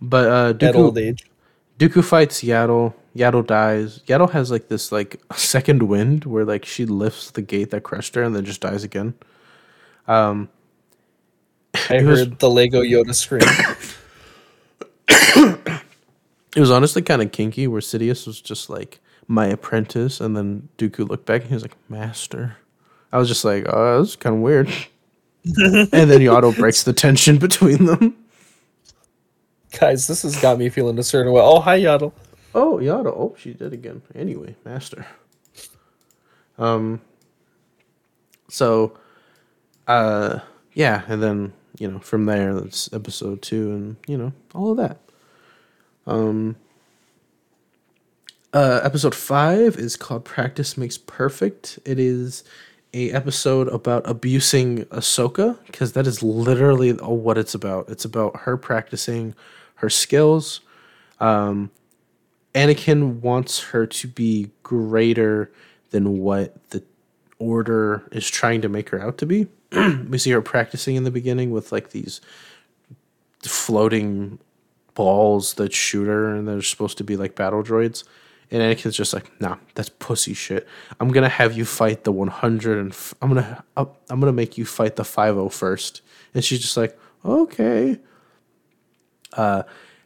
but 0.00 0.28
uh 0.28 0.66
at 0.66 0.74
old 0.74 0.96
Dooku, 0.96 1.00
age. 1.08 1.30
Dooku 1.78 2.04
fights 2.04 2.42
Yaddle. 2.42 2.94
Yaddle 3.16 3.46
dies. 3.46 4.00
Yaddle 4.08 4.30
has 4.30 4.50
like 4.50 4.68
this 4.68 4.90
like 4.90 5.20
second 5.36 5.82
wind 5.84 6.24
where 6.24 6.44
like 6.44 6.64
she 6.64 6.86
lifts 6.86 7.30
the 7.30 7.42
gate 7.42 7.70
that 7.70 7.82
crushed 7.82 8.14
her 8.16 8.22
and 8.22 8.34
then 8.34 8.44
just 8.44 8.60
dies 8.60 8.82
again. 8.84 9.14
Um, 10.08 10.48
I 11.88 11.96
It 11.98 12.04
was- 12.04 12.18
heard 12.20 12.38
the 12.40 12.50
Lego 12.50 12.82
Yoda 12.82 13.14
scream. 13.14 13.42
It 16.54 16.60
was 16.60 16.70
honestly 16.70 17.00
kind 17.00 17.22
of 17.22 17.32
kinky 17.32 17.66
where 17.66 17.80
Sidious 17.80 18.26
was 18.26 18.38
just 18.38 18.68
like 18.68 19.00
my 19.32 19.46
apprentice 19.46 20.20
and 20.20 20.36
then 20.36 20.68
Dooku 20.76 21.08
looked 21.08 21.24
back 21.24 21.40
and 21.40 21.48
he 21.48 21.54
was 21.54 21.62
like 21.62 21.76
master. 21.88 22.58
I 23.12 23.18
was 23.18 23.28
just 23.28 23.46
like, 23.46 23.64
oh, 23.66 23.98
that's 23.98 24.14
kind 24.14 24.36
of 24.36 24.42
weird. 24.42 24.68
and 25.44 25.90
then 25.90 26.20
Yaddle 26.20 26.54
breaks 26.54 26.82
the 26.82 26.92
tension 26.92 27.38
between 27.38 27.86
them. 27.86 28.16
Guys, 29.78 30.06
this 30.06 30.22
has 30.22 30.38
got 30.40 30.58
me 30.58 30.68
feeling 30.68 30.98
a 30.98 31.02
certain 31.02 31.32
way. 31.32 31.40
Oh, 31.40 31.60
hi, 31.60 31.80
Yaddle. 31.80 32.12
Oh, 32.54 32.76
Yaddle. 32.76 33.06
Oh, 33.06 33.34
she 33.38 33.54
did 33.54 33.72
again. 33.72 34.02
Anyway, 34.14 34.54
master. 34.66 35.06
Um. 36.58 37.00
So, 38.50 38.98
uh, 39.88 40.40
yeah, 40.74 41.02
and 41.08 41.22
then 41.22 41.54
you 41.78 41.90
know 41.90 41.98
from 42.00 42.26
there 42.26 42.54
that's 42.54 42.92
episode 42.92 43.40
two, 43.40 43.70
and 43.70 43.96
you 44.06 44.18
know 44.18 44.32
all 44.54 44.72
of 44.72 44.76
that. 44.76 44.98
Um. 46.06 46.56
Uh, 48.52 48.80
episode 48.82 49.14
five 49.14 49.76
is 49.76 49.96
called 49.96 50.24
"Practice 50.24 50.76
Makes 50.76 50.98
Perfect." 50.98 51.78
It 51.86 51.98
is 51.98 52.44
a 52.92 53.10
episode 53.10 53.68
about 53.68 54.02
abusing 54.06 54.84
Ahsoka 54.86 55.58
because 55.66 55.94
that 55.94 56.06
is 56.06 56.22
literally 56.22 56.92
what 56.92 57.38
it's 57.38 57.54
about. 57.54 57.88
It's 57.88 58.04
about 58.04 58.40
her 58.40 58.58
practicing 58.58 59.34
her 59.76 59.88
skills. 59.88 60.60
Um, 61.18 61.70
Anakin 62.54 63.20
wants 63.20 63.60
her 63.60 63.86
to 63.86 64.06
be 64.06 64.50
greater 64.62 65.50
than 65.90 66.18
what 66.18 66.70
the 66.70 66.82
order 67.38 68.06
is 68.12 68.28
trying 68.28 68.60
to 68.60 68.68
make 68.68 68.90
her 68.90 69.00
out 69.00 69.16
to 69.18 69.26
be. 69.26 69.46
we 70.08 70.18
see 70.18 70.30
her 70.30 70.42
practicing 70.42 70.96
in 70.96 71.04
the 71.04 71.10
beginning 71.10 71.52
with 71.52 71.72
like 71.72 71.90
these 71.90 72.20
floating 73.40 74.38
balls 74.92 75.54
that 75.54 75.72
shoot 75.72 76.06
her 76.06 76.34
and 76.34 76.46
they're 76.46 76.60
supposed 76.60 76.98
to 76.98 77.04
be 77.04 77.16
like 77.16 77.34
battle 77.34 77.62
droids. 77.62 78.04
And 78.52 78.62
Anakin's 78.62 78.96
just 78.96 79.14
like, 79.14 79.32
nah, 79.40 79.56
that's 79.74 79.88
pussy 79.88 80.34
shit. 80.34 80.68
I'm 81.00 81.08
gonna 81.08 81.28
have 81.28 81.56
you 81.56 81.64
fight 81.64 82.04
the 82.04 82.12
100 82.12 82.78
and 82.78 82.92
f- 82.92 83.14
I'm 83.20 83.30
gonna 83.30 83.64
I'm 83.76 84.20
gonna 84.20 84.32
make 84.32 84.56
you 84.58 84.64
fight 84.64 84.96
the 84.96 85.04
50 85.04 85.48
first. 85.48 86.02
And 86.34 86.44
she's 86.44 86.60
just 86.60 86.76
like, 86.76 86.96
okay 87.24 87.98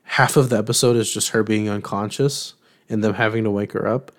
half 0.07 0.37
of 0.37 0.49
the 0.51 0.57
episode 0.59 0.97
is 0.97 1.13
just 1.13 1.31
her 1.31 1.43
being 1.43 1.69
unconscious 1.69 2.55
and 2.89 3.03
them 3.03 3.15
having 3.15 3.45
to 3.45 3.51
wake 3.51 3.73
her 3.73 3.87
up. 3.87 4.13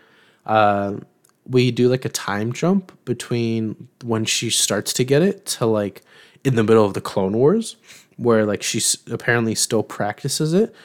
Uh, 0.45 0.97
we 1.45 1.71
do 1.71 1.87
like 1.89 2.05
a 2.05 2.09
time 2.09 2.51
jump 2.51 2.91
between 3.05 3.87
when 4.03 4.25
she 4.25 4.49
starts 4.49 4.93
to 4.93 5.03
get 5.03 5.21
it 5.21 5.45
to 5.45 5.65
like 5.65 6.01
in 6.43 6.55
the 6.55 6.63
middle 6.63 6.85
of 6.85 6.93
the 6.93 7.01
Clone 7.01 7.37
Wars, 7.37 7.77
where 8.17 8.45
like 8.45 8.61
she 8.61 8.81
apparently 9.09 9.55
still 9.55 9.83
practices 9.83 10.53
it. 10.53 10.75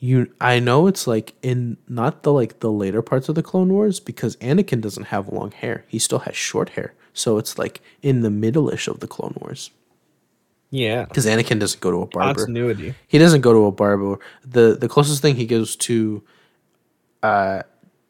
You, 0.00 0.30
I 0.40 0.60
know 0.60 0.86
it's 0.86 1.06
like 1.08 1.34
in 1.42 1.76
not 1.88 2.22
the 2.22 2.32
like 2.32 2.60
the 2.60 2.70
later 2.70 3.02
parts 3.02 3.28
of 3.28 3.34
the 3.34 3.42
Clone 3.42 3.72
Wars 3.72 3.98
because 3.98 4.36
Anakin 4.36 4.80
doesn't 4.80 5.06
have 5.06 5.28
long 5.28 5.50
hair; 5.50 5.84
he 5.88 5.98
still 5.98 6.20
has 6.20 6.36
short 6.36 6.70
hair. 6.70 6.94
So 7.14 7.36
it's 7.36 7.58
like 7.58 7.80
in 8.00 8.20
the 8.22 8.30
middle-ish 8.30 8.86
of 8.86 9.00
the 9.00 9.08
Clone 9.08 9.34
Wars 9.40 9.72
Yeah. 10.70 11.04
because 11.06 11.26
Anakin 11.26 11.58
doesn't 11.58 11.80
go 11.80 11.90
to 11.90 12.02
a 12.02 12.06
barber 12.06 12.44
Continuity. 12.44 12.94
he 13.08 13.18
doesn't 13.18 13.40
go 13.40 13.52
to 13.52 13.64
a 13.66 13.72
barber. 13.72 14.20
the 14.44 14.76
The 14.80 14.88
closest 14.88 15.20
thing 15.20 15.34
he 15.34 15.46
goes 15.46 15.74
to, 15.76 16.22
uh, 17.24 17.62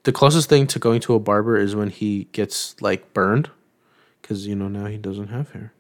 the 0.03 0.13
closest 0.13 0.51
thing 0.51 0.67
to 0.67 0.79
going 0.79 1.01
to 1.01 1.15
a 1.15 1.19
barber 1.19 1.57
is 1.57 1.75
when 1.75 1.89
he 1.89 2.25
gets 2.33 2.77
like 2.83 3.15
burned, 3.15 3.49
because 4.21 4.47
you 4.47 4.55
know 4.55 4.69
now 4.69 4.85
he 4.87 4.99
doesn't 4.99 5.29
have 5.29 5.53
hair. 5.53 5.73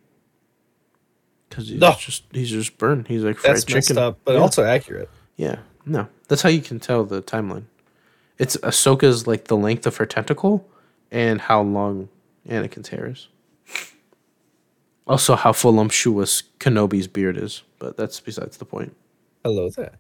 Because 1.50 1.68
he's 1.68 1.80
No. 1.80 1.92
just 1.98 2.24
he's 2.32 2.50
just 2.50 2.78
burned. 2.78 3.08
He's 3.08 3.24
like 3.24 3.36
fried 3.36 3.56
That's 3.56 3.64
chicken. 3.64 3.96
messed 3.96 3.98
up, 3.98 4.20
but 4.24 4.34
yeah. 4.36 4.40
also 4.40 4.64
accurate. 4.64 5.10
yeah, 5.36 5.56
no, 5.88 6.08
that's 6.28 6.42
how 6.42 6.48
you 6.48 6.60
can 6.60 6.80
tell 6.80 7.04
the 7.04 7.22
timeline. 7.22 7.64
It's 8.38 8.56
Ahsoka's 8.58 9.26
like 9.26 9.44
the 9.44 9.56
length 9.56 9.86
of 9.86 9.96
her 9.96 10.06
tentacle, 10.06 10.68
and 11.10 11.40
how 11.40 11.62
long 11.62 12.08
Anakin's 12.48 12.88
hair 12.88 13.06
is. 13.06 13.28
Also, 15.06 15.34
how 15.36 15.52
voluptuous 15.52 16.42
Kenobi's 16.60 17.08
beard 17.08 17.36
is, 17.36 17.62
but 17.78 17.96
that's 17.96 18.20
besides 18.20 18.58
the 18.58 18.64
point. 18.64 18.94
Hello 19.44 19.70
there. 19.70 19.98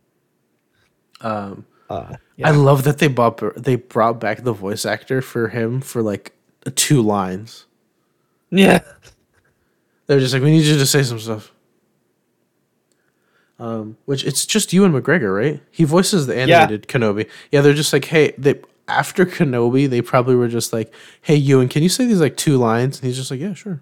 Um. 1.20 1.66
Uh, 1.90 2.16
I 2.44 2.50
love 2.50 2.84
that 2.84 2.98
they 2.98 3.08
brought 3.08 3.40
they 3.56 3.76
brought 3.76 4.20
back 4.20 4.44
the 4.44 4.52
voice 4.52 4.84
actor 4.84 5.22
for 5.22 5.48
him 5.48 5.80
for 5.80 6.02
like 6.02 6.32
two 6.74 7.00
lines. 7.00 7.64
yeah. 8.50 8.80
They're 10.06 10.20
just 10.20 10.32
like, 10.32 10.42
we 10.42 10.50
need 10.50 10.64
you 10.64 10.78
to 10.78 10.86
say 10.86 11.02
some 11.02 11.18
stuff. 11.20 11.52
Um, 13.58 13.96
which 14.04 14.24
it's 14.24 14.46
just 14.46 14.72
Ewan 14.72 14.92
McGregor, 14.92 15.34
right? 15.34 15.60
He 15.70 15.84
voices 15.84 16.26
the 16.26 16.36
animated 16.36 16.86
Kenobi. 16.86 17.28
Yeah, 17.50 17.60
they're 17.60 17.74
just 17.74 17.92
like, 17.92 18.04
hey, 18.04 18.32
they 18.38 18.60
after 18.86 19.26
Kenobi, 19.26 19.88
they 19.88 20.00
probably 20.00 20.36
were 20.36 20.48
just 20.48 20.72
like, 20.72 20.92
hey, 21.22 21.34
Ewan, 21.34 21.68
can 21.68 21.82
you 21.82 21.88
say 21.88 22.06
these 22.06 22.20
like 22.20 22.36
two 22.36 22.56
lines? 22.56 22.98
And 22.98 23.06
he's 23.06 23.16
just 23.16 23.30
like, 23.30 23.40
yeah, 23.40 23.54
sure. 23.54 23.80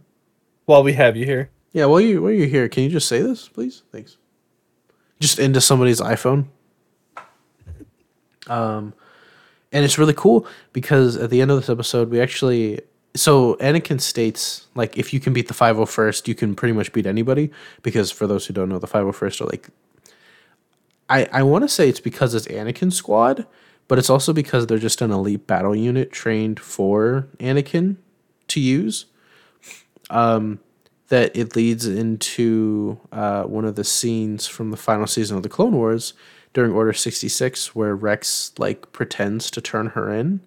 While 0.64 0.82
we 0.82 0.94
have 0.94 1.16
you 1.16 1.24
here. 1.24 1.50
Yeah, 1.72 1.84
while 1.86 2.00
you 2.00 2.22
while 2.22 2.32
you're 2.32 2.46
here, 2.46 2.68
can 2.68 2.84
you 2.84 2.88
just 2.88 3.06
say 3.06 3.20
this, 3.20 3.48
please? 3.48 3.82
Thanks. 3.92 4.16
Just 5.20 5.38
into 5.38 5.60
somebody's 5.60 6.00
iPhone. 6.00 6.46
Um, 8.46 8.94
and 9.72 9.84
it's 9.84 9.98
really 9.98 10.14
cool 10.14 10.46
because 10.72 11.16
at 11.16 11.30
the 11.30 11.40
end 11.40 11.50
of 11.50 11.58
this 11.58 11.68
episode, 11.68 12.10
we 12.10 12.20
actually 12.20 12.80
so 13.16 13.56
Anakin 13.56 14.00
states 14.00 14.66
like 14.74 14.98
if 14.98 15.12
you 15.12 15.20
can 15.20 15.32
beat 15.32 15.48
the 15.48 15.54
501st, 15.54 16.28
you 16.28 16.34
can 16.34 16.54
pretty 16.54 16.72
much 16.72 16.92
beat 16.92 17.06
anybody. 17.06 17.50
Because 17.82 18.10
for 18.12 18.26
those 18.26 18.46
who 18.46 18.54
don't 18.54 18.68
know, 18.68 18.78
the 18.78 18.86
501st 18.86 19.40
are 19.40 19.46
like 19.46 19.68
I 21.10 21.28
I 21.32 21.42
want 21.42 21.64
to 21.64 21.68
say 21.68 21.88
it's 21.88 22.00
because 22.00 22.34
it's 22.34 22.46
Anakin 22.48 22.92
squad, 22.92 23.46
but 23.88 23.98
it's 23.98 24.10
also 24.10 24.32
because 24.32 24.66
they're 24.66 24.78
just 24.78 25.02
an 25.02 25.10
elite 25.10 25.46
battle 25.46 25.76
unit 25.76 26.12
trained 26.12 26.60
for 26.60 27.28
Anakin 27.38 27.96
to 28.48 28.60
use 28.60 29.06
that 31.08 31.36
it 31.36 31.56
leads 31.56 31.86
into 31.86 32.98
uh, 33.12 33.44
one 33.44 33.64
of 33.64 33.76
the 33.76 33.84
scenes 33.84 34.46
from 34.46 34.70
the 34.70 34.76
final 34.76 35.06
season 35.06 35.36
of 35.36 35.42
the 35.42 35.48
Clone 35.48 35.74
Wars 35.74 36.14
during 36.52 36.72
Order 36.72 36.92
66 36.92 37.74
where 37.74 37.94
Rex 37.94 38.52
like 38.58 38.92
pretends 38.92 39.50
to 39.52 39.60
turn 39.60 39.88
her 39.88 40.12
in 40.12 40.40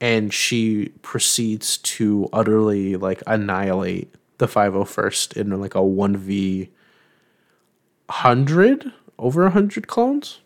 and 0.00 0.32
she 0.32 0.92
proceeds 1.02 1.78
to 1.78 2.28
utterly 2.32 2.96
like 2.96 3.22
annihilate 3.26 4.14
the 4.38 4.46
501st 4.46 5.36
in 5.36 5.60
like 5.60 5.74
a 5.74 5.78
1v 5.78 6.68
100 8.06 8.92
over 9.18 9.42
100 9.42 9.86
clones 9.88 10.40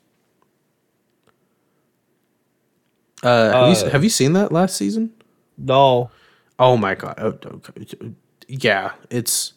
uh, 3.23 3.53
have, 3.53 3.69
you, 3.79 3.87
Uh, 3.87 3.91
have 3.91 4.03
you 4.05 4.11
seen 4.11 4.33
that 4.33 4.51
last 4.53 4.77
season 4.77 5.13
No. 5.59 6.11
Oh 6.59 6.77
my 6.77 6.95
god. 6.95 7.15
Oh. 7.19 7.61
Yeah, 8.49 8.93
it's 9.11 9.55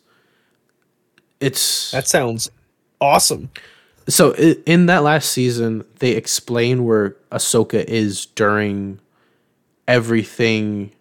it's 1.40 1.92
That 1.92 2.08
sounds 2.08 2.50
awesome. 3.02 3.50
so 4.08 4.34
in 4.36 4.86
that 4.88 5.04
last 5.04 5.32
season 5.32 5.84
they 6.00 6.12
explain 6.12 6.84
where 6.86 7.16
Ahsoka 7.32 7.84
is 7.86 8.26
during 8.28 9.00
everything 9.88 10.92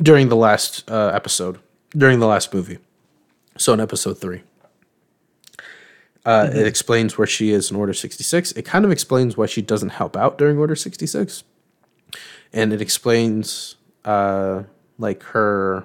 during 0.00 0.28
the 0.28 0.36
last 0.36 0.90
uh, 0.90 1.10
episode, 1.14 1.58
during 1.96 2.20
the 2.20 2.26
last 2.26 2.52
movie. 2.54 2.78
So 3.58 3.72
in 3.74 3.80
episode 3.80 4.18
3. 4.18 4.42
Uh, 6.24 6.50
It 6.52 6.66
explains 6.66 7.16
where 7.18 7.26
she 7.26 7.50
is 7.50 7.70
in 7.70 7.76
Order 7.76 7.94
66. 7.94 8.52
It 8.52 8.62
kind 8.64 8.84
of 8.84 8.90
explains 8.90 9.36
why 9.36 9.46
she 9.46 9.62
doesn't 9.62 9.90
help 9.90 10.16
out 10.16 10.38
during 10.38 10.58
Order 10.58 10.76
66. 10.76 11.44
and 12.52 12.72
it 12.72 12.80
explains 12.80 13.76
uh, 14.04 14.64
like 14.98 15.22
her 15.22 15.84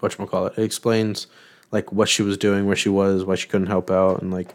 what 0.00 0.16
call 0.30 0.46
it. 0.46 0.54
It 0.58 0.64
explains 0.64 1.26
like 1.70 1.92
what 1.92 2.08
she 2.08 2.22
was 2.22 2.36
doing, 2.36 2.66
where 2.66 2.76
she 2.76 2.88
was, 2.88 3.24
why 3.24 3.36
she 3.36 3.48
couldn't 3.48 3.68
help 3.68 3.90
out, 3.90 4.20
and 4.20 4.32
like 4.32 4.54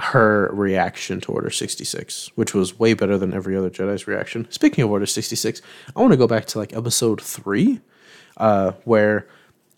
her 0.00 0.50
reaction 0.52 1.20
to 1.22 1.32
Order 1.32 1.50
66, 1.50 2.30
which 2.36 2.54
was 2.54 2.78
way 2.78 2.94
better 2.94 3.18
than 3.18 3.34
every 3.34 3.56
other 3.56 3.70
Jedi's 3.70 4.06
reaction. 4.06 4.46
Speaking 4.50 4.84
of 4.84 4.90
Order 4.90 5.06
66, 5.06 5.60
I 5.96 6.00
want 6.00 6.12
to 6.12 6.16
go 6.16 6.28
back 6.28 6.46
to 6.46 6.58
like 6.58 6.74
episode 6.74 7.20
3 7.20 7.80
uh 8.36 8.72
where 8.84 9.26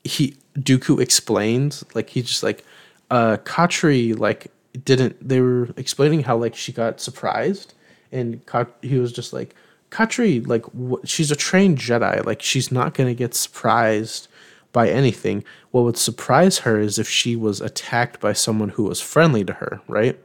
he 0.05 0.37
Dooku 0.59 1.01
explains 1.01 1.83
like 1.95 2.11
he 2.11 2.21
just 2.21 2.43
like 2.43 2.63
uh 3.11 3.39
Katri 3.39 4.19
like 4.19 4.53
didn't 4.85 5.27
they 5.27 5.41
were 5.41 5.71
explaining 5.79 6.25
how 6.25 6.37
like 6.37 6.55
she 6.55 6.71
got 6.73 7.01
surprised 7.01 7.73
and 8.13 8.45
Kat, 8.45 8.69
he 8.83 8.99
was 8.99 9.13
just 9.13 9.33
like 9.33 9.55
Katri 9.91 10.47
like 10.47 10.65
wh- 10.67 11.05
she's 11.07 11.31
a 11.31 11.37
trained 11.37 11.79
Jedi 11.79 12.23
like 12.27 12.43
she's 12.43 12.71
not 12.71 12.93
going 12.93 13.09
to 13.09 13.15
get 13.15 13.35
surprised 13.35 14.29
by 14.73 14.89
anything. 14.89 15.45
What 15.71 15.83
would 15.85 15.97
surprise 15.97 16.59
her 16.59 16.79
is 16.79 16.99
if 16.99 17.09
she 17.09 17.37
was 17.37 17.61
attacked 17.61 18.21
by 18.21 18.33
someone 18.33 18.71
who 18.71 18.85
was 18.85 19.01
friendly 19.01 19.45
to 19.45 19.55
her, 19.55 19.81
right? 19.89 20.19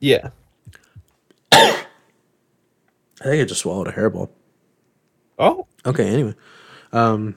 Yeah. 0.00 0.30
I 1.52 1.84
think 3.22 3.42
I 3.42 3.44
just 3.44 3.60
swallowed 3.60 3.88
a 3.88 3.92
hairball. 3.92 4.30
Oh. 5.38 5.66
Okay, 5.86 6.08
anyway. 6.08 6.34
Um 6.92 7.36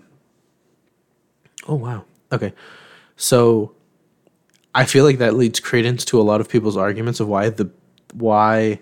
Oh 1.68 1.76
wow. 1.76 2.06
Okay. 2.32 2.54
So 3.16 3.74
I 4.74 4.86
feel 4.86 5.04
like 5.04 5.18
that 5.18 5.36
leads 5.36 5.60
credence 5.60 6.06
to 6.06 6.20
a 6.20 6.24
lot 6.24 6.42
of 6.42 6.50
people's 6.50 6.78
arguments 6.78 7.20
of 7.20 7.28
why 7.28 7.50
the 7.50 7.70
why 8.14 8.80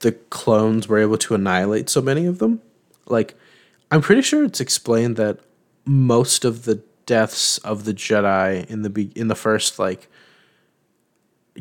the 0.00 0.12
clones 0.12 0.88
were 0.88 0.98
able 0.98 1.18
to 1.18 1.34
annihilate 1.34 1.88
so 1.88 2.00
many 2.00 2.26
of 2.26 2.38
them. 2.38 2.60
Like 3.06 3.34
I'm 3.90 4.02
pretty 4.02 4.22
sure 4.22 4.44
it's 4.44 4.60
explained 4.60 5.16
that 5.16 5.40
most 5.86 6.44
of 6.44 6.64
the 6.64 6.82
deaths 7.06 7.58
of 7.58 7.84
the 7.84 7.94
Jedi 7.94 8.66
in 8.68 8.82
the 8.82 8.90
be- 8.90 9.12
in 9.14 9.28
the 9.28 9.34
first 9.36 9.78
like 9.78 10.08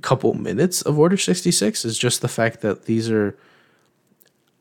couple 0.01 0.33
minutes 0.33 0.81
of 0.81 0.99
Order 0.99 1.15
66 1.15 1.85
is 1.85 1.97
just 1.97 2.21
the 2.21 2.27
fact 2.27 2.61
that 2.61 2.85
these 2.85 3.09
are 3.09 3.37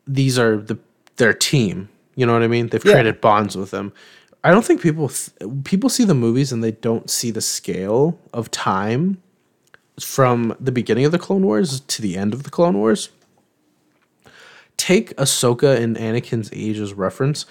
these 0.07 0.37
are 0.39 0.57
the 0.57 0.77
their 1.17 1.33
team. 1.33 1.89
You 2.15 2.25
know 2.25 2.33
what 2.33 2.43
I 2.43 2.47
mean? 2.47 2.67
They've 2.69 2.83
Yeah. 2.85 2.93
created 2.93 3.19
bonds 3.21 3.57
with 3.57 3.71
them. 3.71 3.91
I 4.43 4.51
don't 4.51 4.63
think 4.63 4.81
people 4.81 5.09
th- 5.09 5.31
people 5.63 5.89
see 5.89 6.05
the 6.05 6.13
movies 6.13 6.51
and 6.51 6.63
they 6.63 6.71
don't 6.71 7.09
see 7.09 7.31
the 7.31 7.41
scale 7.41 8.19
of 8.33 8.51
time 8.51 9.17
from 9.99 10.55
the 10.59 10.71
beginning 10.71 11.05
of 11.05 11.11
the 11.11 11.19
Clone 11.19 11.43
Wars 11.45 11.79
to 11.79 12.01
the 12.01 12.15
end 12.15 12.33
of 12.33 12.43
the 12.43 12.49
Clone 12.51 12.77
Wars. 12.77 13.09
Take 14.77 15.15
Ahsoka 15.15 15.77
and 15.77 15.95
Anakin's 15.97 16.49
age 16.53 16.79
as 16.79 16.93
reference. 16.93 17.45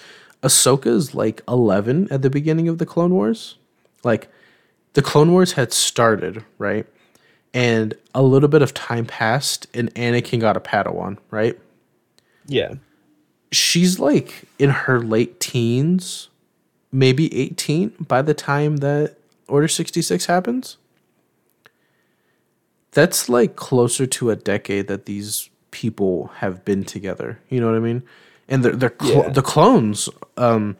Ahsoka's 0.44 1.14
like 1.14 1.42
11 1.48 2.08
at 2.10 2.22
the 2.22 2.30
beginning 2.30 2.68
of 2.68 2.78
the 2.78 2.86
Clone 2.86 3.14
Wars. 3.14 3.56
Like 4.04 4.28
the 4.92 5.02
Clone 5.02 5.32
Wars 5.32 5.52
had 5.52 5.72
started, 5.72 6.44
right? 6.58 6.86
And 7.52 7.94
a 8.14 8.22
little 8.22 8.48
bit 8.48 8.62
of 8.62 8.74
time 8.74 9.06
passed 9.06 9.66
and 9.74 9.92
Anakin 9.94 10.40
got 10.40 10.56
a 10.56 10.60
Padawan, 10.60 11.18
right? 11.30 11.58
Yeah. 12.46 12.74
she's 13.52 13.98
like 13.98 14.44
in 14.58 14.68
her 14.70 15.00
late 15.00 15.40
teens, 15.40 16.28
maybe 16.92 17.34
18 17.34 17.94
by 18.00 18.20
the 18.22 18.34
time 18.34 18.78
that 18.78 19.16
Order 19.48 19.68
66 19.68 20.26
happens. 20.26 20.76
That's 22.92 23.28
like 23.28 23.56
closer 23.56 24.06
to 24.06 24.30
a 24.30 24.36
decade 24.36 24.86
that 24.88 25.06
these 25.06 25.48
people 25.70 26.28
have 26.36 26.64
been 26.64 26.84
together. 26.84 27.40
You 27.48 27.60
know 27.60 27.66
what 27.66 27.76
I 27.76 27.80
mean? 27.80 28.02
And 28.48 28.64
they're, 28.64 28.76
they're 28.76 28.90
clo- 28.90 29.22
Yeah. 29.24 29.28
the 29.30 29.42
clones 29.42 30.08
um, 30.36 30.76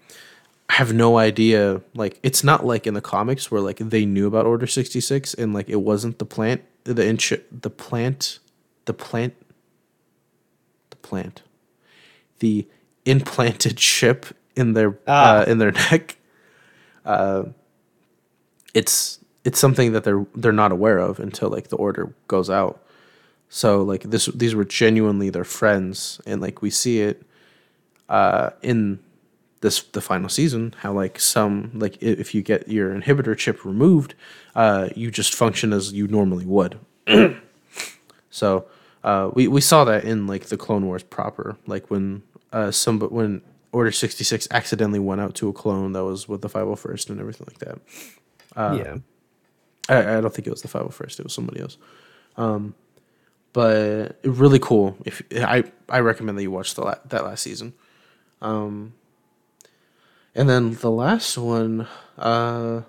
have 0.71 0.93
no 0.93 1.17
idea. 1.19 1.81
Like, 1.95 2.19
it's 2.23 2.45
not 2.45 2.65
like 2.67 2.87
in 2.87 2.95
the 2.95 3.01
comics 3.01 3.51
where 3.51 3.61
like 3.61 3.79
they 3.79 4.05
knew 4.05 4.27
about 4.27 4.47
Order 4.47 4.67
66 4.67 5.35
and 5.35 5.55
like 5.55 5.69
it 5.69 5.77
wasn't 5.83 6.19
the 6.19 6.27
plant, 6.27 6.63
the 6.85 7.07
inch, 7.07 7.33
the 7.51 7.71
plant, 7.71 8.39
the 8.85 8.93
plant, 8.95 9.35
the 10.91 10.97
plant 10.97 11.43
the 12.41 12.67
implanted 13.07 13.77
chip 13.93 14.27
in 14.57 14.73
their 14.75 14.99
Ah. 15.07 15.39
uh, 15.41 15.45
in 15.45 15.59
their 15.59 15.73
neck. 15.91 16.17
Uh, 17.05 17.45
it's 18.75 19.19
it's 19.45 19.59
something 19.59 19.93
that 19.93 20.05
they're 20.05 20.27
they're 20.35 20.53
not 20.53 20.73
aware 20.73 20.99
of 20.99 21.21
until 21.21 21.49
like 21.49 21.69
the 21.69 21.77
order 21.77 22.13
goes 22.29 22.51
out. 22.51 22.83
So 23.49 23.83
like 23.83 24.03
this 24.03 24.27
these 24.27 24.55
were 24.55 24.65
genuinely 24.65 25.31
their 25.31 25.45
friends, 25.45 26.21
and 26.27 26.41
like 26.43 26.61
we 26.61 26.71
see 26.71 27.01
it 27.01 27.23
uh, 28.09 28.51
in 28.63 28.99
this 29.61 29.83
the 29.83 30.01
final 30.01 30.29
season 30.29 30.75
how 30.79 30.93
like 30.93 31.19
some 31.19 31.71
like 31.75 31.97
if 32.03 32.35
you 32.35 32.43
get 32.43 32.69
your 32.69 32.95
inhibitor 32.95 33.37
chip 33.37 33.65
removed, 33.65 34.15
uh, 34.55 34.89
you 34.95 35.11
just 35.11 35.35
function 35.35 35.73
as 35.73 35.93
you 35.93 36.07
normally 36.09 36.45
would. 36.45 36.79
So 38.31 38.67
uh, 39.05 39.31
we 39.33 39.47
we 39.47 39.61
saw 39.61 39.85
that 39.85 40.03
in 40.03 40.27
like 40.27 40.47
the 40.47 40.57
Clone 40.57 40.87
Wars 40.87 41.05
proper, 41.05 41.57
like 41.69 41.89
when 41.89 42.25
uh 42.53 42.73
some 42.73 42.99
when 42.99 43.43
Order 43.75 43.91
sixty 43.91 44.23
six 44.23 44.47
accidentally 44.53 45.01
went 45.01 45.21
out 45.21 45.35
to 45.37 45.49
a 45.49 45.53
clone 45.53 45.93
that 45.93 46.05
was 46.05 46.29
with 46.29 46.43
the 46.43 46.49
five 46.49 46.63
hundred 46.65 46.77
first 46.77 47.11
and 47.11 47.19
everything 47.19 47.47
like 47.49 47.59
that. 47.59 47.79
Uh, 48.55 48.79
yeah. 48.81 48.97
I, 49.89 50.19
I 50.19 50.21
don't 50.21 50.33
think 50.33 50.47
it 50.47 50.51
was 50.51 50.63
the 50.63 50.69
five 50.69 50.83
hundred 50.83 50.95
first; 50.95 51.19
it 51.19 51.25
was 51.25 51.33
somebody 51.33 51.61
else. 51.61 51.77
Um, 52.37 52.75
but 53.53 54.19
really 54.23 54.61
cool. 54.61 54.97
If 55.05 55.23
I 55.33 55.65
I 55.89 55.99
recommend 56.01 56.39
that 56.39 56.43
you 56.43 56.53
watch 56.53 56.75
the 56.75 56.83
la- 56.83 56.99
that 57.07 57.25
last 57.25 57.43
season. 57.43 57.73
Um, 58.45 58.93
and 60.35 60.49
then 60.49 60.75
the 60.75 60.91
last 60.91 61.39
one. 61.39 61.89
Uh, 62.19 62.83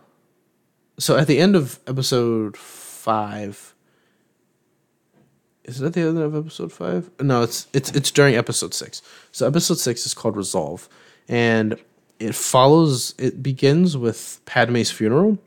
so 0.99 1.17
at 1.17 1.27
the 1.27 1.39
end 1.39 1.55
of 1.55 1.79
episode 1.87 2.57
five. 2.57 3.73
Is 5.63 5.81
it 5.81 5.85
at 5.85 5.93
the 5.93 6.01
end 6.01 6.19
of 6.19 6.35
episode 6.35 6.71
five? 6.71 7.09
No, 7.19 7.41
it's 7.41 7.67
it's 7.73 7.89
it's 7.91 8.11
during 8.11 8.35
episode 8.35 8.73
six. 8.73 9.01
So 9.31 9.47
episode 9.47 9.79
six 9.79 10.05
is 10.05 10.13
called 10.13 10.35
Resolve, 10.35 10.87
and 11.27 11.79
it 12.19 12.35
follows. 12.35 13.15
It 13.17 13.41
begins 13.41 13.97
with 13.97 14.41
Padme's 14.45 14.91
funeral, 14.91 15.39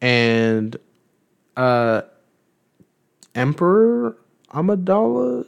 and 0.00 0.76
uh, 1.56 2.02
Emperor 3.36 4.16
Amidala, 4.52 5.46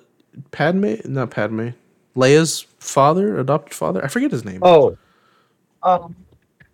Padme, 0.52 0.94
not 1.04 1.32
Padme, 1.32 1.70
Leia's 2.14 2.64
father, 2.86 3.38
adopted 3.38 3.74
father. 3.74 4.04
I 4.04 4.08
forget 4.08 4.30
his 4.30 4.44
name. 4.44 4.60
Oh. 4.62 4.96
Um. 5.82 6.16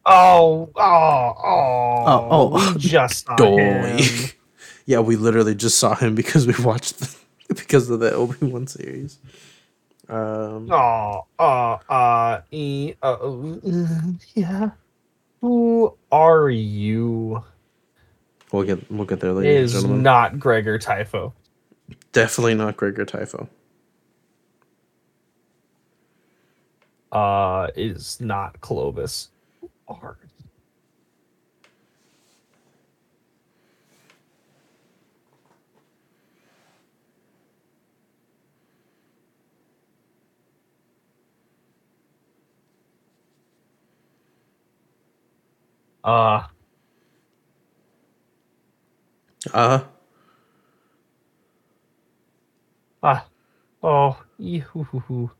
Oh. 0.04 0.70
Oh. 0.76 0.78
Oh. 0.78 2.04
Oh, 2.06 2.28
oh. 2.54 2.72
We 2.74 2.80
just 2.80 3.26
saw 3.26 3.36
him. 3.56 4.30
yeah, 4.86 5.00
we 5.00 5.16
literally 5.16 5.54
just 5.54 5.78
saw 5.78 5.94
him 5.94 6.14
because 6.14 6.46
we 6.46 6.54
watched 6.64 6.98
the, 7.00 7.16
because 7.54 7.88
of 7.90 8.00
the 8.00 8.12
Obi 8.12 8.46
Wan 8.46 8.66
series. 8.66 9.18
Um, 10.08 10.68
Oh. 10.70 11.26
Uh. 11.38 11.78
Uh. 11.88 12.40
E. 12.50 12.94
Uh. 13.02 13.36
Yeah. 14.34 14.70
Who 15.40 15.96
are 16.10 16.50
you? 16.50 17.42
we'll 18.52 18.64
get 18.64 18.90
we'll 18.90 19.06
get 19.06 19.18
there, 19.20 19.32
ladies 19.32 19.54
and 19.56 19.64
Is 19.64 19.72
gentlemen. 19.72 20.02
not 20.02 20.34
Gregar 20.34 20.78
Typho. 20.80 21.32
Definitely 22.12 22.54
not 22.54 22.76
Gregar 22.76 23.06
Typho. 23.06 23.48
Uh. 27.12 27.68
Is 27.76 28.20
not 28.20 28.60
Clovis. 28.60 29.30
You? 29.88 30.16
Uh, 46.04 46.42
Uh 49.52 49.80
ah, 53.02 53.26
oh, 53.82 54.16
yoo-hoo-hoo-hoo. 54.38 55.30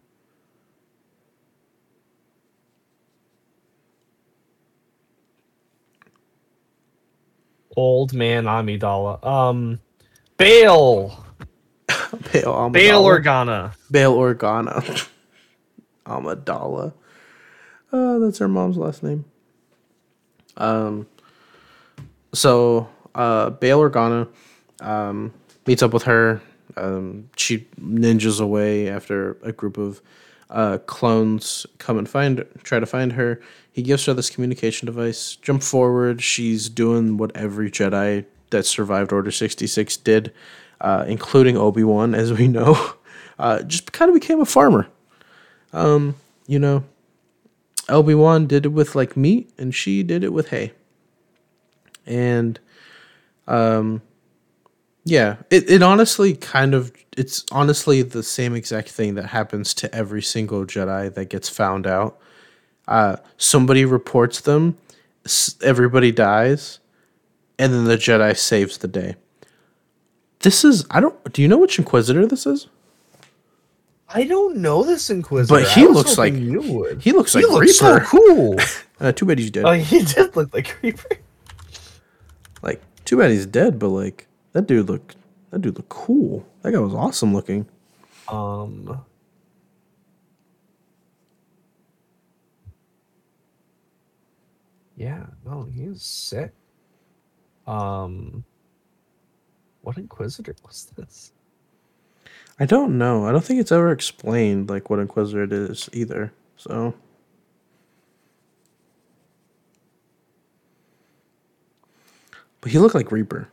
Old 7.77 8.13
man 8.13 8.45
Amidala. 8.45 9.25
Um, 9.25 9.81
Bail. 10.37 11.25
Bail 11.89 12.53
Amidala. 12.53 12.73
Bail 12.73 13.05
Organa. 13.05 13.75
Bail 13.91 14.15
Organa. 14.15 15.09
Amidala. 16.07 16.93
Uh, 17.93 18.19
that's 18.19 18.39
her 18.39 18.49
mom's 18.49 18.77
last 18.77 19.03
name. 19.03 19.25
Um, 20.57 21.07
so 22.33 22.89
uh, 23.15 23.51
Bail 23.51 23.81
Organa 23.81 24.29
um, 24.81 25.33
meets 25.67 25.83
up 25.83 25.93
with 25.93 26.05
her. 26.05 26.41
Um, 26.77 27.29
she 27.37 27.67
ninjas 27.81 28.41
away 28.41 28.89
after 28.89 29.37
a 29.43 29.53
group 29.53 29.77
of 29.77 30.01
uh, 30.51 30.79
clones 30.87 31.67
come 31.79 31.99
and 31.99 32.09
find 32.09 32.45
try 32.63 32.79
to 32.81 32.87
find 32.87 33.13
her. 33.13 33.41
He 33.73 33.83
gives 33.83 34.05
her 34.05 34.15
this 34.15 34.31
communication 34.31 34.87
device. 34.87 35.37
Jump 35.37 35.63
forward, 35.63 36.23
she's 36.23 36.69
doing 36.69 37.17
what 37.17 37.35
every 37.35 37.71
Jedi 37.71 38.27
that 38.51 38.67
survived 38.67 39.13
Order 39.13 39.31
sixty 39.31 39.67
six 39.67 39.97
did, 39.97 40.33
uh, 40.81 41.05
including 41.09 41.57
Obi 41.57 41.83
Wan, 41.83 42.15
as 42.15 42.33
we 42.33 42.49
know. 42.49 42.95
Uh, 43.39 43.61
just 43.63 43.91
kind 43.91 44.09
of 44.09 44.15
became 44.15 44.41
a 44.41 44.45
farmer. 44.45 44.87
Um, 45.73 46.15
you 46.47 46.61
know, 46.61 46.85
Obi 47.89 48.15
Wan 48.15 48.47
did 48.47 48.67
it 48.67 48.69
with 48.69 48.95
like 48.95 49.17
meat, 49.17 49.51
and 49.59 49.75
she 49.75 50.05
did 50.05 50.23
it 50.23 50.33
with 50.33 50.51
hay. 50.51 50.73
And, 52.07 52.61
um, 53.49 54.03
yeah, 55.05 55.37
it, 55.51 55.69
it 55.69 55.83
honestly 55.83 56.35
kind 56.35 56.75
of 56.75 56.93
it's 57.17 57.45
honestly 57.51 58.03
the 58.03 58.23
same 58.23 58.55
exact 58.55 58.89
thing 58.91 59.15
that 59.17 59.27
happens 59.27 59.75
to 59.75 59.93
every 59.95 60.23
single 60.23 60.65
Jedi 60.65 61.13
that 61.13 61.29
gets 61.29 61.49
found 61.49 61.87
out. 61.87 62.19
Uh, 62.89 63.17
somebody 63.37 63.85
reports 63.85 64.41
them, 64.41 64.77
everybody 65.63 66.11
dies, 66.11 66.81
and 67.59 67.73
then 67.73 67.85
the 67.85 67.97
Jedi 67.97 68.37
saves 68.37 68.79
the 68.79 68.89
day. 68.89 69.17
This 70.41 70.65
is 70.65 70.85
I 70.91 71.01
don't. 71.01 71.33
Do 71.33 71.43
you 71.43 71.49
know 71.49 71.59
which 71.59 71.79
Inquisitor 71.79 72.27
this 72.27 72.47
is? 72.47 72.67
I 74.09 74.25
don't 74.25 74.57
know 74.57 74.83
this 74.83 75.09
Inquisitor, 75.09 75.61
but 75.61 75.73
he 75.73 75.87
looks 75.87 76.19
like 76.19 76.35
you 76.35 76.61
would. 76.61 77.01
He 77.01 77.13
looks 77.13 77.33
he 77.33 77.43
like 77.45 77.53
looks 77.53 77.81
Reaper. 77.81 78.05
So 78.05 78.11
cool. 78.11 78.57
uh, 79.01 79.13
too 79.13 79.25
bad 79.25 79.39
he's 79.39 79.51
dead. 79.51 79.65
Oh, 79.65 79.73
he 79.73 80.03
did 80.03 80.35
look 80.37 80.53
like 80.53 80.77
Reaper. 80.83 81.17
Like, 82.63 82.81
too 83.05 83.17
bad 83.19 83.31
he's 83.31 83.47
dead, 83.47 83.79
but 83.79 83.89
like 83.89 84.27
that 84.53 84.67
dude 84.67 84.89
looked 84.89 85.17
that 85.51 85.63
dude 85.63 85.77
looked 85.77 85.89
cool. 85.89 86.47
That 86.63 86.73
guy 86.73 86.79
was 86.79 86.95
awesome 86.95 87.33
looking. 87.33 87.67
Um. 88.29 89.01
Yeah, 94.97 95.27
no, 95.45 95.65
he's 95.65 96.03
sick. 96.03 96.53
Um, 97.67 98.45
what 99.83 99.97
Inquisitor 99.97 100.55
was 100.65 100.93
this? 100.97 101.33
I 102.59 102.67
don't 102.67 102.99
know. 102.99 103.27
I 103.27 103.33
don't 103.33 103.45
think 103.45 103.61
it's 103.61 103.73
ever 103.73 103.91
explained 103.91 104.69
like 104.69 104.91
what 104.91 104.99
Inquisitor 104.99 105.45
it 105.45 105.53
is 105.53 105.89
either. 105.93 106.33
So. 106.57 106.95
But 112.61 112.71
he 112.71 112.79
looked 112.79 112.95
like 112.95 113.11
Reaper. 113.11 113.49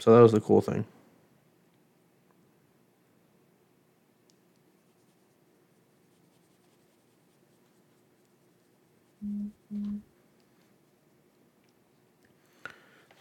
So 0.00 0.14
that 0.14 0.22
was 0.22 0.32
the 0.32 0.40
cool 0.40 0.60
thing. 0.62 0.86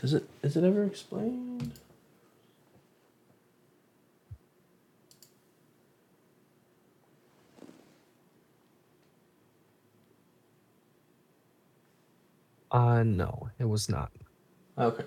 Does 0.06 0.14
it 0.14 0.30
is 0.44 0.56
it 0.56 0.64
ever 0.64 0.84
explained? 0.84 1.74
Uh 12.70 13.02
no, 13.02 13.50
it 13.58 13.68
was 13.68 13.90
not. 13.90 14.12
Okay. 14.78 15.06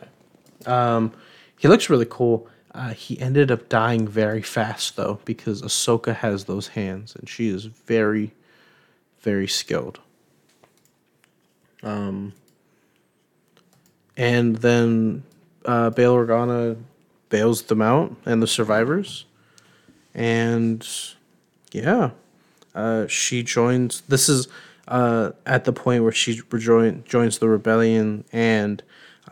Um 0.67 1.13
he 1.57 1.69
looks 1.69 1.89
really 1.89 2.07
cool. 2.11 2.49
Uh, 2.75 2.89
he 2.89 3.21
ended 3.21 3.53
up 3.53 3.69
dying 3.69 4.09
very 4.09 4.43
fast 4.43 4.97
though 4.97 5.21
because 5.25 5.63
Ahsoka 5.63 6.13
has 6.13 6.47
those 6.47 6.67
hands 6.67 7.15
and 7.15 7.29
she 7.29 7.47
is 7.47 7.67
very, 7.67 8.33
very 9.21 9.47
skilled. 9.47 10.01
Um, 11.85 12.33
and 14.19 14.57
then 14.57 15.23
uh, 15.65 15.89
Bail 15.89 16.15
Organa 16.15 16.77
bails 17.31 17.63
them 17.63 17.81
out 17.81 18.15
and 18.27 18.43
the 18.43 18.47
survivors, 18.47 19.25
and 20.15 20.87
yeah, 21.73 22.11
uh, 22.75 23.07
she 23.07 23.43
joins. 23.43 24.03
This 24.03 24.29
is 24.29 24.49
uh, 24.89 25.33
at 25.47 25.65
the 25.65 25.73
point 25.73 26.03
where 26.03 26.13
she 26.13 26.43
rejoin, 26.51 27.05
joins 27.05 27.39
the 27.39 27.49
rebellion 27.49 28.25
and 28.33 28.83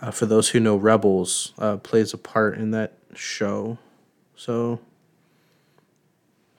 uh, 0.01 0.11
for 0.11 0.27
those 0.27 0.51
who 0.51 0.61
know 0.61 0.77
Rebels, 0.77 1.53
uh, 1.59 1.79
plays 1.79 2.13
a 2.13 2.19
part 2.19 2.59
in 2.59 2.71
that 2.73 2.93
show. 3.15 3.79
So, 4.35 4.81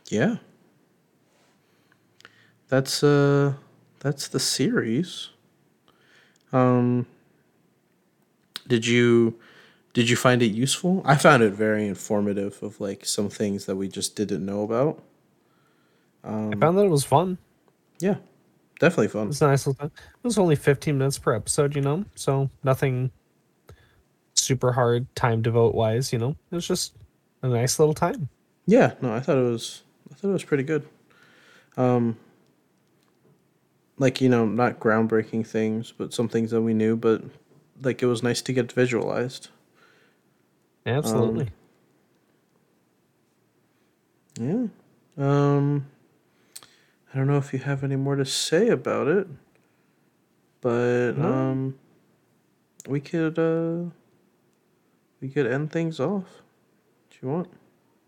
yeah, 0.10 0.38
that's 2.68 3.04
uh, 3.04 3.54
that's 4.00 4.28
the 4.28 4.40
series. 4.40 5.30
Um, 6.52 7.06
did 8.68 8.86
you 8.86 9.40
did 9.94 10.10
you 10.10 10.16
find 10.16 10.42
it 10.42 10.52
useful? 10.52 11.02
I 11.06 11.16
found 11.16 11.42
it 11.44 11.54
very 11.54 11.88
informative 11.88 12.62
of 12.62 12.80
like 12.80 13.06
some 13.06 13.30
things 13.30 13.66
that 13.66 13.76
we 13.76 13.88
just 13.88 14.16
didn't 14.16 14.46
know 14.46 14.64
about. 14.64 15.02
Um, 16.24 16.54
I 16.54 16.58
found 16.58 16.78
that 16.78 16.86
it 16.86 16.90
was 16.90 17.04
fun. 17.04 17.38
Yeah, 18.00 18.18
definitely 18.80 19.08
fun. 19.08 19.30
It's 19.30 19.42
nice. 19.42 19.66
It 19.66 19.92
was 20.22 20.38
only 20.38 20.56
15 20.56 20.98
minutes 20.98 21.18
per 21.18 21.34
episode, 21.34 21.76
you 21.76 21.82
know, 21.82 22.06
so 22.16 22.50
nothing 22.64 23.12
super 24.36 24.72
hard 24.72 25.08
time 25.16 25.42
devote 25.42 25.74
wise. 25.74 26.14
You 26.14 26.20
know, 26.20 26.36
it 26.52 26.56
was 26.56 26.68
just 26.68 26.94
a 27.42 27.48
nice 27.48 27.80
little 27.80 27.96
time. 27.96 28.30
Yeah, 28.66 28.94
no, 29.02 29.14
I 29.14 29.20
thought 29.20 29.38
it 29.38 29.50
was. 29.50 29.84
I 30.12 30.16
thought 30.16 30.30
it 30.30 30.34
was 30.34 30.44
pretty 30.44 30.64
good. 30.64 30.88
Um, 31.76 32.18
like 33.98 34.22
you 34.22 34.30
know, 34.30 34.46
not 34.46 34.80
groundbreaking 34.80 35.48
things, 35.48 35.92
but 35.92 36.14
some 36.14 36.30
things 36.30 36.52
that 36.52 36.62
we 36.62 36.74
knew, 36.74 36.96
but 36.96 37.24
like 37.82 38.02
it 38.02 38.06
was 38.08 38.24
nice 38.24 38.42
to 38.44 38.54
get 38.54 38.72
visualized. 38.72 39.50
Absolutely. 40.86 41.50
Um, 44.40 44.72
yeah. 45.18 45.26
Um, 45.26 45.88
I 47.14 47.18
don't 47.18 47.28
know 47.28 47.38
if 47.38 47.54
you 47.54 47.60
have 47.60 47.84
any 47.84 47.96
more 47.96 48.16
to 48.16 48.26
say 48.26 48.70
about 48.70 49.08
it, 49.08 49.28
but 50.62 51.18
no. 51.18 51.34
um, 51.34 51.80
we 52.88 53.00
could 53.00 53.38
uh 53.40 53.90
we 55.20 55.30
could 55.30 55.48
end 55.48 55.72
things 55.72 56.00
off. 56.00 56.42
Do 57.10 57.18
you 57.22 57.30
want? 57.30 57.50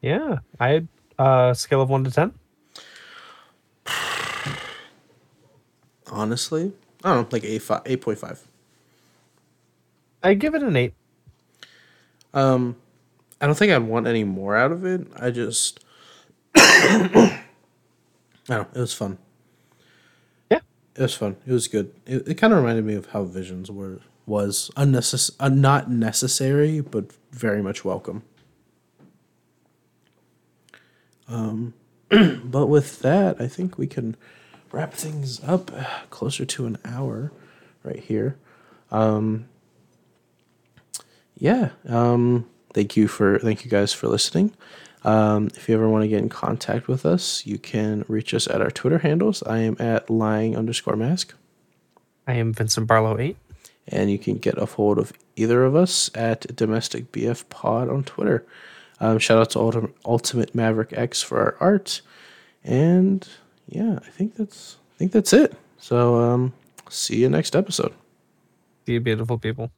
Yeah, 0.02 0.40
I 0.60 0.88
uh 1.18 1.54
scale 1.54 1.82
of 1.82 1.90
one 1.90 2.04
to 2.04 2.12
ten. 2.12 2.34
Honestly, 6.12 6.74
I 7.04 7.14
don't 7.14 7.24
know, 7.24 7.28
like 7.32 7.44
eight 7.44 7.62
five, 7.64 7.82
eight 7.86 8.02
point 8.02 8.20
five. 8.20 8.48
I 10.22 10.34
give 10.34 10.56
it 10.56 10.64
an 10.64 10.76
eight. 10.76 10.94
Um, 12.34 12.76
I 13.42 13.46
don't 13.46 13.56
think 13.56 13.72
I'd 13.72 13.84
want 13.84 14.08
any 14.08 14.24
more 14.24 14.56
out 14.56 14.72
of 14.72 14.86
it. 14.86 15.08
I 15.16 15.32
just, 15.32 15.84
I 16.56 17.42
don't. 18.48 18.68
It 18.76 18.80
was 18.80 18.94
fun. 18.94 19.18
Yeah, 20.52 20.60
it 20.96 21.02
was 21.02 21.16
fun. 21.16 21.38
It 21.48 21.52
was 21.54 21.68
good. 21.68 21.94
It, 22.06 22.28
it 22.28 22.34
kind 22.36 22.54
of 22.54 22.60
reminded 22.60 22.86
me 22.86 22.96
of 22.96 23.08
how 23.08 23.24
Visions 23.24 23.72
were 23.72 24.00
was 24.26 24.70
unnecessary, 24.78 25.36
uh, 25.40 25.50
not 25.50 25.90
necessary, 25.90 26.82
but 26.82 27.12
very 27.32 27.64
much 27.64 27.84
welcome. 27.84 28.24
Um, 31.28 31.74
but 32.44 32.68
with 32.68 33.00
that, 33.00 33.42
I 33.42 33.48
think 33.48 33.78
we 33.78 33.88
can 33.88 34.16
wrap 34.72 34.94
things 34.94 35.42
up 35.44 35.72
closer 36.10 36.46
to 36.46 36.66
an 36.66 36.78
hour 36.86 37.32
right 37.84 38.00
here. 38.00 38.38
Um, 38.92 39.48
yeah. 41.40 41.70
Um, 41.88 42.48
thank 42.74 42.96
you 42.96 43.08
for 43.08 43.40
thank 43.40 43.66
you 43.66 43.72
guys 43.72 43.94
for 43.94 44.08
listening. 44.08 44.54
Um, 45.04 45.48
if 45.56 45.68
you 45.68 45.76
ever 45.76 45.90
want 45.90 46.04
to 46.04 46.08
get 46.08 46.20
in 46.20 46.30
contact 46.30 46.88
with 46.88 47.06
us, 47.06 47.46
you 47.46 47.58
can 47.58 48.06
reach 48.08 48.34
us 48.34 48.48
at 48.48 48.62
our 48.62 48.70
Twitter 48.70 49.00
handles. 49.00 49.42
I 49.44 49.60
am 49.60 49.78
at 49.80 50.10
lying 50.10 50.58
underscore 50.58 50.98
mask. 50.98 51.34
I 52.28 52.34
am 52.34 52.54
Vincent 52.54 52.86
Barlow 52.86 53.18
eight 53.18 53.38
and 53.90 54.12
you 54.12 54.20
can 54.20 54.38
get 54.38 54.58
a 54.58 54.66
hold 54.66 54.98
of 54.98 55.12
either 55.36 55.66
of 55.66 55.76
us 55.76 56.10
at 56.16 56.56
Domestic 56.56 57.12
BF 57.12 57.50
Pod 57.50 57.90
on 57.90 58.04
Twitter. 58.04 58.46
Um, 59.00 59.18
shout 59.20 59.40
out 59.40 59.50
to 59.52 59.94
Ultimate 60.06 60.54
Maverick 60.54 60.94
X 60.94 61.22
for 61.22 61.40
our 61.40 61.56
art, 61.60 62.02
and 62.64 63.28
yeah, 63.68 64.00
I 64.06 64.10
think 64.10 64.36
that's 64.36 64.78
I 64.96 64.98
think 64.98 65.12
that's 65.12 65.34
it. 65.34 65.54
So 65.78 66.16
um, 66.16 66.54
see 66.90 67.18
you 67.18 67.30
next 67.30 67.56
episode. 67.56 67.94
See 68.86 68.94
you, 68.94 69.00
beautiful 69.00 69.38
people. 69.38 69.72